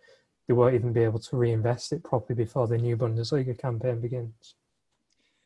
they 0.48 0.54
won't 0.54 0.74
even 0.74 0.92
be 0.92 1.04
able 1.04 1.18
to 1.18 1.36
reinvest 1.36 1.92
it 1.92 2.02
properly 2.02 2.36
before 2.36 2.66
the 2.66 2.78
new 2.78 2.96
Bundesliga 2.96 3.56
campaign 3.58 4.00
begins? 4.00 4.54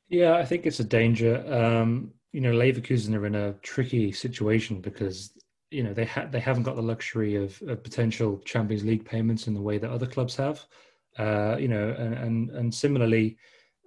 Yeah, 0.08 0.34
I 0.34 0.44
think 0.44 0.66
it's 0.66 0.80
a 0.80 0.84
danger. 0.84 1.44
Um, 1.52 2.12
you 2.32 2.40
know, 2.40 2.52
Leverkusen 2.52 3.14
are 3.14 3.26
in 3.26 3.34
a 3.34 3.52
tricky 3.62 4.12
situation 4.12 4.80
because 4.80 5.32
you 5.70 5.82
know 5.82 5.92
they 5.92 6.04
ha- 6.04 6.28
they 6.30 6.40
haven't 6.40 6.62
got 6.62 6.76
the 6.76 6.82
luxury 6.82 7.36
of, 7.36 7.60
of, 7.66 7.82
potential 7.82 8.38
Champions 8.44 8.84
League 8.84 9.04
payments 9.04 9.46
in 9.46 9.54
the 9.54 9.60
way 9.60 9.78
that 9.78 9.90
other 9.90 10.06
clubs 10.06 10.36
have. 10.36 10.64
Uh, 11.18 11.56
you 11.58 11.68
know, 11.68 11.94
and 11.98 12.14
and, 12.14 12.50
and 12.50 12.74
similarly, 12.74 13.36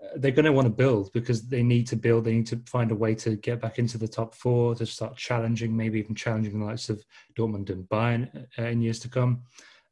uh, 0.04 0.10
they're 0.18 0.32
going 0.32 0.46
to 0.46 0.52
want 0.54 0.66
to 0.66 0.74
build 0.74 1.12
because 1.14 1.48
they 1.48 1.64
need 1.64 1.88
to 1.88 1.96
build. 1.96 2.26
They 2.26 2.34
need 2.34 2.48
to 2.48 2.62
find 2.66 2.92
a 2.92 2.96
way 2.96 3.16
to 3.16 3.36
get 3.36 3.62
back 3.62 3.80
into 3.80 3.98
the 3.98 4.08
top 4.08 4.36
four 4.36 4.76
to 4.76 4.86
start 4.86 5.18
challenging, 5.18 5.76
maybe 5.76 6.00
even 6.00 6.16
challenging 6.16 6.60
the 6.60 6.66
likes 6.66 6.90
of 6.90 7.04
Dortmund 7.38 7.70
and 7.70 7.88
Bayern 7.90 8.46
uh, 8.58 8.64
in 8.64 8.82
years 8.82 9.00
to 9.00 9.10
come. 9.10 9.44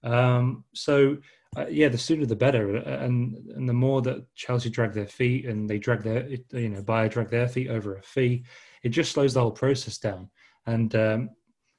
Um, 0.04 0.64
so. 0.74 1.18
Uh, 1.58 1.68
yeah, 1.70 1.88
the 1.88 1.98
sooner 1.98 2.26
the 2.26 2.36
better, 2.36 2.76
and 2.76 3.38
and 3.56 3.70
the 3.70 3.72
more 3.72 4.02
that 4.02 4.26
Chelsea 4.36 4.70
drag 4.70 4.92
their 4.92 5.08
feet 5.08 5.46
and 5.46 5.70
they 5.70 5.78
drag 5.78 6.04
their 6.04 6.28
you 6.28 6.68
know 6.68 6.82
Bayern 6.82 7.10
drag 7.10 7.30
their 7.30 7.48
feet 7.48 7.70
over 7.70 7.96
a 7.96 8.02
fee, 8.02 8.44
it 8.84 8.90
just 8.90 9.14
slows 9.14 9.34
the 9.34 9.40
whole 9.40 9.52
process 9.52 9.98
down. 9.98 10.30
And 10.66 10.94
um, 10.96 11.30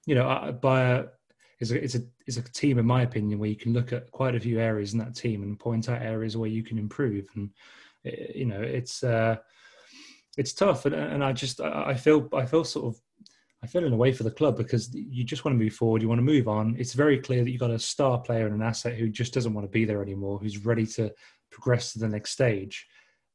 you 0.06 0.14
know, 0.14 0.56
Bayer 0.62 1.10
is 1.60 1.72
a, 1.72 1.82
is 1.82 1.94
a 1.94 2.02
is 2.26 2.36
a 2.36 2.42
team, 2.42 2.78
in 2.78 2.86
my 2.86 3.02
opinion, 3.02 3.38
where 3.38 3.48
you 3.48 3.56
can 3.56 3.72
look 3.72 3.92
at 3.92 4.10
quite 4.10 4.34
a 4.34 4.40
few 4.40 4.60
areas 4.60 4.92
in 4.92 4.98
that 4.98 5.14
team 5.14 5.42
and 5.42 5.58
point 5.58 5.88
out 5.88 6.02
areas 6.02 6.36
where 6.36 6.50
you 6.50 6.62
can 6.62 6.78
improve. 6.78 7.26
And 7.34 7.50
eh, 8.04 8.32
you 8.34 8.46
know, 8.46 8.60
it's 8.60 9.02
uh, 9.02 9.36
it's 10.36 10.52
tough, 10.52 10.84
and, 10.84 10.94
and 10.94 11.24
I 11.24 11.32
just 11.32 11.60
I 11.60 11.94
feel 11.94 12.28
I 12.34 12.44
feel 12.44 12.64
sort 12.64 12.94
of 12.94 13.00
I 13.62 13.66
feel 13.66 13.84
in 13.84 13.92
a 13.92 13.96
way 13.96 14.12
for 14.12 14.22
the 14.22 14.30
club 14.30 14.56
because 14.56 14.94
you 14.94 15.24
just 15.24 15.44
want 15.44 15.58
to 15.58 15.62
move 15.62 15.72
forward, 15.72 16.02
you 16.02 16.08
want 16.08 16.18
to 16.18 16.22
move 16.22 16.46
on. 16.46 16.76
It's 16.78 16.92
very 16.92 17.18
clear 17.18 17.42
that 17.42 17.50
you've 17.50 17.60
got 17.60 17.70
a 17.70 17.78
star 17.78 18.18
player 18.18 18.46
and 18.46 18.54
an 18.54 18.62
asset 18.62 18.94
who 18.94 19.08
just 19.08 19.32
doesn't 19.32 19.54
want 19.54 19.66
to 19.66 19.70
be 19.70 19.84
there 19.84 20.02
anymore, 20.02 20.38
who's 20.38 20.64
ready 20.64 20.86
to 20.88 21.12
progress 21.50 21.92
to 21.92 21.98
the 21.98 22.08
next 22.08 22.32
stage, 22.32 22.86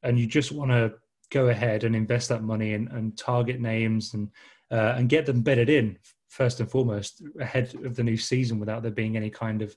and 0.04 0.18
you 0.18 0.26
just 0.26 0.52
want 0.52 0.70
to 0.70 0.94
go 1.30 1.48
ahead 1.48 1.82
and 1.82 1.96
invest 1.96 2.28
that 2.28 2.42
money 2.42 2.74
and, 2.74 2.88
and 2.88 3.16
target 3.18 3.60
names 3.60 4.14
and 4.14 4.28
uh, 4.70 4.94
and 4.96 5.08
get 5.08 5.26
them 5.26 5.42
bedded 5.42 5.68
in 5.68 5.98
first 6.32 6.60
and 6.60 6.70
foremost 6.70 7.22
ahead 7.38 7.74
of 7.84 7.94
the 7.94 8.02
new 8.02 8.16
season 8.16 8.58
without 8.58 8.82
there 8.82 8.90
being 8.90 9.18
any 9.18 9.28
kind 9.28 9.60
of 9.60 9.76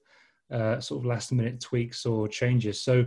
uh, 0.49 0.79
sort 0.79 1.01
of 1.01 1.05
last 1.05 1.33
minute 1.33 1.59
tweaks 1.59 2.05
or 2.05 2.29
changes. 2.29 2.81
So, 2.81 3.05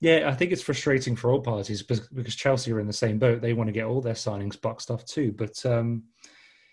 yeah, 0.00 0.30
I 0.30 0.34
think 0.34 0.50
it's 0.50 0.62
frustrating 0.62 1.14
for 1.14 1.30
all 1.30 1.42
parties 1.42 1.82
because, 1.82 2.34
Chelsea 2.34 2.72
are 2.72 2.80
in 2.80 2.86
the 2.86 2.92
same 2.92 3.18
boat. 3.18 3.42
They 3.42 3.52
want 3.52 3.68
to 3.68 3.72
get 3.72 3.84
all 3.84 4.00
their 4.00 4.14
signings 4.14 4.58
boxed 4.58 4.90
off 4.90 5.04
too. 5.04 5.32
But 5.32 5.64
um, 5.66 6.04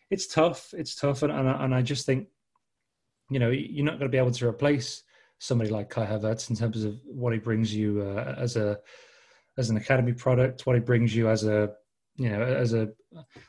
it's 0.09 0.27
tough. 0.27 0.73
It's 0.77 0.95
tough. 0.95 1.23
And, 1.23 1.31
and, 1.31 1.49
I, 1.49 1.65
and 1.65 1.75
I 1.75 1.81
just 1.81 2.05
think, 2.05 2.29
you 3.29 3.39
know, 3.39 3.49
you're 3.49 3.85
not 3.85 3.99
going 3.99 4.09
to 4.09 4.15
be 4.15 4.17
able 4.17 4.31
to 4.31 4.47
replace 4.47 5.03
somebody 5.39 5.71
like 5.71 5.89
Kai 5.89 6.05
Havertz 6.05 6.49
in 6.49 6.55
terms 6.55 6.85
of 6.85 7.01
what 7.05 7.33
he 7.33 7.39
brings 7.39 7.75
you 7.75 8.01
uh, 8.01 8.35
as 8.37 8.55
a 8.55 8.79
as 9.57 9.69
an 9.69 9.75
academy 9.75 10.13
product, 10.13 10.65
what 10.65 10.77
he 10.77 10.79
brings 10.79 11.13
you 11.13 11.27
as 11.27 11.43
a 11.43 11.73
you 12.15 12.29
know, 12.29 12.41
as 12.41 12.73
a, 12.73 12.89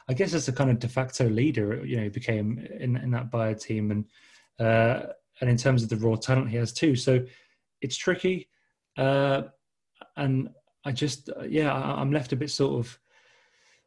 I 0.09 0.15
guess 0.15 0.35
as 0.35 0.49
a 0.49 0.53
kind 0.53 0.71
of 0.71 0.79
de 0.79 0.89
facto 0.89 1.29
leader, 1.29 1.85
you 1.85 1.97
know, 1.97 2.05
he 2.05 2.09
became 2.09 2.59
in 2.79 2.97
in 2.97 3.11
that 3.11 3.31
Bayern 3.31 3.61
team, 3.61 3.91
and 3.91 4.05
uh, 4.59 5.07
and 5.41 5.51
in 5.51 5.57
terms 5.57 5.83
of 5.83 5.89
the 5.89 5.97
raw 5.97 6.17
talent 6.17 6.51
he 6.51 6.57
has 6.57 6.73
too. 6.73 6.95
So 6.95 7.25
it's 7.81 7.97
tricky, 7.97 8.49
uh, 8.97 9.43
and 10.17 10.51
I 10.85 10.93
just, 10.93 11.31
yeah, 11.49 11.73
I'm 11.73 12.13
left 12.13 12.33
a 12.33 12.37
bit 12.37 12.51
sort 12.51 12.85
of 12.85 12.99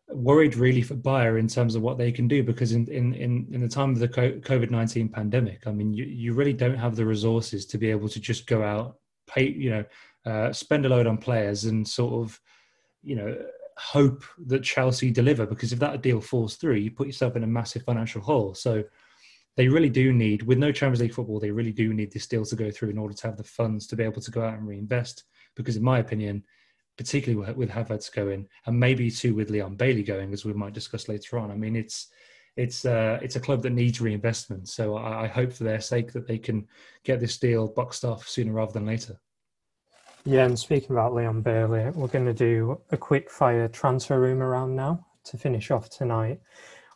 worried 0.09 0.55
really 0.55 0.81
for 0.81 0.93
Bayer 0.93 1.39
in 1.39 1.47
terms 1.47 1.75
of 1.75 1.81
what 1.81 1.97
they 1.97 2.11
can 2.11 2.27
do 2.27 2.43
because 2.43 2.73
in 2.73 2.87
in 2.87 3.13
in, 3.15 3.47
in 3.51 3.61
the 3.61 3.67
time 3.67 3.91
of 3.91 3.99
the 3.99 4.07
COVID 4.07 4.71
nineteen 4.71 5.09
pandemic, 5.09 5.67
I 5.67 5.71
mean, 5.71 5.93
you, 5.93 6.05
you 6.05 6.33
really 6.33 6.53
don't 6.53 6.77
have 6.77 6.95
the 6.95 7.05
resources 7.05 7.65
to 7.67 7.77
be 7.77 7.89
able 7.89 8.09
to 8.09 8.19
just 8.19 8.45
go 8.47 8.63
out, 8.63 8.97
pay, 9.27 9.49
you 9.49 9.69
know, 9.71 9.85
uh, 10.25 10.53
spend 10.53 10.85
a 10.85 10.89
load 10.89 11.07
on 11.07 11.17
players 11.17 11.65
and 11.65 11.87
sort 11.87 12.13
of, 12.23 12.39
you 13.03 13.15
know, 13.15 13.35
hope 13.77 14.23
that 14.47 14.63
Chelsea 14.63 15.11
deliver 15.11 15.45
because 15.45 15.73
if 15.73 15.79
that 15.79 16.01
deal 16.01 16.21
falls 16.21 16.55
through, 16.55 16.75
you 16.75 16.91
put 16.91 17.07
yourself 17.07 17.35
in 17.35 17.43
a 17.43 17.47
massive 17.47 17.83
financial 17.83 18.21
hole. 18.21 18.53
So 18.53 18.83
they 19.57 19.67
really 19.67 19.89
do 19.89 20.11
need, 20.13 20.43
with 20.43 20.57
no 20.57 20.71
Champions 20.71 21.01
League 21.01 21.13
football, 21.13 21.39
they 21.39 21.51
really 21.51 21.71
do 21.71 21.93
need 21.93 22.11
this 22.11 22.27
deal 22.27 22.45
to 22.45 22.55
go 22.55 22.71
through 22.71 22.89
in 22.89 22.97
order 22.97 23.13
to 23.13 23.27
have 23.27 23.37
the 23.37 23.43
funds 23.43 23.87
to 23.87 23.95
be 23.95 24.03
able 24.03 24.21
to 24.21 24.31
go 24.31 24.43
out 24.43 24.57
and 24.57 24.67
reinvest. 24.67 25.23
Because 25.55 25.77
in 25.77 25.83
my 25.83 25.99
opinion, 25.99 26.43
particularly 26.97 27.53
with 27.53 27.69
Havertz 27.69 28.13
going, 28.13 28.47
and 28.65 28.79
maybe 28.79 29.11
too 29.11 29.35
with 29.35 29.49
Leon 29.49 29.75
Bailey 29.75 30.03
going, 30.03 30.33
as 30.33 30.45
we 30.45 30.53
might 30.53 30.73
discuss 30.73 31.09
later 31.09 31.37
on. 31.37 31.51
I 31.51 31.55
mean, 31.55 31.75
it's 31.75 32.07
it's 32.57 32.85
uh, 32.85 33.19
it's 33.21 33.35
a 33.35 33.41
club 33.41 33.61
that 33.63 33.71
needs 33.71 33.99
reinvestment. 33.99 34.69
So 34.69 34.95
I, 34.95 35.23
I, 35.23 35.27
hope 35.27 35.51
for 35.51 35.65
their 35.65 35.81
sake 35.81 36.13
that 36.13 36.25
they 36.25 36.37
can 36.37 36.67
get 37.03 37.19
this 37.19 37.37
deal 37.37 37.67
boxed 37.67 38.05
off 38.05 38.27
sooner 38.27 38.53
rather 38.53 38.71
than 38.71 38.85
later. 38.85 39.19
Yeah, 40.27 40.45
and 40.45 40.57
speaking 40.57 40.89
about 40.89 41.13
Leon 41.13 41.43
Bailey, 41.43 41.91
we're 41.91 42.07
going 42.07 42.25
to 42.25 42.33
do 42.33 42.81
a 42.89 42.97
quick 42.97 43.29
fire 43.29 43.67
transfer 43.67 44.19
room 44.19 44.41
around 44.41 44.75
now 44.75 45.05
to 45.25 45.37
finish 45.37 45.69
off 45.69 45.87
tonight, 45.87 46.41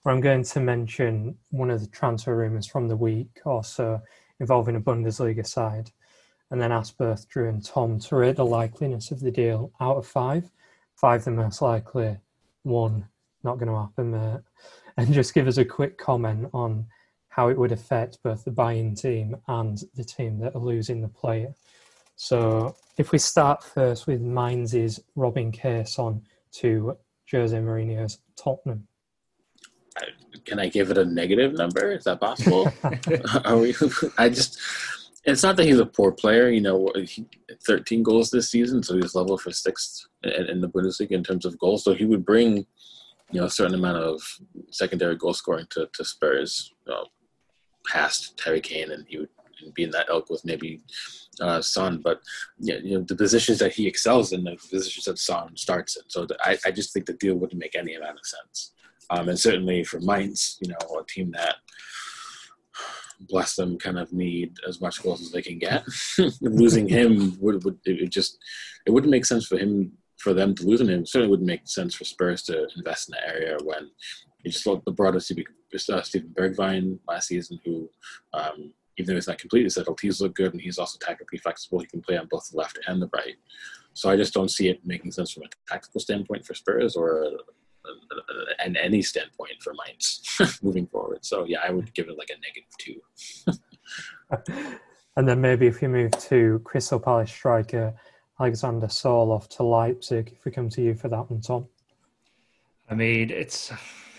where 0.02 0.15
I'm 0.15 0.20
going 0.20 0.44
to 0.44 0.60
mention 0.60 1.38
one 1.52 1.70
of 1.70 1.80
the 1.80 1.88
transfer 1.88 2.36
rumours 2.36 2.65
from 2.65 2.88
the 2.88 2.96
week 2.96 3.30
also 3.46 4.02
involving 4.39 4.78
a 4.78 4.82
Bundesliga 4.82 5.46
side 5.46 5.92
and 6.50 6.60
then 6.60 6.72
ask 6.72 6.98
both 6.98 7.30
Drew 7.30 7.50
and 7.50 7.63
Tom 7.63 8.00
to 8.00 8.15
rate 8.15 8.38
the 8.38 8.46
likeliness 8.46 9.12
of 9.12 9.20
the 9.20 9.30
deal 9.30 9.72
out 9.80 9.98
of 9.98 10.08
five. 10.08 10.50
Five 10.96 11.24
the 11.24 11.30
most 11.30 11.62
likely, 11.62 12.18
one 12.63 13.08
not 13.44 13.60
going 13.60 13.70
to 13.70 13.80
happen, 13.80 14.10
mate. 14.10 14.42
And 14.98 15.13
just 15.13 15.36
give 15.36 15.48
us 15.48 15.58
a 15.58 15.65
quick 15.65 16.00
comment 16.00 16.50
on 16.52 16.88
how 17.28 17.50
it 17.50 17.60
would 17.60 17.72
affect 17.72 18.24
both 18.24 18.44
the 18.44 18.50
buying 18.50 18.96
team 18.96 19.38
and 19.48 19.84
the 19.94 20.04
team 20.04 20.39
that 20.39 20.56
are 20.56 20.60
losing 20.60 21.02
the 21.02 21.08
player. 21.08 21.54
So 22.22 22.76
if 22.98 23.14
we 23.14 23.18
start 23.18 23.64
first 23.64 24.06
with 24.06 24.20
Mainz's 24.20 25.00
Robin 25.16 25.54
Quaison 25.54 26.22
to 26.56 26.98
Jose 27.32 27.58
Mourinho's 27.58 28.20
Tottenham. 28.36 28.86
Uh, 29.96 30.08
can 30.44 30.60
I 30.60 30.68
give 30.68 30.92
it 30.92 30.98
a 30.98 31.06
negative 31.06 31.54
number? 31.54 31.94
Is 31.94 32.04
that 32.04 32.20
possible? 32.20 32.74
Are 33.46 33.58
we? 33.58 33.74
I 34.18 34.28
just 34.28 34.60
it's 35.24 35.44
not 35.44 35.56
that 35.56 35.64
he's 35.64 35.80
a 35.80 35.86
poor 35.86 36.12
player. 36.12 36.50
You 36.50 36.60
know, 36.60 36.92
he, 36.94 37.26
13 37.66 38.04
goals 38.04 38.32
this 38.32 38.50
season, 38.50 38.84
so 38.84 38.98
he's 38.98 39.16
level 39.16 39.38
for 39.38 39.52
sixth 39.52 40.06
in, 40.22 40.50
in, 40.50 40.60
the 40.60 40.68
Bundesliga 40.68 41.12
in 41.12 41.24
terms 41.24 41.46
of 41.46 41.58
goals. 41.58 41.86
So 41.86 41.94
he 41.94 42.04
would 42.04 42.26
bring, 42.26 42.66
you 43.32 43.40
know, 43.40 43.46
a 43.46 43.50
certain 43.50 43.76
amount 43.76 43.98
of 43.98 44.22
secondary 44.72 45.16
goal 45.16 45.34
scoring 45.34 45.68
to, 45.70 45.88
to 45.94 46.04
Spurs, 46.04 46.74
you 46.86 46.92
know, 46.92 47.06
past 47.88 48.42
Harry 48.44 48.60
Kane, 48.60 48.92
and 48.92 49.06
he 49.08 49.20
would 49.20 49.30
be 49.74 49.84
in 49.84 49.91
that 49.91 50.10
ilk 50.10 50.30
with 50.30 50.43
maybe 50.45 50.82
uh, 51.41 51.62
Son. 51.62 52.02
But 52.04 52.22
yeah, 52.60 52.78
you 52.84 52.98
know, 52.98 53.04
the 53.04 53.15
positions 53.15 53.60
that 53.60 53.74
he 53.74 53.88
excels 53.88 54.32
in, 54.32 54.43
the 54.43 54.56
positions 54.56 55.06
that 55.06 55.19
Son 55.19 55.56
starts 55.56 55.98
in. 55.98 56.04
So 56.08 56.26
the, 56.26 56.38
I, 56.41 56.58
I 56.65 56.72
just 56.72 56.93
think 56.93 57.06
the 57.06 57.13
deal 57.13 57.36
wouldn't 57.36 57.60
make 57.60 57.76
any 57.76 57.95
amount 57.95 58.19
of 58.19 58.26
sense. 58.26 58.74
Um, 59.10 59.30
and 59.30 59.39
certainly 59.39 59.84
for 59.84 60.00
Mainz, 60.00 60.58
you 60.62 60.69
know, 60.69 61.00
a 61.00 61.04
team 61.06 61.32
that 61.32 61.56
bless 63.22 63.56
them, 63.56 63.78
kind 63.78 64.00
of 64.00 64.13
need 64.13 64.56
as 64.67 64.80
much 64.80 65.02
goals 65.04 65.22
as 65.22 65.32
they 65.32 65.41
can 65.41 65.60
get. 65.60 65.84
Losing 66.41 66.88
him 66.88 67.38
would 67.39 67.63
would 67.63 67.78
it 67.86 68.10
just 68.10 68.38
it 68.86 68.91
wouldn't 68.91 69.12
make 69.12 69.26
sense 69.26 69.45
for 69.45 69.58
him 69.58 69.91
for 70.17 70.34
them 70.34 70.54
to 70.56 70.65
lose 70.65 70.82
him. 70.82 70.89
It 70.89 71.08
certainly 71.08 71.30
wouldn't 71.30 71.48
make 71.48 71.67
sense 71.67 71.95
for 71.95 72.04
Spurs 72.04 72.43
to 72.43 72.67
invest 72.76 73.10
in 73.10 73.13
that 73.13 73.36
area 73.36 73.58
when 73.63 73.89
you 74.43 74.52
just 74.52 74.65
look 74.65 74.84
the 74.86 74.91
broader 74.91 75.19
Steven, 75.19 75.45
uh, 75.74 76.02
Bergwijn 76.34 77.00
last 77.08 77.28
season, 77.28 77.60
who 77.65 77.89
um, 78.34 78.74
even 79.00 79.08
though 79.08 79.16
he's 79.16 79.28
not 79.28 79.38
completely 79.38 79.70
settled, 79.70 80.00
he's 80.02 80.22
looked 80.22 80.36
good 80.36 80.52
and 80.52 80.62
he's 80.62 80.78
also 80.78 81.00
tactically 81.00 81.40
flexible. 81.40 81.80
He 81.80 81.88
can 81.88 82.02
play 82.02 82.18
on 82.18 82.28
both 82.30 82.50
the 82.52 82.58
left 82.58 82.78
and 82.88 83.02
the 83.02 83.10
right. 83.14 83.36
So 83.94 84.10
I 84.10 84.18
just 84.18 84.34
don't 84.34 84.52
see 84.52 84.68
it 84.68 84.86
making 84.86 85.12
sense 85.12 85.32
from 85.32 85.44
a 85.44 85.48
tactical 85.68 86.02
standpoint 86.02 86.46
for 86.46 86.54
Spurs 86.54 86.96
or 86.96 87.26
uh, 87.26 87.90
and 88.64 88.78
any 88.78 89.02
standpoint 89.02 89.54
for 89.62 89.74
Mainz 89.74 90.22
moving 90.62 90.86
forward. 90.88 91.24
So 91.24 91.46
yeah, 91.46 91.60
I 91.66 91.72
would 91.72 91.94
give 91.94 92.10
it 92.10 92.18
like 92.18 92.30
a 92.30 92.38
negative 92.40 93.64
two. 94.46 94.78
and 95.16 95.28
then 95.28 95.40
maybe 95.42 95.66
if 95.66 95.82
you 95.82 95.90
move 95.90 96.12
to 96.12 96.62
Crystal 96.66 97.00
Palace 97.00 97.32
striker 97.32 97.94
Alexander 98.40 98.88
Sorloth 98.88 99.50
to 99.50 99.64
Leipzig, 99.64 100.34
if 100.34 100.46
we 100.46 100.52
come 100.52 100.70
to 100.70 100.82
you 100.82 100.94
for 100.94 101.10
that 101.10 101.30
one, 101.30 101.42
Tom. 101.42 101.68
I 102.90 102.96
mean, 102.96 103.30
it's 103.30 103.72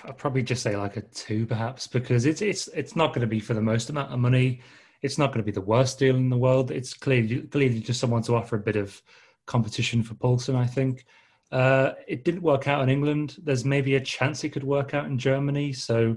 I'll 0.04 0.12
probably 0.12 0.42
just 0.42 0.62
say 0.62 0.76
like 0.76 0.96
a 0.96 1.02
two, 1.02 1.46
perhaps, 1.46 1.86
because 1.86 2.26
it's 2.26 2.42
it's 2.42 2.68
it's 2.68 2.96
not 2.96 3.08
going 3.08 3.22
to 3.22 3.26
be 3.26 3.40
for 3.40 3.54
the 3.54 3.60
most 3.60 3.90
amount 3.90 4.12
of 4.12 4.18
money. 4.18 4.60
It's 5.02 5.18
not 5.18 5.28
going 5.28 5.40
to 5.40 5.44
be 5.44 5.52
the 5.52 5.60
worst 5.60 5.98
deal 5.98 6.16
in 6.16 6.28
the 6.28 6.36
world. 6.36 6.70
It's 6.70 6.94
clearly 6.94 7.42
clearly 7.42 7.80
just 7.80 8.00
someone 8.00 8.22
to 8.22 8.34
offer 8.34 8.56
a 8.56 8.60
bit 8.60 8.76
of 8.76 9.00
competition 9.46 10.02
for 10.02 10.14
Poulsen, 10.14 10.56
I 10.56 10.66
think. 10.66 11.04
Uh, 11.52 11.92
it 12.06 12.24
didn't 12.24 12.42
work 12.42 12.68
out 12.68 12.82
in 12.82 12.88
England. 12.88 13.36
There's 13.42 13.64
maybe 13.64 13.96
a 13.96 14.00
chance 14.00 14.44
it 14.44 14.50
could 14.50 14.64
work 14.64 14.94
out 14.94 15.06
in 15.06 15.18
Germany. 15.18 15.72
So 15.72 16.16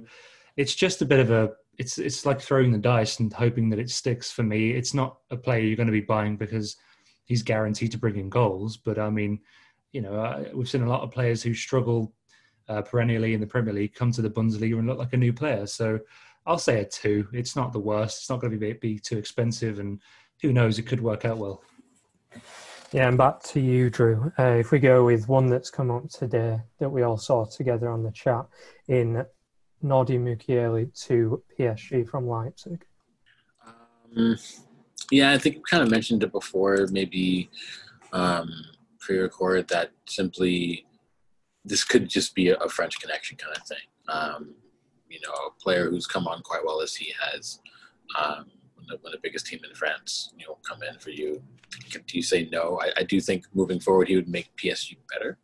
it's 0.58 0.76
just 0.76 1.02
a 1.02 1.06
bit 1.06 1.19
of 1.19 1.32
a 1.32 1.52
it's 1.78 1.98
it's 1.98 2.26
like 2.26 2.39
throwing 2.39 2.72
the 2.72 2.78
dice 2.78 3.19
and 3.19 3.34
hoping 3.34 3.69
that 3.69 3.80
it 3.80 3.89
sticks 3.89 4.32
for 4.32 4.43
me. 4.43 4.72
It's 4.72 4.93
not 4.93 5.17
a 5.32 5.38
player 5.38 5.62
you're 5.62 5.76
going 5.76 5.88
to 5.88 5.91
be 5.91 6.02
buying 6.02 6.38
because 6.38 6.76
he's 7.26 7.41
guaranteed 7.43 7.91
to 7.91 7.98
bring 7.98 8.17
in 8.17 8.30
goals. 8.30 8.78
But 8.78 9.00
I 9.00 9.10
mean, 9.10 9.39
you 9.91 10.02
know, 10.02 10.15
uh, 10.15 10.46
we've 10.54 10.69
seen 10.69 10.84
a 10.84 10.89
lot 10.89 11.02
of 11.02 11.12
players 11.12 11.41
who 11.41 11.54
struggle 11.54 12.13
uh, 12.69 12.82
perennially 12.82 13.34
in 13.34 13.41
the 13.41 13.47
Premier 13.47 13.73
League 13.73 13.93
come 13.93 14.12
to 14.12 14.21
the 14.21 14.30
Bundesliga 14.30 14.78
and 14.78 14.88
look 14.88 14.97
like 14.97 15.13
a 15.13 15.17
new 15.17 15.34
player. 15.34 15.65
So 15.65 15.99
I'll 16.45 16.58
say 16.58 16.82
a 16.82 16.86
two. 16.86 17.28
It's 17.34 17.56
not 17.56 17.73
the 17.73 17.80
worst. 17.80 18.19
It's 18.19 18.30
not 18.30 18.41
going 18.41 18.52
to 18.52 18.60
be, 18.60 18.73
be 18.73 18.99
too 18.99 19.17
expensive, 19.17 19.80
and 19.80 19.99
who 20.41 20.54
knows, 20.54 20.80
it 20.80 20.84
could 20.84 21.02
work 21.02 21.26
out 21.26 21.38
well. 21.38 21.62
Yeah, 22.91 23.08
and 23.08 23.17
back 23.17 23.41
to 23.43 23.60
you, 23.60 23.89
Drew. 23.89 24.32
Uh, 24.38 24.58
if 24.60 24.71
we 24.71 24.80
go 24.80 25.06
with 25.06 25.28
one 25.28 25.47
that's 25.47 25.71
come 25.71 25.89
up 25.89 26.10
today 26.10 26.60
that 26.80 26.89
we 26.89 27.02
all 27.02 27.17
saw 27.17 27.45
together 27.45 27.89
on 27.89 28.04
the 28.04 28.12
chat 28.12 28.45
in 28.88 29.26
Nordi 29.84 30.19
Mukiele 30.19 30.93
to 31.06 31.43
PSG 31.58 32.08
from 32.08 32.28
Leipzig. 32.28 32.86
Um, 33.65 34.38
yeah, 35.12 35.32
I 35.32 35.38
think 35.38 35.58
we 35.58 35.63
kind 35.69 35.84
of 35.84 35.89
mentioned 35.89 36.23
it 36.23 36.32
before, 36.32 36.88
maybe 36.91 37.49
um, 38.12 38.49
pre-record 38.99 39.67
that 39.69 39.91
simply 40.08 40.86
this 41.65 41.84
could 41.84 42.10
just 42.10 42.36
be 42.36 42.49
a, 42.49 42.69
French 42.69 42.99
connection 42.99 43.38
kind 43.38 43.56
of 43.56 43.63
thing. 43.67 43.78
Um, 44.10 44.56
you 45.10 45.19
know, 45.26 45.32
a 45.32 45.62
player 45.62 45.89
who's 45.89 46.08
come 46.08 46.28
on 46.28 46.41
quite 46.41 46.65
well 46.65 46.82
as 46.82 46.95
he 46.95 47.13
has. 47.21 47.60
Um, 48.19 48.45
when 48.76 48.88
the, 48.88 48.97
when 49.02 49.12
the 49.12 49.19
biggest 49.21 49.45
team 49.45 49.60
in 49.67 49.73
France, 49.76 50.34
you 50.38 50.45
know, 50.45 50.58
come 50.67 50.80
in 50.84 50.97
for 50.99 51.12
you, 51.12 51.41
do 51.91 52.17
you 52.17 52.23
say 52.23 52.49
no? 52.52 52.80
I, 52.82 53.02
I 53.02 53.04
do 53.04 53.21
think 53.21 53.45
moving 53.54 53.80
forward 53.80 54.08
he 54.08 54.15
would 54.15 54.28
make 54.28 54.56
PSG 54.58 54.97
better, 55.12 55.38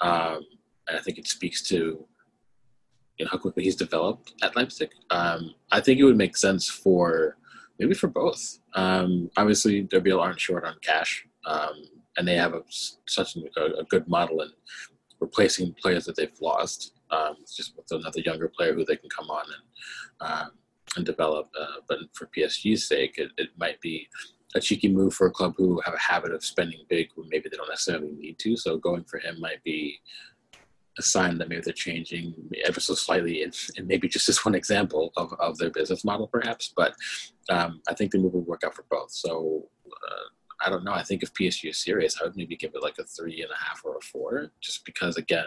um, 0.00 0.46
and 0.88 0.96
I 0.96 1.00
think 1.00 1.18
it 1.18 1.26
speaks 1.26 1.62
to 1.68 2.06
you 3.18 3.24
know 3.24 3.30
how 3.30 3.38
quickly 3.38 3.64
he's 3.64 3.76
developed 3.76 4.34
at 4.42 4.56
Leipzig. 4.56 4.90
Um, 5.10 5.54
I 5.72 5.80
think 5.80 5.98
it 5.98 6.04
would 6.04 6.16
make 6.16 6.36
sense 6.36 6.68
for 6.68 7.36
maybe 7.78 7.94
for 7.94 8.08
both. 8.08 8.58
Um, 8.74 9.30
obviously, 9.36 9.82
Derby 9.82 10.12
aren't 10.12 10.40
short 10.40 10.64
on 10.64 10.76
cash, 10.82 11.26
um, 11.44 11.82
and 12.16 12.26
they 12.26 12.36
have 12.36 12.54
a, 12.54 12.62
such 13.06 13.36
a, 13.36 13.80
a, 13.80 13.84
good 13.84 14.06
model 14.08 14.42
in 14.42 14.48
replacing 15.20 15.74
players 15.80 16.04
that 16.04 16.16
they've 16.16 16.40
lost. 16.40 16.92
Um, 17.10 17.36
just 17.56 17.76
with 17.76 17.86
another 17.92 18.18
younger 18.18 18.48
player 18.48 18.74
who 18.74 18.84
they 18.84 18.96
can 18.96 19.08
come 19.08 19.30
on 19.30 19.44
and 19.44 20.28
um, 20.28 20.50
and 20.96 21.06
develop. 21.06 21.48
Uh, 21.58 21.80
but 21.88 21.98
for 22.14 22.28
PSG's 22.36 22.88
sake, 22.88 23.18
it, 23.18 23.30
it 23.36 23.50
might 23.56 23.80
be 23.80 24.08
a 24.54 24.60
cheeky 24.60 24.88
move 24.88 25.14
for 25.14 25.26
a 25.26 25.30
club 25.30 25.54
who 25.56 25.80
have 25.84 25.94
a 25.94 25.98
habit 25.98 26.32
of 26.32 26.44
spending 26.44 26.80
big 26.88 27.08
when 27.14 27.28
maybe 27.30 27.48
they 27.48 27.56
don't 27.56 27.68
necessarily 27.68 28.12
need 28.12 28.38
to. 28.38 28.56
So 28.56 28.78
going 28.78 29.04
for 29.04 29.18
him 29.18 29.40
might 29.40 29.62
be 29.64 30.00
a 30.98 31.02
sign 31.02 31.36
that 31.38 31.48
maybe 31.48 31.60
they're 31.62 31.74
changing 31.74 32.34
ever 32.64 32.80
so 32.80 32.94
slightly, 32.94 33.42
and, 33.42 33.54
and 33.76 33.86
maybe 33.86 34.08
just 34.08 34.28
as 34.28 34.44
one 34.44 34.54
example 34.54 35.12
of, 35.16 35.32
of 35.34 35.58
their 35.58 35.70
business 35.70 36.04
model, 36.04 36.26
perhaps. 36.26 36.72
But 36.74 36.94
um, 37.50 37.82
I 37.88 37.94
think 37.94 38.12
the 38.12 38.18
move 38.18 38.32
would 38.32 38.46
work 38.46 38.62
out 38.64 38.74
for 38.74 38.84
both. 38.90 39.10
So 39.10 39.68
uh, 39.86 40.28
I 40.64 40.70
don't 40.70 40.84
know. 40.84 40.92
I 40.92 41.02
think 41.02 41.22
if 41.22 41.34
PSG 41.34 41.70
is 41.70 41.78
serious, 41.78 42.18
I 42.20 42.24
would 42.24 42.36
maybe 42.36 42.56
give 42.56 42.74
it 42.74 42.82
like 42.82 42.98
a 42.98 43.04
three 43.04 43.42
and 43.42 43.50
a 43.50 43.64
half 43.64 43.82
or 43.84 43.96
a 43.96 44.00
four, 44.00 44.50
just 44.60 44.84
because 44.84 45.16
again, 45.16 45.46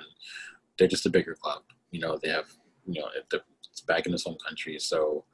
they're 0.78 0.88
just 0.88 1.06
a 1.06 1.10
bigger 1.10 1.36
club. 1.36 1.64
You 1.92 2.02
know, 2.02 2.20
they 2.22 2.30
have 2.30 2.50
you 2.86 3.02
know 3.02 3.08
it's 3.72 3.82
back 3.82 4.06
in 4.06 4.12
his 4.12 4.24
home 4.24 4.38
country, 4.46 4.78
so 4.80 5.26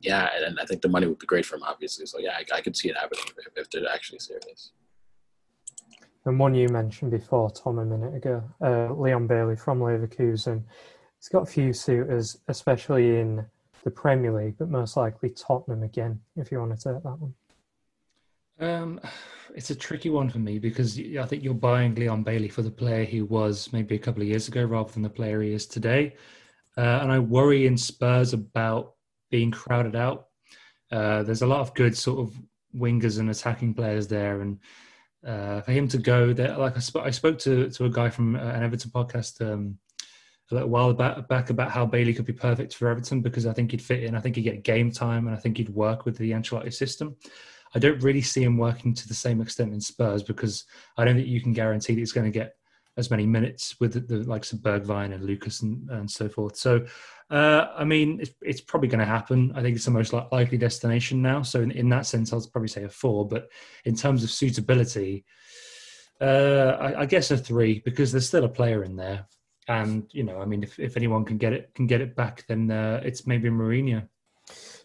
yeah, 0.00 0.28
and 0.44 0.58
I 0.58 0.64
think 0.64 0.82
the 0.82 0.88
money 0.88 1.06
would 1.06 1.18
be 1.18 1.26
great 1.26 1.46
for 1.46 1.56
him, 1.56 1.62
obviously. 1.62 2.06
So 2.06 2.18
yeah, 2.18 2.32
I, 2.36 2.56
I 2.56 2.60
could 2.60 2.76
see 2.76 2.88
it 2.88 2.96
happening 2.96 3.24
if, 3.38 3.46
if 3.56 3.70
they're 3.70 3.88
actually 3.92 4.18
serious. 4.18 4.72
And 6.24 6.38
one 6.38 6.54
you 6.54 6.68
mentioned 6.68 7.10
before, 7.10 7.50
Tom, 7.50 7.78
a 7.78 7.84
minute 7.84 8.14
ago, 8.14 8.42
uh, 8.60 8.92
Leon 8.94 9.26
Bailey 9.26 9.56
from 9.56 9.80
Leverkusen. 9.80 10.62
He's 11.18 11.28
got 11.28 11.42
a 11.42 11.50
few 11.50 11.72
suitors, 11.72 12.38
especially 12.48 13.18
in 13.18 13.44
the 13.84 13.90
Premier 13.90 14.32
League, 14.32 14.56
but 14.58 14.68
most 14.68 14.96
likely 14.96 15.30
Tottenham 15.30 15.82
again, 15.82 16.20
if 16.36 16.52
you 16.52 16.58
want 16.58 16.78
to 16.78 16.92
take 16.92 17.02
that 17.02 17.18
one. 17.18 17.34
Um, 18.58 19.00
it's 19.54 19.70
a 19.70 19.74
tricky 19.74 20.10
one 20.10 20.30
for 20.30 20.38
me 20.38 20.58
because 20.58 20.98
I 20.98 21.24
think 21.24 21.42
you're 21.42 21.54
buying 21.54 21.94
Leon 21.94 22.22
Bailey 22.22 22.48
for 22.48 22.62
the 22.62 22.70
player 22.70 23.04
he 23.04 23.22
was 23.22 23.72
maybe 23.72 23.94
a 23.94 23.98
couple 23.98 24.22
of 24.22 24.28
years 24.28 24.48
ago 24.48 24.64
rather 24.64 24.92
than 24.92 25.02
the 25.02 25.10
player 25.10 25.42
he 25.42 25.52
is 25.52 25.66
today. 25.66 26.16
Uh, 26.76 27.00
and 27.02 27.12
I 27.12 27.18
worry 27.18 27.66
in 27.66 27.76
Spurs 27.76 28.32
about 28.32 28.94
being 29.30 29.50
crowded 29.50 29.96
out. 29.96 30.28
Uh, 30.90 31.22
there's 31.22 31.42
a 31.42 31.46
lot 31.46 31.60
of 31.60 31.74
good 31.74 31.96
sort 31.96 32.20
of 32.20 32.34
wingers 32.74 33.18
and 33.18 33.30
attacking 33.30 33.74
players 33.74 34.06
there, 34.06 34.40
and 34.40 34.58
uh, 35.26 35.60
for 35.62 35.72
him 35.72 35.88
to 35.88 35.98
go 35.98 36.32
there, 36.32 36.56
like 36.56 36.76
I, 36.76 36.80
sp- 36.80 37.04
I 37.04 37.10
spoke 37.10 37.38
to 37.40 37.70
to 37.70 37.84
a 37.86 37.90
guy 37.90 38.10
from 38.10 38.36
uh, 38.36 38.40
an 38.40 38.62
Everton 38.62 38.90
podcast 38.90 39.40
um, 39.40 39.78
a 40.50 40.54
little 40.54 40.68
while 40.68 40.92
back, 40.92 41.28
back 41.28 41.50
about 41.50 41.70
how 41.70 41.86
Bailey 41.86 42.14
could 42.14 42.26
be 42.26 42.32
perfect 42.32 42.74
for 42.74 42.88
Everton 42.88 43.22
because 43.22 43.46
I 43.46 43.52
think 43.52 43.70
he'd 43.70 43.82
fit 43.82 44.04
in. 44.04 44.14
I 44.14 44.20
think 44.20 44.36
he'd 44.36 44.42
get 44.42 44.64
game 44.64 44.90
time, 44.90 45.26
and 45.26 45.36
I 45.36 45.38
think 45.38 45.56
he'd 45.56 45.70
work 45.70 46.04
with 46.04 46.16
the 46.18 46.30
Ancelotti 46.32 46.72
system. 46.72 47.16
I 47.74 47.78
don't 47.78 48.02
really 48.02 48.22
see 48.22 48.42
him 48.42 48.58
working 48.58 48.94
to 48.94 49.08
the 49.08 49.14
same 49.14 49.40
extent 49.40 49.72
in 49.72 49.80
Spurs 49.80 50.22
because 50.22 50.64
I 50.96 51.04
don't 51.04 51.16
think 51.16 51.28
you 51.28 51.40
can 51.40 51.52
guarantee 51.52 51.94
that 51.94 52.00
he's 52.00 52.12
going 52.12 52.30
to 52.30 52.38
get 52.38 52.54
as 52.96 53.10
many 53.10 53.26
minutes 53.26 53.76
with 53.80 53.94
the, 53.94 54.00
the 54.00 54.28
likes 54.28 54.52
of 54.52 54.58
Bergwijn 54.58 55.14
and 55.14 55.24
Lucas 55.24 55.62
and, 55.62 55.88
and 55.90 56.10
so 56.10 56.28
forth. 56.28 56.56
So, 56.56 56.84
uh, 57.30 57.68
I 57.74 57.84
mean, 57.84 58.20
it's, 58.20 58.32
it's 58.42 58.60
probably 58.60 58.88
going 58.88 59.00
to 59.00 59.06
happen. 59.06 59.52
I 59.54 59.62
think 59.62 59.76
it's 59.76 59.86
the 59.86 59.90
most 59.90 60.12
likely 60.12 60.58
destination 60.58 61.22
now. 61.22 61.42
So, 61.42 61.62
in, 61.62 61.70
in 61.70 61.88
that 61.88 62.04
sense, 62.04 62.32
I'll 62.32 62.46
probably 62.52 62.68
say 62.68 62.84
a 62.84 62.90
four. 62.90 63.26
But 63.26 63.48
in 63.86 63.96
terms 63.96 64.22
of 64.22 64.30
suitability, 64.30 65.24
uh, 66.20 66.76
I, 66.80 67.00
I, 67.00 67.06
guess 67.06 67.30
a 67.30 67.36
three 67.36 67.80
because 67.80 68.12
there's 68.12 68.28
still 68.28 68.44
a 68.44 68.48
player 68.48 68.84
in 68.84 68.96
there. 68.96 69.26
And 69.68 70.04
you 70.12 70.22
know, 70.22 70.40
I 70.40 70.44
mean, 70.44 70.62
if, 70.62 70.78
if 70.78 70.96
anyone 70.96 71.24
can 71.24 71.38
get 71.38 71.52
it 71.52 71.72
can 71.74 71.86
get 71.86 72.00
it 72.00 72.14
back, 72.14 72.44
then 72.46 72.70
uh, 72.70 73.00
it's 73.02 73.26
maybe 73.26 73.48
Mourinho. 73.48 74.06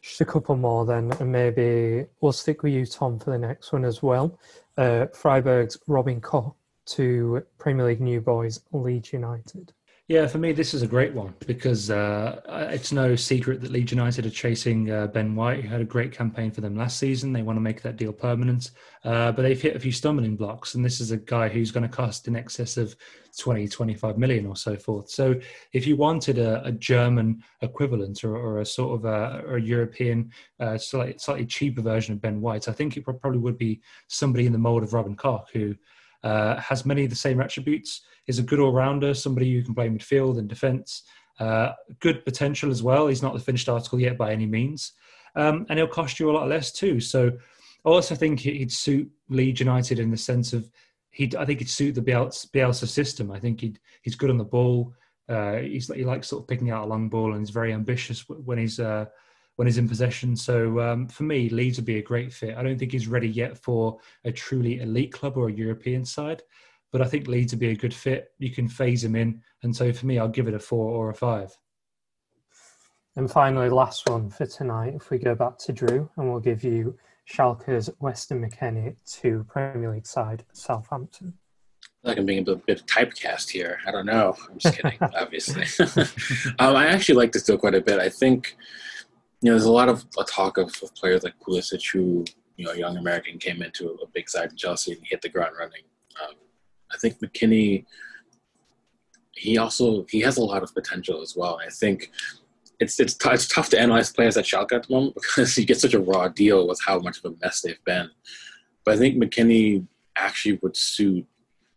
Just 0.07 0.21
a 0.21 0.25
couple 0.25 0.55
more 0.55 0.85
then, 0.85 1.11
and 1.19 1.31
maybe 1.31 2.05
we'll 2.21 2.31
stick 2.31 2.63
with 2.63 2.71
you, 2.71 2.85
Tom, 2.85 3.19
for 3.19 3.31
the 3.31 3.37
next 3.37 3.73
one 3.73 3.83
as 3.83 4.01
well. 4.01 4.39
Uh, 4.77 5.07
Freiburg's 5.07 5.77
Robin 5.85 6.21
Koch 6.21 6.55
to 6.85 7.43
Premier 7.57 7.87
League 7.87 7.99
new 7.99 8.21
boys 8.21 8.61
Leeds 8.71 9.11
United. 9.11 9.73
Yeah, 10.09 10.25
for 10.25 10.37
me, 10.37 10.53
this 10.53 10.73
is 10.73 10.83
a 10.83 10.87
great 10.87 11.13
one 11.13 11.33
because 11.45 11.91
uh, 11.91 12.39
it's 12.71 12.93
no 12.93 13.17
secret 13.17 13.59
that 13.59 13.71
Leeds 13.71 13.91
United 13.91 14.25
are 14.25 14.29
chasing 14.29 14.89
uh, 14.89 15.07
Ben 15.07 15.35
White, 15.35 15.65
who 15.65 15.67
had 15.67 15.81
a 15.81 15.85
great 15.85 16.13
campaign 16.13 16.49
for 16.49 16.61
them 16.61 16.77
last 16.77 16.97
season. 16.97 17.33
They 17.33 17.41
want 17.41 17.57
to 17.57 17.61
make 17.61 17.81
that 17.81 17.97
deal 17.97 18.13
permanent, 18.13 18.71
uh, 19.03 19.33
but 19.33 19.41
they've 19.41 19.61
hit 19.61 19.75
a 19.75 19.79
few 19.81 19.91
stumbling 19.91 20.37
blocks. 20.37 20.75
And 20.75 20.85
this 20.85 21.01
is 21.01 21.11
a 21.11 21.17
guy 21.17 21.49
who's 21.49 21.71
going 21.71 21.83
to 21.83 21.93
cost 21.93 22.29
in 22.29 22.37
excess 22.37 22.77
of 22.77 22.95
20, 23.37 23.67
25 23.67 24.17
million 24.17 24.45
or 24.45 24.55
so 24.55 24.77
forth. 24.77 25.09
So 25.09 25.35
if 25.73 25.85
you 25.85 25.97
wanted 25.97 26.37
a, 26.37 26.63
a 26.63 26.71
German 26.71 27.43
equivalent 27.61 28.23
or, 28.23 28.37
or, 28.37 28.61
a 28.61 28.65
sort 28.65 28.97
of 28.97 29.05
a, 29.05 29.55
a 29.55 29.59
European, 29.59 30.31
uh, 30.61 30.77
slightly, 30.77 31.17
slightly 31.17 31.45
cheaper 31.45 31.81
version 31.81 32.13
of 32.13 32.21
Ben 32.21 32.39
White, 32.39 32.69
I 32.69 32.71
think 32.71 32.95
it 32.95 33.01
probably 33.03 33.39
would 33.39 33.57
be 33.57 33.81
somebody 34.07 34.45
in 34.45 34.53
the 34.53 34.57
mold 34.57 34.83
of 34.83 34.93
Robin 34.93 35.17
Koch, 35.17 35.49
who 35.51 35.75
uh, 36.27 36.59
has 36.59 36.85
many 36.85 37.03
of 37.03 37.09
the 37.09 37.15
same 37.15 37.39
attributes. 37.39 38.01
Is 38.27 38.39
a 38.39 38.43
good 38.43 38.59
all 38.59 38.73
rounder, 38.73 39.13
somebody 39.13 39.53
who 39.53 39.63
can 39.63 39.73
play 39.73 39.87
midfield 39.87 40.37
and 40.37 40.47
defence. 40.49 41.03
Uh, 41.39 41.71
good 41.99 42.25
potential 42.25 42.69
as 42.71 42.83
well. 42.83 43.07
He's 43.07 43.21
not 43.21 43.33
the 43.33 43.39
finished 43.39 43.69
article 43.69 43.99
yet 43.99 44.17
by 44.17 44.31
any 44.31 44.45
means, 44.45 44.93
um, 45.35 45.65
and 45.69 45.79
he'll 45.79 45.87
cost 45.87 46.19
you 46.19 46.29
a 46.29 46.33
lot 46.37 46.49
less 46.49 46.71
too. 46.71 46.99
So, 46.99 47.31
I 47.85 47.89
also 47.89 48.15
think 48.15 48.39
he'd 48.41 48.71
suit 48.71 49.09
Leeds 49.29 49.61
United 49.61 49.99
in 49.99 50.11
the 50.11 50.17
sense 50.17 50.51
of 50.51 50.69
he. 51.11 51.31
I 51.37 51.45
think 51.45 51.59
he'd 51.59 51.69
suit 51.69 51.95
the 51.95 52.01
Bielsa, 52.01 52.49
Bielsa 52.51 52.87
system. 52.87 53.31
I 53.31 53.39
think 53.39 53.61
he'd, 53.61 53.79
he's 54.01 54.15
good 54.15 54.29
on 54.29 54.37
the 54.37 54.43
ball. 54.43 54.93
Uh, 55.29 55.57
he's 55.57 55.87
he 55.93 56.03
likes 56.03 56.27
sort 56.27 56.43
of 56.43 56.47
picking 56.47 56.71
out 56.71 56.85
a 56.85 56.87
long 56.87 57.09
ball 57.09 57.31
and 57.31 57.41
he's 57.41 57.49
very 57.49 57.73
ambitious 57.73 58.27
when 58.27 58.57
he's 58.57 58.79
uh, 58.79 59.05
when 59.57 59.67
he's 59.67 59.77
in 59.77 59.89
possession. 59.89 60.35
So 60.35 60.79
um, 60.79 61.07
for 61.07 61.23
me, 61.23 61.49
Leeds 61.49 61.77
would 61.77 61.85
be 61.85 61.97
a 61.97 62.03
great 62.03 62.31
fit. 62.31 62.55
I 62.55 62.63
don't 62.63 62.77
think 62.77 62.91
he's 62.91 63.07
ready 63.07 63.27
yet 63.27 63.57
for 63.57 63.99
a 64.23 64.31
truly 64.31 64.79
elite 64.79 65.11
club 65.11 65.35
or 65.35 65.49
a 65.49 65.53
European 65.53 66.05
side, 66.05 66.43
but 66.91 67.01
I 67.01 67.05
think 67.05 67.27
Leeds 67.27 67.53
would 67.53 67.59
be 67.59 67.71
a 67.71 67.75
good 67.75 67.93
fit. 67.93 68.31
You 68.37 68.51
can 68.51 68.67
phase 68.67 69.03
him 69.03 69.15
in, 69.15 69.41
and 69.63 69.75
so 69.75 69.91
for 69.91 70.05
me, 70.05 70.19
I'll 70.19 70.27
give 70.27 70.47
it 70.47 70.53
a 70.53 70.59
four 70.59 70.91
or 70.91 71.09
a 71.09 71.13
five. 71.13 71.57
And 73.15 73.29
finally, 73.29 73.69
last 73.69 74.07
one 74.07 74.29
for 74.29 74.45
tonight. 74.45 74.93
If 74.95 75.09
we 75.09 75.17
go 75.17 75.33
back 75.33 75.57
to 75.59 75.73
Drew, 75.73 76.07
and 76.17 76.29
we'll 76.29 76.39
give 76.39 76.63
you 76.63 76.95
Schalke's 77.25 77.89
Weston 77.99 78.47
McKennie 78.47 78.95
to 79.21 79.43
Premier 79.49 79.91
League 79.91 80.05
side 80.05 80.45
Southampton. 80.53 81.33
Like 82.03 82.19
I'm 82.19 82.27
being 82.27 82.39
a 82.39 82.43
bit, 82.43 82.65
bit 82.67 82.83
typecast 82.85 83.49
here. 83.49 83.79
I 83.87 83.91
don't 83.91 84.05
know. 84.05 84.37
I'm 84.49 84.59
just 84.59 84.75
kidding, 84.75 84.99
obviously. 85.15 85.65
um, 86.59 86.75
I 86.75 86.85
actually 86.85 87.15
like 87.15 87.31
this 87.31 87.41
deal 87.41 87.57
quite 87.57 87.73
a 87.73 87.81
bit. 87.81 87.99
I 87.99 88.07
think 88.07 88.55
you 89.41 89.49
know, 89.49 89.53
there's 89.53 89.65
a 89.65 89.71
lot 89.71 89.89
of 89.89 90.05
a 90.17 90.23
talk 90.23 90.57
of, 90.57 90.73
of, 90.81 90.95
players 90.95 91.23
like 91.23 91.39
Pulisic 91.39 91.83
who, 91.91 92.25
you 92.55 92.65
know, 92.65 92.71
a 92.71 92.77
young 92.77 92.97
American 92.97 93.37
came 93.37 93.61
into 93.61 93.89
a 94.03 94.07
big 94.07 94.29
side 94.29 94.51
in 94.51 94.57
Chelsea 94.57 94.93
and 94.93 95.01
hit 95.03 95.21
the 95.21 95.29
ground 95.29 95.55
running. 95.59 95.83
Um, 96.21 96.35
I 96.91 96.97
think 96.97 97.19
McKennie, 97.19 97.85
he 99.33 99.57
also 99.59 100.05
he 100.09 100.21
has 100.21 100.37
a 100.37 100.43
lot 100.43 100.63
of 100.63 100.73
potential 100.73 101.21
as 101.21 101.35
well. 101.35 101.59
I 101.63 101.69
think 101.69 102.11
it's 102.79 102.99
it's, 102.99 103.13
t- 103.13 103.29
it's 103.29 103.47
tough 103.47 103.69
to 103.69 103.79
analyze 103.79 104.11
players 104.11 104.37
at 104.37 104.45
Schalke 104.45 104.73
at 104.73 104.87
the 104.87 104.93
moment 104.93 105.15
because 105.21 105.55
you 105.57 105.65
get 105.65 105.79
such 105.79 105.93
a 105.93 105.99
raw 105.99 106.27
deal 106.27 106.67
with 106.67 106.79
how 106.85 106.97
much 106.99 107.19
of 107.19 107.25
a 107.25 107.35
mess 107.41 107.61
they've 107.61 107.83
been. 107.85 108.09
But 108.83 108.95
I 108.95 108.97
think 108.97 109.21
McKennie 109.21 109.85
actually 110.17 110.59
would 110.63 110.75
suit 110.75 111.27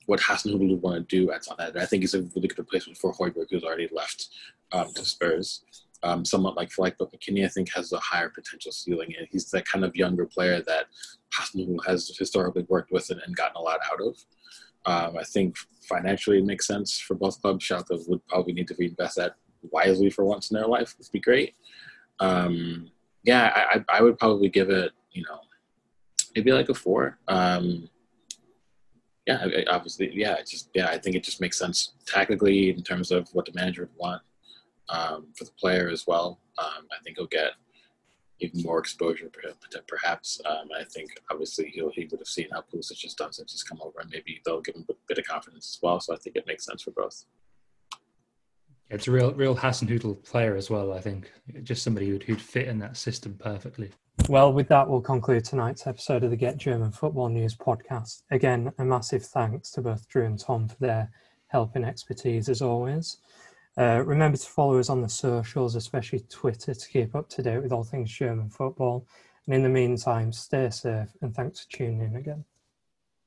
what 0.07 0.21
Hasenhüttl 0.21 0.71
would 0.71 0.83
want 0.83 1.09
to 1.09 1.17
do 1.17 1.31
at 1.31 1.45
Southampton. 1.45 1.83
I 1.83 1.87
think 1.87 2.03
he's 2.03 2.15
a 2.15 2.23
really 2.35 2.49
good 2.49 2.59
replacement 2.59 2.97
for 2.99 3.13
Højbjerg, 3.13 3.47
who's 3.51 3.65
already 3.65 3.89
left 3.93 4.29
um, 4.73 4.93
to 4.95 5.05
Spurs 5.05 5.63
um, 6.03 6.25
somewhat 6.25 6.57
like 6.57 6.71
Fleck, 6.71 6.97
but 6.99 7.13
McKennie 7.13 7.45
I 7.45 7.49
think 7.49 7.73
has 7.75 7.93
a 7.93 7.99
higher 7.99 8.31
potential 8.31 8.73
ceiling, 8.73 9.15
and 9.19 9.29
he's 9.31 9.51
that 9.51 9.67
kind 9.67 9.85
of 9.85 9.95
younger 9.95 10.27
player 10.27 10.63
that 10.63 10.87
Hasenhüttl 11.39 11.85
has 11.87 12.11
historically 12.19 12.65
worked 12.69 12.91
with 12.91 13.11
and, 13.11 13.21
and, 13.27 13.37
gotten 13.37 13.57
a 13.57 13.61
lot 13.61 13.81
out 13.93 14.01
of. 14.01 14.17
Um, 14.87 15.19
I 15.19 15.25
think 15.25 15.57
financially 15.83 16.39
it 16.39 16.47
makes 16.47 16.67
sense 16.67 16.99
for 16.99 17.15
both 17.15 17.41
clubs. 17.41 17.65
Schalke 17.65 18.09
would 18.09 18.27
probably 18.27 18.55
need 18.55 18.69
to 18.69 18.75
reinvest 18.79 19.17
that 19.17 19.37
wisely 19.63 20.11
for 20.11 20.25
once 20.25 20.51
in 20.51 20.57
their 20.57 20.67
life. 20.67 20.93
It 20.93 20.99
would 20.99 21.13
be 21.13 21.21
great. 21.21 21.55
Um, 22.19 22.91
yeah, 23.23 23.53
I, 23.55 23.85
I, 23.93 24.03
would 24.03 24.19
probably 24.19 24.49
give 24.49 24.71
it, 24.71 24.93
you 25.13 25.23
know, 25.23 25.41
maybe 26.35 26.53
like 26.53 26.71
a 26.71 26.75
four. 26.75 27.19
Um, 27.29 27.89
yeah, 29.27 29.47
obviously, 29.69 30.11
yeah, 30.15 30.39
just 30.41 30.71
yeah, 30.75 30.89
I 30.89 30.99
think 30.99 31.15
it 31.15 31.23
just 31.23 31.41
makes 31.41 31.59
sense 31.59 31.93
tactically 32.07 32.71
in 32.71 32.83
terms 32.83 33.11
of 33.11 33.29
what 33.33 33.45
the 33.45 33.53
manager 33.55 33.83
would 33.83 33.99
want 33.99 34.23
um, 34.91 35.29
for 35.37 35.45
the 35.45 35.53
player 35.53 35.89
as 35.89 36.07
well. 36.07 36.41
Um, 36.59 36.87
I 36.93 37.03
think 37.03 37.17
he'll 37.17 37.27
get 37.27 37.53
even 38.41 38.63
more 38.63 38.79
exposure, 38.79 39.31
perhaps. 39.87 40.41
Um, 40.47 40.69
I 40.79 40.85
think 40.85 41.11
obviously 41.31 41.71
he'll, 41.75 41.91
he 41.91 42.07
would 42.11 42.21
have 42.21 42.27
seen 42.27 42.49
how 42.53 42.63
Pulisic 42.63 43.03
has 43.03 43.15
done 43.15 43.33
since 43.33 43.53
he's 43.53 43.63
come 43.63 43.79
over, 43.83 44.01
and 44.01 44.11
maybe 44.11 44.41
they'll 44.45 44.63
give 44.63 44.75
him 44.75 44.87
a 44.89 44.95
bit 45.07 45.19
of 45.19 45.27
confidence 45.27 45.77
as 45.77 45.83
well. 45.83 46.01
So 46.01 46.15
I 46.15 46.17
think 46.17 46.37
it 46.37 46.47
makes 46.47 46.65
sense 46.65 46.83
for 46.83 46.91
both. 46.93 47.25
It's 48.89 49.07
a 49.07 49.13
real, 49.13 49.33
real 49.35 49.55
Hasenhüttl 49.55 50.25
player 50.25 50.57
as 50.57 50.69
well. 50.69 50.93
I 50.93 51.01
think 51.01 51.31
just 51.63 51.83
somebody 51.83 52.09
who'd, 52.09 52.25
who'd 52.25 52.41
fit 52.41 52.67
in 52.67 52.79
that 52.81 52.97
system 52.97 53.37
perfectly. 53.39 53.91
Well, 54.29 54.53
with 54.53 54.69
that, 54.69 54.89
we'll 54.89 55.01
conclude 55.01 55.45
tonight's 55.45 55.87
episode 55.87 56.25
of 56.25 56.31
the 56.31 56.37
Get 56.37 56.57
German 56.57 56.91
Football 56.91 57.29
News 57.29 57.55
podcast. 57.55 58.23
Again, 58.31 58.73
a 58.79 58.85
massive 58.85 59.25
thanks 59.25 59.71
to 59.73 59.81
both 59.81 60.09
Drew 60.09 60.27
and 60.27 60.39
Tom 60.39 60.67
for 60.67 60.77
their 60.81 61.11
help 61.49 61.77
and 61.77 61.85
expertise 61.85 62.49
as 62.49 62.63
always. 62.63 63.19
Uh, 63.81 64.03
remember 64.05 64.37
to 64.37 64.47
follow 64.47 64.79
us 64.79 64.91
on 64.91 65.01
the 65.01 65.09
socials, 65.09 65.75
especially 65.75 66.21
Twitter, 66.29 66.75
to 66.75 66.89
keep 66.89 67.15
up 67.15 67.31
to 67.31 67.43
date 67.43 67.63
with 67.63 67.73
all 67.73 67.83
things 67.83 68.13
German 68.13 68.51
football. 68.51 69.07
And 69.47 69.55
in 69.55 69.63
the 69.63 69.71
meantime, 69.71 70.33
stay 70.33 70.69
safe 70.69 71.09
and 71.23 71.35
thanks 71.35 71.65
for 71.65 71.79
tuning 71.79 72.03
in 72.03 72.17
again. 72.17 72.45